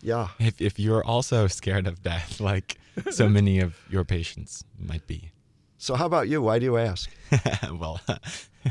yeah, 0.00 0.28
if 0.38 0.60
if 0.60 0.78
you're 0.78 1.04
also 1.04 1.46
scared 1.46 1.86
of 1.86 2.02
death, 2.02 2.40
like 2.50 2.78
so 3.10 3.28
many 3.38 3.60
of 3.60 3.76
your 3.90 4.04
patients 4.04 4.64
might 4.78 5.06
be. 5.06 5.32
So 5.78 5.94
how 5.94 6.06
about 6.06 6.28
you? 6.28 6.40
Why 6.40 6.58
do 6.58 6.64
you 6.64 6.78
ask? 6.78 7.10
well, 7.70 8.00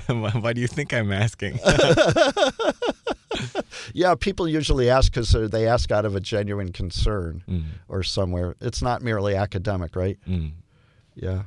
why 0.07 0.53
do 0.53 0.61
you 0.61 0.67
think 0.67 0.93
I'm 0.93 1.11
asking? 1.11 1.59
yeah, 3.93 4.15
people 4.15 4.47
usually 4.47 4.89
ask 4.89 5.11
because 5.11 5.31
they 5.31 5.67
ask 5.67 5.91
out 5.91 6.05
of 6.05 6.15
a 6.15 6.19
genuine 6.19 6.71
concern 6.71 7.43
mm. 7.47 7.63
or 7.87 8.01
somewhere. 8.01 8.55
It's 8.59 8.81
not 8.81 9.03
merely 9.03 9.35
academic, 9.35 9.95
right? 9.95 10.17
Mm. 10.27 10.53
Yeah. 11.13 11.43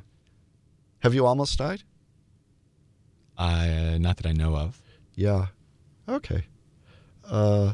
Have 0.99 1.13
you 1.13 1.25
almost 1.25 1.57
died? 1.57 1.83
Uh, 3.37 3.97
not 3.99 4.17
that 4.17 4.25
I 4.25 4.33
know 4.33 4.55
of. 4.55 4.81
Yeah. 5.15 5.47
Okay. 6.07 6.45
Uh, 7.29 7.73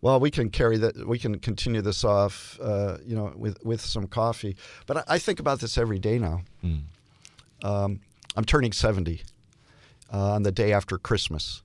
well, 0.00 0.20
we 0.20 0.30
can 0.30 0.50
carry 0.50 0.76
that. 0.78 1.06
We 1.06 1.18
can 1.18 1.38
continue 1.38 1.82
this 1.82 2.04
off, 2.04 2.58
uh, 2.62 2.98
you 3.04 3.16
know, 3.16 3.32
with 3.36 3.58
with 3.64 3.80
some 3.80 4.06
coffee. 4.06 4.56
But 4.86 4.98
I, 4.98 5.04
I 5.08 5.18
think 5.18 5.40
about 5.40 5.60
this 5.60 5.76
every 5.76 5.98
day 5.98 6.18
now. 6.18 6.42
Mm. 6.64 6.82
Um, 7.64 8.00
I'm 8.36 8.44
turning 8.44 8.72
70 8.72 9.22
uh, 10.12 10.34
on 10.34 10.44
the 10.44 10.52
day 10.52 10.72
after 10.72 10.96
Christmas. 10.96 11.62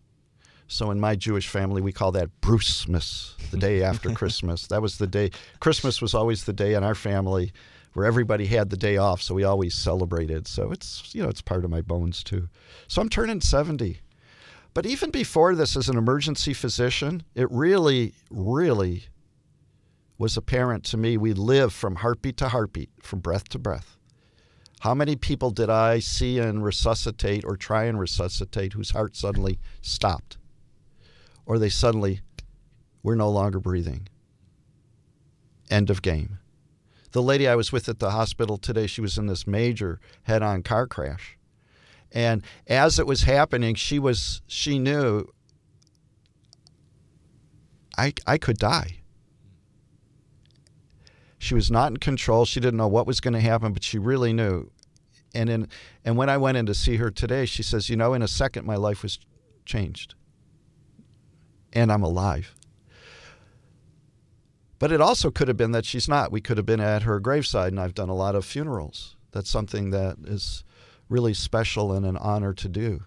So 0.68 0.90
in 0.90 1.00
my 1.00 1.16
Jewish 1.16 1.48
family, 1.48 1.82
we 1.82 1.92
call 1.92 2.12
that 2.14 2.30
Brucemas, 2.42 3.36
the 3.52 3.58
day 3.58 3.84
after 3.84 4.10
Christmas. 4.10 4.66
That 4.68 4.82
was 4.82 4.98
the 4.98 5.08
day. 5.08 5.30
Christmas 5.60 6.02
was 6.02 6.16
always 6.16 6.46
the 6.46 6.54
day 6.54 6.74
in 6.74 6.84
our 6.84 6.96
family 6.96 7.52
where 7.94 8.08
everybody 8.08 8.48
had 8.48 8.72
the 8.72 8.78
day 8.78 8.98
off, 8.98 9.22
so 9.22 9.36
we 9.36 9.44
always 9.44 9.76
celebrated. 9.76 10.48
So 10.48 10.72
it's 10.72 11.14
you 11.14 11.22
know 11.22 11.30
it's 11.30 11.42
part 11.42 11.64
of 11.64 11.70
my 11.70 11.82
bones 11.82 12.24
too. 12.24 12.50
So 12.88 13.02
I'm 13.02 13.10
turning 13.10 13.42
70. 13.42 14.00
But 14.74 14.86
even 14.86 15.12
before 15.12 15.54
this, 15.56 15.78
as 15.78 15.88
an 15.88 15.98
emergency 15.98 16.54
physician, 16.54 17.24
it 17.36 17.50
really, 17.52 18.14
really 18.32 19.06
was 20.18 20.38
apparent 20.38 20.84
to 20.86 20.98
me 20.98 21.18
we 21.18 21.34
live 21.34 21.74
from 21.74 21.98
heartbeat 21.98 22.38
to 22.38 22.50
heartbeat, 22.50 22.90
from 23.02 23.20
breath 23.20 23.50
to 23.50 23.60
breath. 23.60 23.98
How 24.80 24.94
many 24.94 25.16
people 25.16 25.52
did 25.52 25.70
I 25.70 26.00
see 26.00 26.40
and 26.40 26.64
resuscitate 26.64 27.46
or 27.46 27.56
try 27.56 27.86
and 27.86 28.00
resuscitate 28.00 28.74
whose 28.74 28.92
heart 28.92 29.16
suddenly 29.16 29.60
stopped? 29.82 30.38
Or 31.46 31.58
they 31.58 31.70
suddenly 31.70 32.22
were 33.02 33.16
no 33.16 33.30
longer 33.30 33.60
breathing? 33.60 34.08
End 35.70 35.90
of 35.90 36.02
game. 36.02 36.40
The 37.12 37.22
lady 37.22 37.48
I 37.48 37.56
was 37.56 37.72
with 37.72 37.88
at 37.88 38.00
the 38.00 38.12
hospital 38.12 38.58
today, 38.58 38.88
she 38.88 39.02
was 39.02 39.18
in 39.18 39.28
this 39.28 39.46
major 39.46 40.00
head 40.24 40.42
on 40.42 40.64
car 40.64 40.88
crash. 40.88 41.38
And 42.14 42.44
as 42.68 43.00
it 43.00 43.08
was 43.08 43.24
happening, 43.24 43.76
she 43.76 43.98
was 43.98 44.42
she 44.48 44.78
knew 44.78 45.26
I 47.98 48.14
I 48.28 48.38
could 48.38 48.58
die. 48.58 49.00
She 51.40 51.56
was 51.56 51.70
not 51.70 51.92
in 51.92 51.98
control. 51.98 52.46
She 52.46 52.60
didn't 52.60 52.78
know 52.78 52.88
what 52.88 53.08
was 53.08 53.20
going 53.20 53.34
to 53.34 53.42
happen, 53.42 53.74
but 53.74 53.84
she 53.84 53.98
really 53.98 54.32
knew. 54.32 54.72
And 55.34 55.50
in 55.50 55.68
and 56.06 56.16
when 56.16 56.30
I 56.30 56.38
went 56.38 56.58
in 56.58 56.68
to 56.68 56.74
see 56.74 56.98
her 56.98 57.10
today, 57.10 57.46
she 57.46 57.64
says, 57.64 57.90
"You 57.90 57.98
know, 57.98 58.14
in 58.14 58.22
a 58.22 58.28
second 58.28 58.66
my 58.66 58.76
life 58.76 59.02
was 59.02 59.20
changed. 59.66 60.14
And 61.74 61.92
I'm 61.92 62.04
alive." 62.04 62.56
But 64.78 64.92
it 64.92 65.02
also 65.02 65.32
could 65.32 65.48
have 65.48 65.58
been 65.58 65.72
that 65.72 65.86
she's 65.86 66.08
not. 66.08 66.32
We 66.32 66.42
could 66.42 66.58
have 66.58 66.66
been 66.66 66.80
at 66.80 67.04
her 67.04 67.20
graveside, 67.20 67.72
and 67.72 67.80
I've 67.80 67.96
done 67.96 68.10
a 68.10 68.16
lot 68.16 68.36
of 68.36 68.46
funerals. 68.46 69.16
That's 69.32 69.50
something 69.50 69.90
that 69.90 70.18
is 70.26 70.64
really 71.14 71.34
special 71.36 71.94
and 71.94 72.08
an 72.08 72.18
honor 72.18 72.54
to 72.54 72.68
do. 72.68 73.04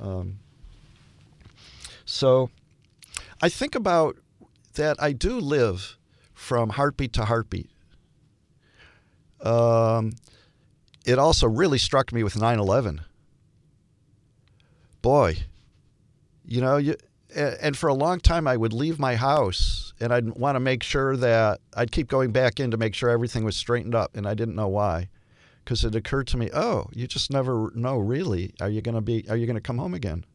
Um, 0.00 0.38
so 2.04 2.48
I 3.42 3.48
think 3.48 3.74
about 3.74 4.16
that 4.74 4.96
I 5.02 5.10
do 5.12 5.40
live 5.40 5.98
from 6.32 6.70
heartbeat 6.70 7.12
to 7.14 7.24
heartbeat. 7.24 7.68
Um, 9.40 10.12
it 11.04 11.18
also 11.18 11.48
really 11.48 11.78
struck 11.78 12.12
me 12.12 12.22
with 12.22 12.40
9 12.40 12.58
11. 12.60 13.00
Boy, 15.02 15.38
you 16.44 16.60
know, 16.60 16.76
you, 16.76 16.94
and 17.34 17.76
for 17.76 17.88
a 17.88 17.94
long 17.94 18.20
time 18.20 18.46
I 18.46 18.56
would 18.56 18.72
leave 18.72 19.00
my 19.00 19.16
house 19.16 19.92
and 19.98 20.12
I'd 20.12 20.28
want 20.30 20.54
to 20.54 20.60
make 20.60 20.84
sure 20.84 21.16
that 21.16 21.60
I'd 21.74 21.90
keep 21.90 22.06
going 22.06 22.30
back 22.30 22.60
in 22.60 22.70
to 22.70 22.76
make 22.76 22.94
sure 22.94 23.10
everything 23.10 23.44
was 23.44 23.56
straightened 23.56 23.94
up, 23.94 24.16
and 24.16 24.26
I 24.26 24.34
didn't 24.34 24.54
know 24.54 24.68
why 24.68 25.08
because 25.70 25.84
it 25.84 25.94
occurred 25.94 26.26
to 26.26 26.36
me, 26.36 26.50
oh, 26.52 26.88
you 26.92 27.06
just 27.06 27.30
never 27.30 27.70
know 27.76 27.96
really. 27.96 28.52
Are 28.60 28.68
you 28.68 28.82
going 28.82 28.96
to 28.96 29.00
be? 29.00 29.24
Are 29.30 29.36
you 29.36 29.46
going 29.46 29.54
to 29.54 29.60
come 29.60 29.78
home 29.78 29.94
again? 29.94 30.26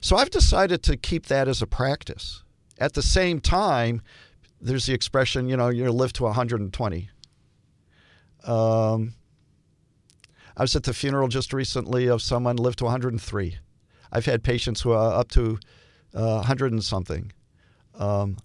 So 0.00 0.16
I've 0.16 0.30
decided 0.30 0.82
to 0.82 0.96
keep 0.96 1.26
that 1.26 1.46
as 1.46 1.62
a 1.62 1.66
practice. 1.68 2.42
At 2.78 2.94
the 2.94 3.02
same 3.02 3.40
time, 3.40 4.02
there's 4.60 4.86
the 4.86 4.92
expression, 4.92 5.48
you 5.48 5.56
know, 5.56 5.68
you 5.68 5.88
live 5.92 6.12
to 6.14 6.24
120. 6.24 7.10
Um, 8.42 9.14
I 10.56 10.62
was 10.62 10.74
at 10.74 10.82
the 10.82 10.92
funeral 10.92 11.28
just 11.28 11.52
recently 11.52 12.08
of 12.08 12.20
someone 12.20 12.56
lived 12.56 12.78
to 12.78 12.84
103. 12.86 13.56
I've 14.10 14.26
had 14.26 14.42
patients 14.42 14.80
who 14.80 14.90
are 14.90 15.12
up 15.12 15.28
to 15.30 15.60
uh, 16.12 16.42
100 16.42 16.72
and 16.72 16.82
something. 16.82 17.30
Um, 17.94 18.38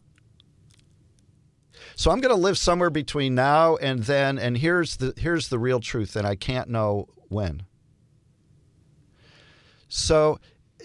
so 1.95 2.11
I'm 2.11 2.19
going 2.19 2.35
to 2.35 2.41
live 2.41 2.57
somewhere 2.57 2.89
between 2.89 3.35
now 3.35 3.75
and 3.77 4.03
then, 4.03 4.37
and 4.37 4.57
here's 4.57 4.97
the 4.97 5.13
here's 5.17 5.49
the 5.49 5.59
real 5.59 5.79
truth, 5.79 6.15
and 6.15 6.25
I 6.25 6.35
can't 6.35 6.69
know 6.69 7.07
when. 7.29 7.63
So 9.87 10.39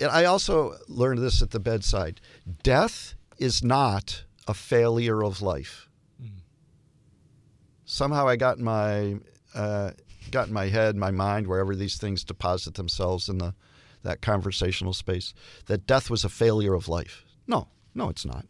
I 0.07 0.25
also 0.25 0.77
learned 0.87 1.21
this 1.21 1.43
at 1.43 1.51
the 1.51 1.61
bedside. 1.61 2.21
Death 2.63 3.15
is 3.39 3.65
not 3.65 4.25
a 4.47 4.55
failure 4.55 5.23
of 5.23 5.43
life. 5.43 5.89
Mm. 6.23 6.41
Somehow 7.85 8.29
I 8.29 8.37
got 8.37 8.59
in 8.59 8.65
my 8.65 9.17
uh, 9.55 9.93
got 10.31 10.49
in 10.49 10.55
my 10.55 10.67
head, 10.67 10.95
my 10.97 11.11
mind, 11.11 11.47
wherever 11.47 11.75
these 11.75 11.97
things 11.97 12.25
deposit 12.25 12.75
themselves 12.75 13.29
in 13.29 13.39
the 13.39 13.55
that 14.03 14.21
conversational 14.21 14.93
space, 14.93 15.35
that 15.67 15.87
death 15.87 16.09
was 16.09 16.25
a 16.25 16.29
failure 16.29 16.75
of 16.75 16.89
life. 16.89 17.25
No, 17.47 17.69
no, 17.95 18.09
it's 18.09 18.25
not. 18.25 18.47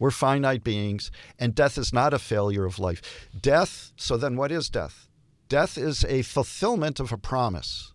We're 0.00 0.10
finite 0.10 0.64
beings, 0.64 1.12
and 1.38 1.54
death 1.54 1.76
is 1.76 1.92
not 1.92 2.14
a 2.14 2.18
failure 2.18 2.64
of 2.64 2.78
life. 2.78 3.28
Death, 3.38 3.92
so 3.96 4.16
then 4.16 4.34
what 4.34 4.50
is 4.50 4.70
death? 4.70 5.08
Death 5.48 5.76
is 5.76 6.04
a 6.06 6.22
fulfillment 6.22 6.98
of 6.98 7.12
a 7.12 7.18
promise 7.18 7.92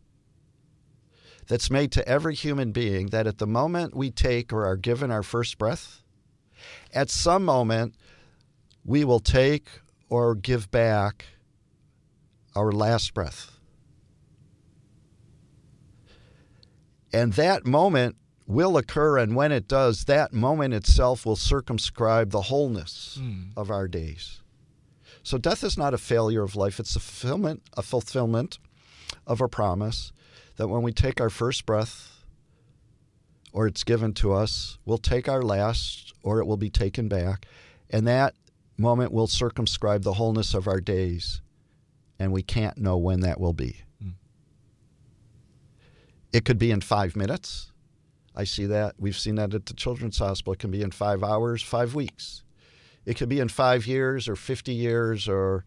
that's 1.48 1.72
made 1.72 1.92
to 1.94 2.08
every 2.08 2.36
human 2.36 2.72
being 2.72 3.08
that 3.08 3.26
at 3.26 3.40
the 3.40 3.48
moment 3.48 3.96
we 3.96 4.12
take 4.12 4.54
or 4.54 4.66
are 4.66 4.78
given 4.78 5.10
our 5.10 5.24
first 5.24 5.58
breath, 5.58 6.04
at 6.94 7.10
some 7.10 7.44
moment 7.44 7.96
we 8.84 9.04
will 9.04 9.20
take 9.20 9.68
or 10.08 10.36
give 10.36 10.70
back 10.70 11.26
our 12.56 12.72
last 12.72 13.16
breath. 13.16 13.60
And 17.12 17.34
that 17.34 17.66
moment 17.66 18.16
will 18.48 18.78
occur, 18.78 19.18
and 19.18 19.36
when 19.36 19.52
it 19.52 19.68
does, 19.68 20.06
that 20.06 20.34
moment 20.34 20.74
itself 20.74 21.26
will 21.26 21.36
circumscribe 21.36 22.32
the 22.32 22.44
wholeness 22.44 23.18
mm. 23.20 23.50
of 23.58 23.72
our 23.72 23.88
days. 23.88 24.42
So 25.24 25.38
death 25.38 25.64
is 25.64 25.78
not 25.78 25.94
a 25.94 25.98
failure 25.98 26.44
of 26.44 26.56
life; 26.56 26.80
it's 26.80 26.96
a 26.96 27.00
fulfillment, 27.00 27.64
a 27.76 27.82
fulfillment 27.82 28.60
of 29.26 29.42
a 29.42 29.48
promise 29.48 30.12
that 30.58 30.68
when 30.68 30.84
we 30.84 30.94
take 30.94 31.20
our 31.20 31.30
first 31.30 31.66
breath, 31.66 32.24
or 33.52 33.68
it's 33.68 33.84
given 33.84 34.14
to 34.14 34.34
us, 34.34 34.78
we'll 34.86 34.98
take 34.98 35.28
our 35.28 35.42
last, 35.42 36.14
or 36.22 36.40
it 36.40 36.46
will 36.46 36.58
be 36.58 36.70
taken 36.70 37.08
back, 37.08 37.46
and 37.90 38.08
that 38.08 38.36
moment 38.78 39.12
will 39.12 39.28
circumscribe 39.28 40.04
the 40.04 40.14
wholeness 40.14 40.54
of 40.54 40.68
our 40.68 40.80
days, 40.80 41.42
and 42.20 42.32
we 42.32 42.44
can't 42.44 42.78
know 42.78 42.98
when 42.98 43.22
that 43.22 43.40
will 43.40 43.54
be. 43.54 43.78
Mm. 44.04 44.14
It 46.32 46.46
could 46.46 46.60
be 46.60 46.72
in 46.72 46.82
five 46.82 47.16
minutes. 47.16 47.72
I 48.36 48.44
see 48.44 48.66
that. 48.66 48.96
We've 49.00 49.18
seen 49.18 49.36
that 49.36 49.54
at 49.54 49.66
the 49.66 49.74
Children's 49.74 50.18
Hospital. 50.18 50.54
It 50.54 50.60
can 50.60 50.72
be 50.72 50.82
in 50.82 50.92
five 50.92 51.24
hours, 51.24 51.62
five 51.62 51.96
weeks. 51.96 52.44
It 53.06 53.16
could 53.16 53.30
be 53.30 53.40
in 53.40 53.48
five 53.48 53.88
years 53.88 54.28
or 54.28 54.36
50 54.36 54.74
years 54.74 55.28
or, 55.30 55.64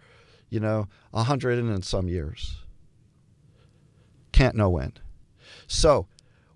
you 0.50 0.60
know, 0.60 0.88
100 1.12 1.58
and 1.58 1.84
some 1.84 2.08
years. 2.08 2.56
Can't 4.32 4.56
know 4.56 4.68
when. 4.68 4.92
So, 5.66 6.08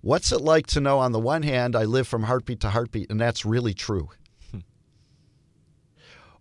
what's 0.03 0.33
it 0.33 0.43
like 0.43 0.67
to 0.69 0.81
know 0.81 0.99
on 0.99 1.13
the 1.13 1.21
one 1.21 1.45
hand, 1.45 1.75
I 1.75 1.85
live 1.85 2.07
from 2.07 2.25
heartbeat 2.25 2.61
to 2.61 2.71
heartbeat, 2.71 3.11
and 3.11 3.21
that's 3.21 3.47
really 3.47 3.73
true? 3.73 4.11
Hmm. 4.51 4.59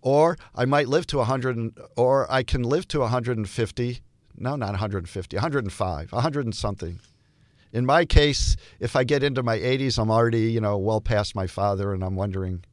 Or 0.02 0.38
I 0.53 0.65
might 0.65 0.88
live 0.89 1.07
to 1.07 1.18
100, 1.18 1.80
or 1.95 2.30
I 2.31 2.43
can 2.43 2.64
live 2.64 2.88
to 2.89 2.99
150. 2.99 4.02
No, 4.35 4.56
not 4.56 4.72
150, 4.72 5.35
105, 5.38 6.11
100 6.11 6.45
and 6.45 6.56
something 6.56 6.99
in 7.73 7.85
my 7.85 8.06
case, 8.06 8.57
if 8.80 8.95
I 8.95 9.03
get 9.03 9.23
into 9.23 9.43
my 9.43 9.57
80s, 9.57 9.98
I'm 9.98 10.11
already, 10.11 10.52
you 10.52 10.60
know, 10.60 10.77
well 10.77 11.02
past 11.02 11.35
my 11.35 11.48
father 11.48 11.93
and 11.93 12.03
I'm 12.03 12.15
wondering. 12.15 12.64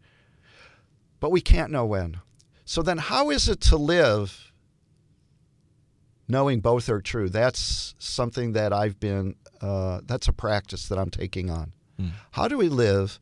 But 1.20 1.30
we 1.30 1.40
can't 1.40 1.70
know 1.70 1.86
when. 1.86 2.20
So 2.64 2.82
then, 2.82 2.98
how 2.98 3.30
is 3.30 3.48
it 3.48 3.60
to 3.62 3.76
live 3.76 4.52
knowing 6.28 6.60
both 6.60 6.88
are 6.88 7.00
true? 7.00 7.28
That's 7.28 7.94
something 7.98 8.52
that 8.52 8.72
I've 8.72 9.00
been, 9.00 9.36
uh, 9.60 10.00
that's 10.04 10.28
a 10.28 10.32
practice 10.32 10.88
that 10.88 10.98
I'm 10.98 11.10
taking 11.10 11.50
on. 11.50 11.72
Mm. 12.00 12.10
How 12.32 12.48
do 12.48 12.58
we 12.58 12.68
live 12.68 13.18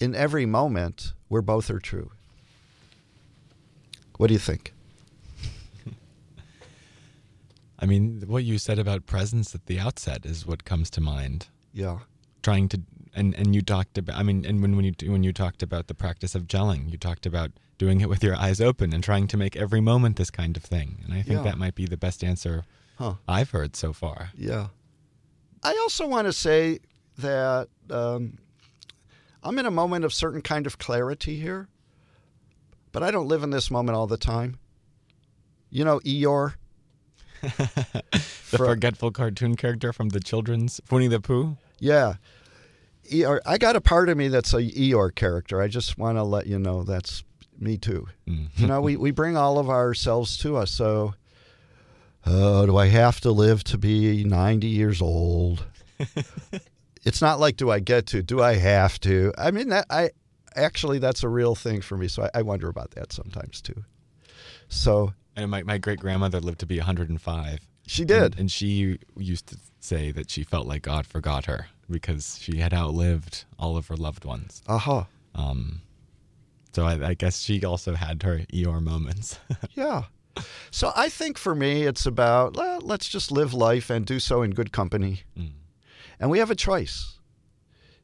in 0.00 0.14
every 0.14 0.46
moment 0.46 1.14
where 1.28 1.42
both 1.42 1.70
are 1.70 1.80
true? 1.80 2.10
What 4.16 4.26
do 4.26 4.34
you 4.34 4.40
think? 4.40 4.74
I 7.78 7.86
mean, 7.86 8.24
what 8.26 8.44
you 8.44 8.58
said 8.58 8.78
about 8.78 9.06
presence 9.06 9.54
at 9.54 9.66
the 9.66 9.78
outset 9.78 10.26
is 10.26 10.46
what 10.46 10.64
comes 10.64 10.90
to 10.90 11.00
mind. 11.00 11.48
Yeah. 11.72 12.00
Trying 12.42 12.68
to 12.70 12.80
and 13.14 13.34
and 13.34 13.54
you 13.54 13.62
talked 13.62 13.98
about 13.98 14.16
I 14.16 14.22
mean 14.22 14.44
and 14.44 14.60
when 14.60 14.76
when 14.76 14.84
you 14.84 14.94
when 15.10 15.22
you 15.22 15.32
talked 15.32 15.62
about 15.62 15.86
the 15.86 15.94
practice 15.94 16.34
of 16.34 16.46
gelling, 16.46 16.90
you 16.90 16.98
talked 16.98 17.26
about 17.26 17.52
doing 17.78 18.00
it 18.00 18.08
with 18.08 18.22
your 18.22 18.36
eyes 18.36 18.60
open 18.60 18.92
and 18.92 19.02
trying 19.02 19.26
to 19.28 19.36
make 19.36 19.56
every 19.56 19.80
moment 19.80 20.16
this 20.16 20.30
kind 20.30 20.56
of 20.56 20.62
thing. 20.62 21.02
And 21.04 21.14
I 21.14 21.22
think 21.22 21.38
yeah. 21.38 21.42
that 21.44 21.58
might 21.58 21.74
be 21.74 21.86
the 21.86 21.96
best 21.96 22.24
answer 22.24 22.64
huh. 22.96 23.14
I've 23.28 23.50
heard 23.50 23.76
so 23.76 23.92
far. 23.92 24.30
Yeah. 24.36 24.68
I 25.62 25.70
also 25.82 26.06
want 26.06 26.26
to 26.26 26.32
say 26.32 26.80
that 27.18 27.68
um, 27.90 28.38
I'm 29.42 29.58
in 29.58 29.66
a 29.66 29.70
moment 29.70 30.04
of 30.04 30.12
certain 30.12 30.42
kind 30.42 30.66
of 30.66 30.78
clarity 30.78 31.38
here, 31.38 31.68
but 32.92 33.02
I 33.02 33.10
don't 33.10 33.28
live 33.28 33.42
in 33.42 33.50
this 33.50 33.70
moment 33.70 33.96
all 33.96 34.06
the 34.06 34.16
time. 34.16 34.58
You 35.70 35.84
know, 35.84 36.00
Eeyore 36.00 36.54
the 38.12 38.18
For, 38.18 38.66
forgetful 38.66 39.10
cartoon 39.12 39.56
character 39.56 39.92
from 39.92 40.10
the 40.10 40.20
children's 40.20 40.80
Winnie 40.90 41.08
the 41.08 41.20
Pooh. 41.20 41.56
Yeah. 41.78 42.14
Eeyore, 43.10 43.40
I 43.46 43.58
got 43.58 43.76
a 43.76 43.80
part 43.80 44.08
of 44.08 44.16
me 44.16 44.28
that's 44.28 44.52
a 44.52 44.62
Eeyore 44.62 45.14
character. 45.14 45.62
I 45.62 45.68
just 45.68 45.98
want 45.98 46.18
to 46.18 46.22
let 46.22 46.46
you 46.46 46.58
know 46.58 46.82
that's 46.82 47.24
me 47.58 47.78
too. 47.78 48.06
Mm. 48.26 48.48
you 48.56 48.66
know, 48.66 48.80
we, 48.80 48.96
we 48.96 49.10
bring 49.10 49.36
all 49.36 49.58
of 49.58 49.68
ourselves 49.70 50.36
to 50.38 50.56
us. 50.56 50.70
So, 50.70 51.14
oh, 52.26 52.66
do 52.66 52.76
I 52.76 52.86
have 52.86 53.20
to 53.22 53.30
live 53.30 53.64
to 53.64 53.78
be 53.78 54.24
90 54.24 54.66
years 54.66 55.00
old? 55.00 55.64
it's 57.04 57.20
not 57.22 57.40
like, 57.40 57.56
do 57.56 57.70
I 57.70 57.80
get 57.80 58.06
to? 58.08 58.22
Do 58.22 58.42
I 58.42 58.54
have 58.54 59.00
to? 59.00 59.32
I 59.38 59.50
mean, 59.50 59.68
that 59.70 59.86
I 59.90 60.10
actually 60.54 60.98
that's 60.98 61.22
a 61.22 61.28
real 61.28 61.54
thing 61.54 61.80
for 61.80 61.96
me. 61.96 62.08
So 62.08 62.24
I, 62.24 62.40
I 62.40 62.42
wonder 62.42 62.68
about 62.68 62.92
that 62.92 63.12
sometimes 63.12 63.60
too. 63.60 63.84
So 64.68 65.14
And 65.38 65.50
my, 65.52 65.62
my 65.62 65.78
great 65.78 66.00
grandmother 66.00 66.40
lived 66.40 66.58
to 66.60 66.66
be 66.66 66.78
105. 66.78 67.60
She 67.86 68.04
did. 68.04 68.32
And, 68.32 68.40
and 68.40 68.50
she 68.50 68.98
used 69.16 69.46
to 69.46 69.56
say 69.80 70.10
that 70.10 70.30
she 70.30 70.42
felt 70.42 70.66
like 70.66 70.82
God 70.82 71.06
forgot 71.06 71.46
her 71.46 71.68
because 71.88 72.38
she 72.40 72.58
had 72.58 72.74
outlived 72.74 73.44
all 73.58 73.76
of 73.76 73.86
her 73.86 73.96
loved 73.96 74.24
ones. 74.24 74.62
Uh 74.66 74.78
huh. 74.78 75.04
Um, 75.34 75.82
so 76.72 76.84
I, 76.84 77.10
I 77.10 77.14
guess 77.14 77.40
she 77.40 77.64
also 77.64 77.94
had 77.94 78.22
her 78.24 78.40
Eeyore 78.52 78.82
moments. 78.82 79.38
Yeah. 79.74 80.04
So 80.70 80.92
I 80.94 81.08
think 81.08 81.36
for 81.36 81.54
me, 81.54 81.82
it's 81.82 82.06
about 82.06 82.56
well, 82.56 82.80
let's 82.80 83.08
just 83.08 83.32
live 83.32 83.52
life 83.52 83.90
and 83.90 84.06
do 84.06 84.20
so 84.20 84.42
in 84.42 84.52
good 84.52 84.70
company. 84.70 85.22
Mm. 85.36 85.50
And 86.20 86.30
we 86.30 86.38
have 86.38 86.50
a 86.50 86.54
choice. 86.54 87.18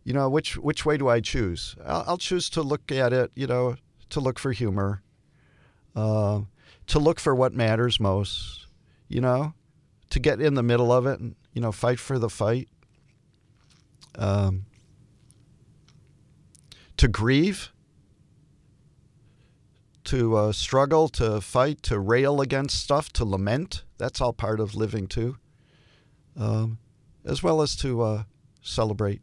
You 0.03 0.15
know, 0.15 0.29
which 0.29 0.57
which 0.57 0.85
way 0.85 0.97
do 0.97 1.09
I 1.09 1.21
choose? 1.21 1.77
I'll, 1.85 2.05
I'll 2.09 2.19
choose 2.19 2.51
to 2.51 2.63
look 2.63 2.91
at 2.91 3.13
it. 3.13 3.31
You 3.37 3.47
know, 3.47 3.77
to 4.11 4.21
look 4.21 4.41
for 4.41 4.51
humor, 4.51 5.03
uh, 5.95 6.41
to 6.87 6.99
look 6.99 7.21
for 7.21 7.35
what 7.35 7.53
matters 7.53 8.01
most. 8.01 8.67
You 9.09 9.21
know, 9.21 9.55
to 10.11 10.19
get 10.19 10.41
in 10.41 10.55
the 10.55 10.63
middle 10.63 10.91
of 10.91 11.07
it 11.07 11.21
and 11.21 11.37
you 11.53 11.61
know 11.61 11.73
fight 11.73 11.99
for 11.99 12.19
the 12.19 12.31
fight. 12.31 12.69
Um, 14.17 14.67
to 16.97 17.09
grieve 17.09 17.73
to 20.05 20.37
uh, 20.37 20.53
struggle, 20.53 21.09
to 21.09 21.41
fight, 21.41 21.83
to 21.83 21.99
rail 21.99 22.41
against 22.41 22.79
stuff, 22.79 23.13
to 23.15 23.25
lament. 23.25 23.85
That's 23.99 24.21
all 24.21 24.33
part 24.33 24.61
of 24.61 24.75
living 24.75 25.07
too, 25.07 25.37
um, 26.37 26.79
as 27.25 27.43
well 27.43 27.63
as 27.63 27.75
to 27.77 28.03
uh, 28.03 28.23
celebrate. 28.63 29.23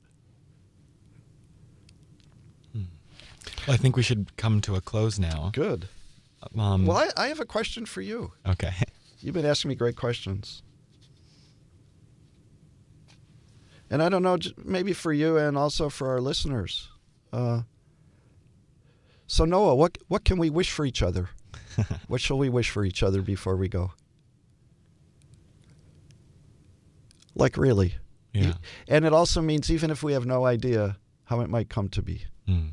Well, 3.68 3.76
I 3.76 3.78
think 3.78 3.96
we 3.96 4.02
should 4.02 4.36
come 4.38 4.60
to 4.62 4.76
a 4.76 4.82
close 4.82 5.20
now. 5.20 5.52
Good. 5.54 5.88
Um, 6.58 6.86
Well, 6.86 6.98
I, 6.98 7.26
I 7.26 7.28
have 7.28 7.40
a 7.40 7.46
question 7.46 7.86
for 7.86 8.02
you. 8.02 8.34
okay. 8.48 8.74
You've 9.20 9.36
been 9.36 9.46
asking 9.46 9.70
me 9.70 9.76
great 9.76 9.96
questions. 9.96 10.64
And 13.92 14.02
I 14.02 14.10
don't 14.10 14.24
know, 14.24 14.38
maybe 14.64 14.94
for 14.94 15.14
you 15.14 15.38
and 15.38 15.58
also 15.58 15.90
for 15.90 16.10
our 16.10 16.20
listeners. 16.22 16.90
Uh, 17.32 17.62
so, 19.28 19.46
Noah, 19.46 19.76
what, 19.76 19.98
what 20.08 20.24
can 20.24 20.38
we 20.40 20.50
wish 20.50 20.72
for 20.72 20.86
each 20.86 21.04
other? 21.04 21.30
what 22.08 22.20
shall 22.20 22.38
we 22.38 22.50
wish 22.50 22.70
for 22.70 22.84
each 22.84 23.04
other 23.04 23.22
before 23.22 23.56
we 23.56 23.68
go? 23.68 23.92
Like, 27.36 27.58
really? 27.58 27.96
Yeah. 28.34 28.54
And 28.88 29.06
it 29.06 29.14
also 29.14 29.42
means 29.42 29.70
even 29.70 29.92
if 29.92 30.04
we 30.04 30.14
have 30.14 30.26
no 30.26 30.46
idea 30.46 30.98
how 31.26 31.42
it 31.42 31.50
might 31.50 31.70
come 31.70 31.90
to 31.90 32.02
be. 32.02 32.24
Mm. 32.48 32.72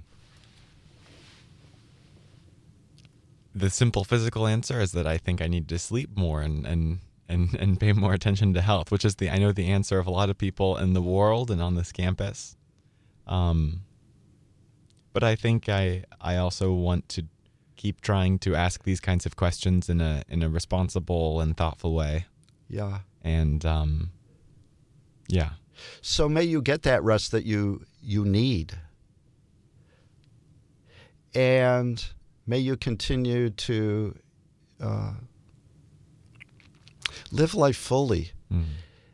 The 3.59 3.70
simple 3.70 4.05
physical 4.05 4.47
answer 4.47 4.80
is 4.80 4.93
that 4.93 5.06
I 5.06 5.18
think 5.18 5.43
I 5.43 5.48
need 5.48 5.68
to 5.68 5.78
sleep 5.78 6.10
more 6.16 6.43
and, 6.43 6.66
and, 6.66 7.01
and, 7.28 7.55
and 7.55 7.80
pay 7.80 7.93
more 7.93 8.14
attention 8.14 8.55
to 8.55 8.60
health, 8.60 8.90
which 8.90 9.05
is 9.05 9.16
the 9.16 9.30
I 9.30 9.39
know 9.39 9.52
the 9.52 9.68
answer 9.68 9.98
of 9.98 10.06
a 10.06 10.10
lot 10.10 10.30
of 10.30 10.39
people 10.39 10.76
in 10.76 10.93
the 10.93 11.02
world 11.02 11.51
and 11.51 11.60
on 11.60 11.74
this 11.74 11.93
campus. 11.93 12.56
Um, 13.26 13.82
but 15.12 15.22
I 15.24 15.35
think 15.35 15.68
I 15.68 16.05
I 16.20 16.36
also 16.36 16.72
want 16.72 17.09
to 17.10 17.22
keep 17.76 18.01
trying 18.01 18.39
to 18.40 18.55
ask 18.55 18.85
these 18.85 19.01
kinds 19.01 19.26
of 19.26 19.35
questions 19.35 19.89
in 19.89 20.01
a 20.01 20.22
in 20.28 20.43
a 20.43 20.48
responsible 20.48 21.40
and 21.40 21.56
thoughtful 21.56 21.94
way. 21.94 22.26
Yeah. 22.68 23.01
And 23.22 23.64
um, 23.66 24.10
yeah, 25.28 25.51
So 26.01 26.28
may 26.28 26.44
you 26.44 26.62
get 26.62 26.82
that 26.82 27.02
rest 27.02 27.32
that 27.32 27.44
you 27.44 27.85
you 28.02 28.24
need. 28.24 28.74
And 31.35 32.05
may 32.49 32.59
you 32.59 32.77
continue 32.77 33.51
to 33.51 34.19
uh, 34.81 35.12
live 37.31 37.55
life 37.55 37.77
fully 37.77 38.33
mm. 38.53 38.65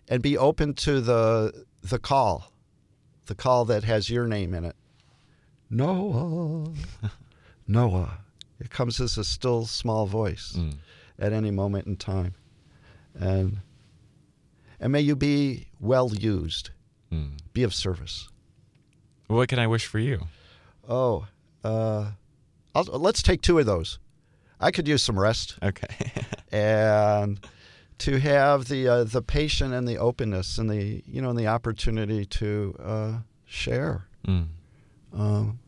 and 0.09 0.23
be 0.23 0.39
open 0.39 0.73
to 0.74 1.01
the 1.01 1.65
the 1.82 1.98
call, 1.98 2.52
the 3.27 3.35
call 3.35 3.65
that 3.66 3.85
has 3.85 4.09
your 4.09 4.27
name 4.27 4.55
in 4.55 4.65
it. 4.65 4.77
Noah, 5.69 6.73
Noah. 7.69 8.19
It 8.61 8.70
comes 8.70 9.01
as 9.01 9.19
a 9.19 9.24
still 9.24 9.66
small 9.66 10.06
voice 10.06 10.52
Mm. 10.56 10.77
at 11.19 11.32
any 11.32 11.51
moment 11.51 11.86
in 11.86 11.97
time, 11.97 12.35
and 13.15 13.59
and 14.81 14.93
may 14.93 15.01
you 15.01 15.16
be 15.16 15.66
well 15.81 16.15
used, 16.15 16.70
Mm. 17.12 17.39
be 17.52 17.62
of 17.65 17.74
service. 17.74 18.28
what 19.27 19.48
can 19.48 19.59
I 19.59 19.66
wish 19.66 19.86
for 19.86 19.98
you? 19.98 20.27
Oh, 20.89 21.27
uh, 21.65 22.12
I'll, 22.74 22.84
let's 22.84 23.22
take 23.22 23.40
two 23.42 23.59
of 23.59 23.66
those. 23.66 23.98
I 24.60 24.70
could 24.70 24.88
use 24.88 25.02
some 25.02 25.18
rest 25.18 25.59
Okay. 25.62 25.86
and 26.52 27.44
to 27.98 28.18
have 28.18 28.66
the 28.68 28.88
uh, 28.88 29.05
the 29.05 29.22
patience 29.22 29.72
and 29.72 29.86
the 29.86 29.98
openness 29.98 30.59
and 30.59 30.68
the 30.70 31.02
you 31.06 31.20
know 31.22 31.30
and 31.30 31.38
the 31.38 31.46
opportunity 31.46 32.24
to 32.26 32.74
uh, 32.82 33.12
share. 33.44 34.09
mm. 34.26 34.46
Um, 35.12 35.59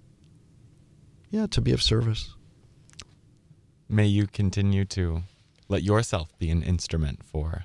yeah, 1.31 1.47
to 1.49 1.61
be 1.61 1.73
of 1.73 1.83
service. 1.83 2.35
May 3.89 4.07
you 4.07 4.27
continue 4.27 4.85
to 4.87 5.23
let 5.69 5.83
yourself 5.83 6.37
be 6.39 6.51
an 6.51 6.63
instrument 6.63 7.25
for 7.25 7.65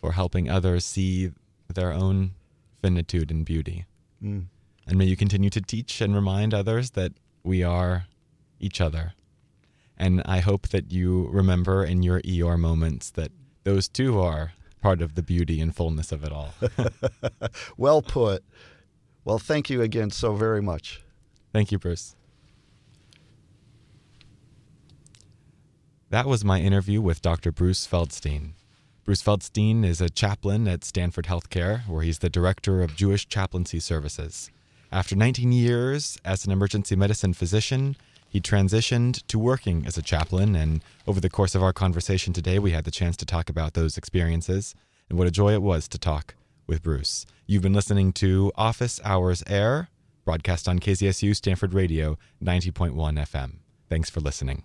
for 0.00 0.12
helping 0.12 0.48
others 0.50 0.84
see 0.84 1.30
their 1.72 1.92
own 1.92 2.32
finitude 2.82 3.30
and 3.30 3.44
beauty. 3.44 3.84
Mm. 4.22 4.46
And 4.86 4.98
may 4.98 5.04
you 5.04 5.16
continue 5.16 5.50
to 5.50 5.60
teach 5.60 6.00
and 6.00 6.14
remind 6.14 6.54
others 6.54 6.90
that 6.92 7.12
we 7.42 7.62
are 7.62 8.06
each 8.60 8.80
other. 8.80 9.14
And 9.96 10.22
I 10.24 10.40
hope 10.40 10.68
that 10.68 10.92
you 10.92 11.28
remember 11.30 11.84
in 11.84 12.02
your 12.02 12.20
Eeyore 12.20 12.58
moments 12.58 13.10
that 13.10 13.32
those 13.64 13.88
too 13.88 14.20
are 14.20 14.52
part 14.80 15.02
of 15.02 15.14
the 15.14 15.22
beauty 15.22 15.60
and 15.60 15.74
fullness 15.74 16.12
of 16.12 16.24
it 16.24 16.32
all. 16.32 16.54
Well 17.76 18.02
put. 18.02 18.44
Well, 19.24 19.38
thank 19.38 19.70
you 19.70 19.82
again 19.82 20.10
so 20.10 20.34
very 20.34 20.62
much. 20.62 21.02
Thank 21.52 21.72
you, 21.72 21.78
Bruce. 21.78 22.14
That 26.10 26.26
was 26.26 26.44
my 26.44 26.60
interview 26.60 27.00
with 27.02 27.20
Dr. 27.20 27.52
Bruce 27.52 27.86
Feldstein. 27.86 28.52
Bruce 29.04 29.22
Feldstein 29.22 29.84
is 29.84 30.00
a 30.00 30.08
chaplain 30.08 30.66
at 30.66 30.84
Stanford 30.84 31.26
Healthcare, 31.26 31.86
where 31.86 32.02
he's 32.02 32.20
the 32.20 32.30
director 32.30 32.82
of 32.82 32.96
Jewish 32.96 33.28
chaplaincy 33.28 33.80
services. 33.80 34.50
After 34.90 35.14
19 35.14 35.52
years 35.52 36.18
as 36.24 36.46
an 36.46 36.52
emergency 36.52 36.96
medicine 36.96 37.34
physician, 37.34 37.94
he 38.26 38.40
transitioned 38.40 39.26
to 39.26 39.38
working 39.38 39.84
as 39.86 39.98
a 39.98 40.02
chaplain, 40.02 40.54
and 40.54 40.82
over 41.06 41.20
the 41.20 41.28
course 41.28 41.54
of 41.54 41.62
our 41.62 41.74
conversation 41.74 42.32
today, 42.32 42.58
we 42.58 42.70
had 42.70 42.84
the 42.84 42.90
chance 42.90 43.16
to 43.18 43.26
talk 43.26 43.50
about 43.50 43.74
those 43.74 43.98
experiences 43.98 44.74
and 45.08 45.18
what 45.18 45.28
a 45.28 45.30
joy 45.30 45.52
it 45.52 45.62
was 45.62 45.88
to 45.88 45.98
talk 45.98 46.34
with 46.66 46.82
Bruce. 46.82 47.26
You've 47.46 47.62
been 47.62 47.74
listening 47.74 48.12
to 48.14 48.50
Office 48.56 48.98
Hours 49.04 49.42
Air, 49.46 49.88
broadcast 50.24 50.68
on 50.68 50.78
KZSU 50.78 51.36
Stanford 51.36 51.74
Radio 51.74 52.18
90.1 52.42 52.94
FM. 52.94 53.56
Thanks 53.88 54.08
for 54.08 54.20
listening. 54.20 54.64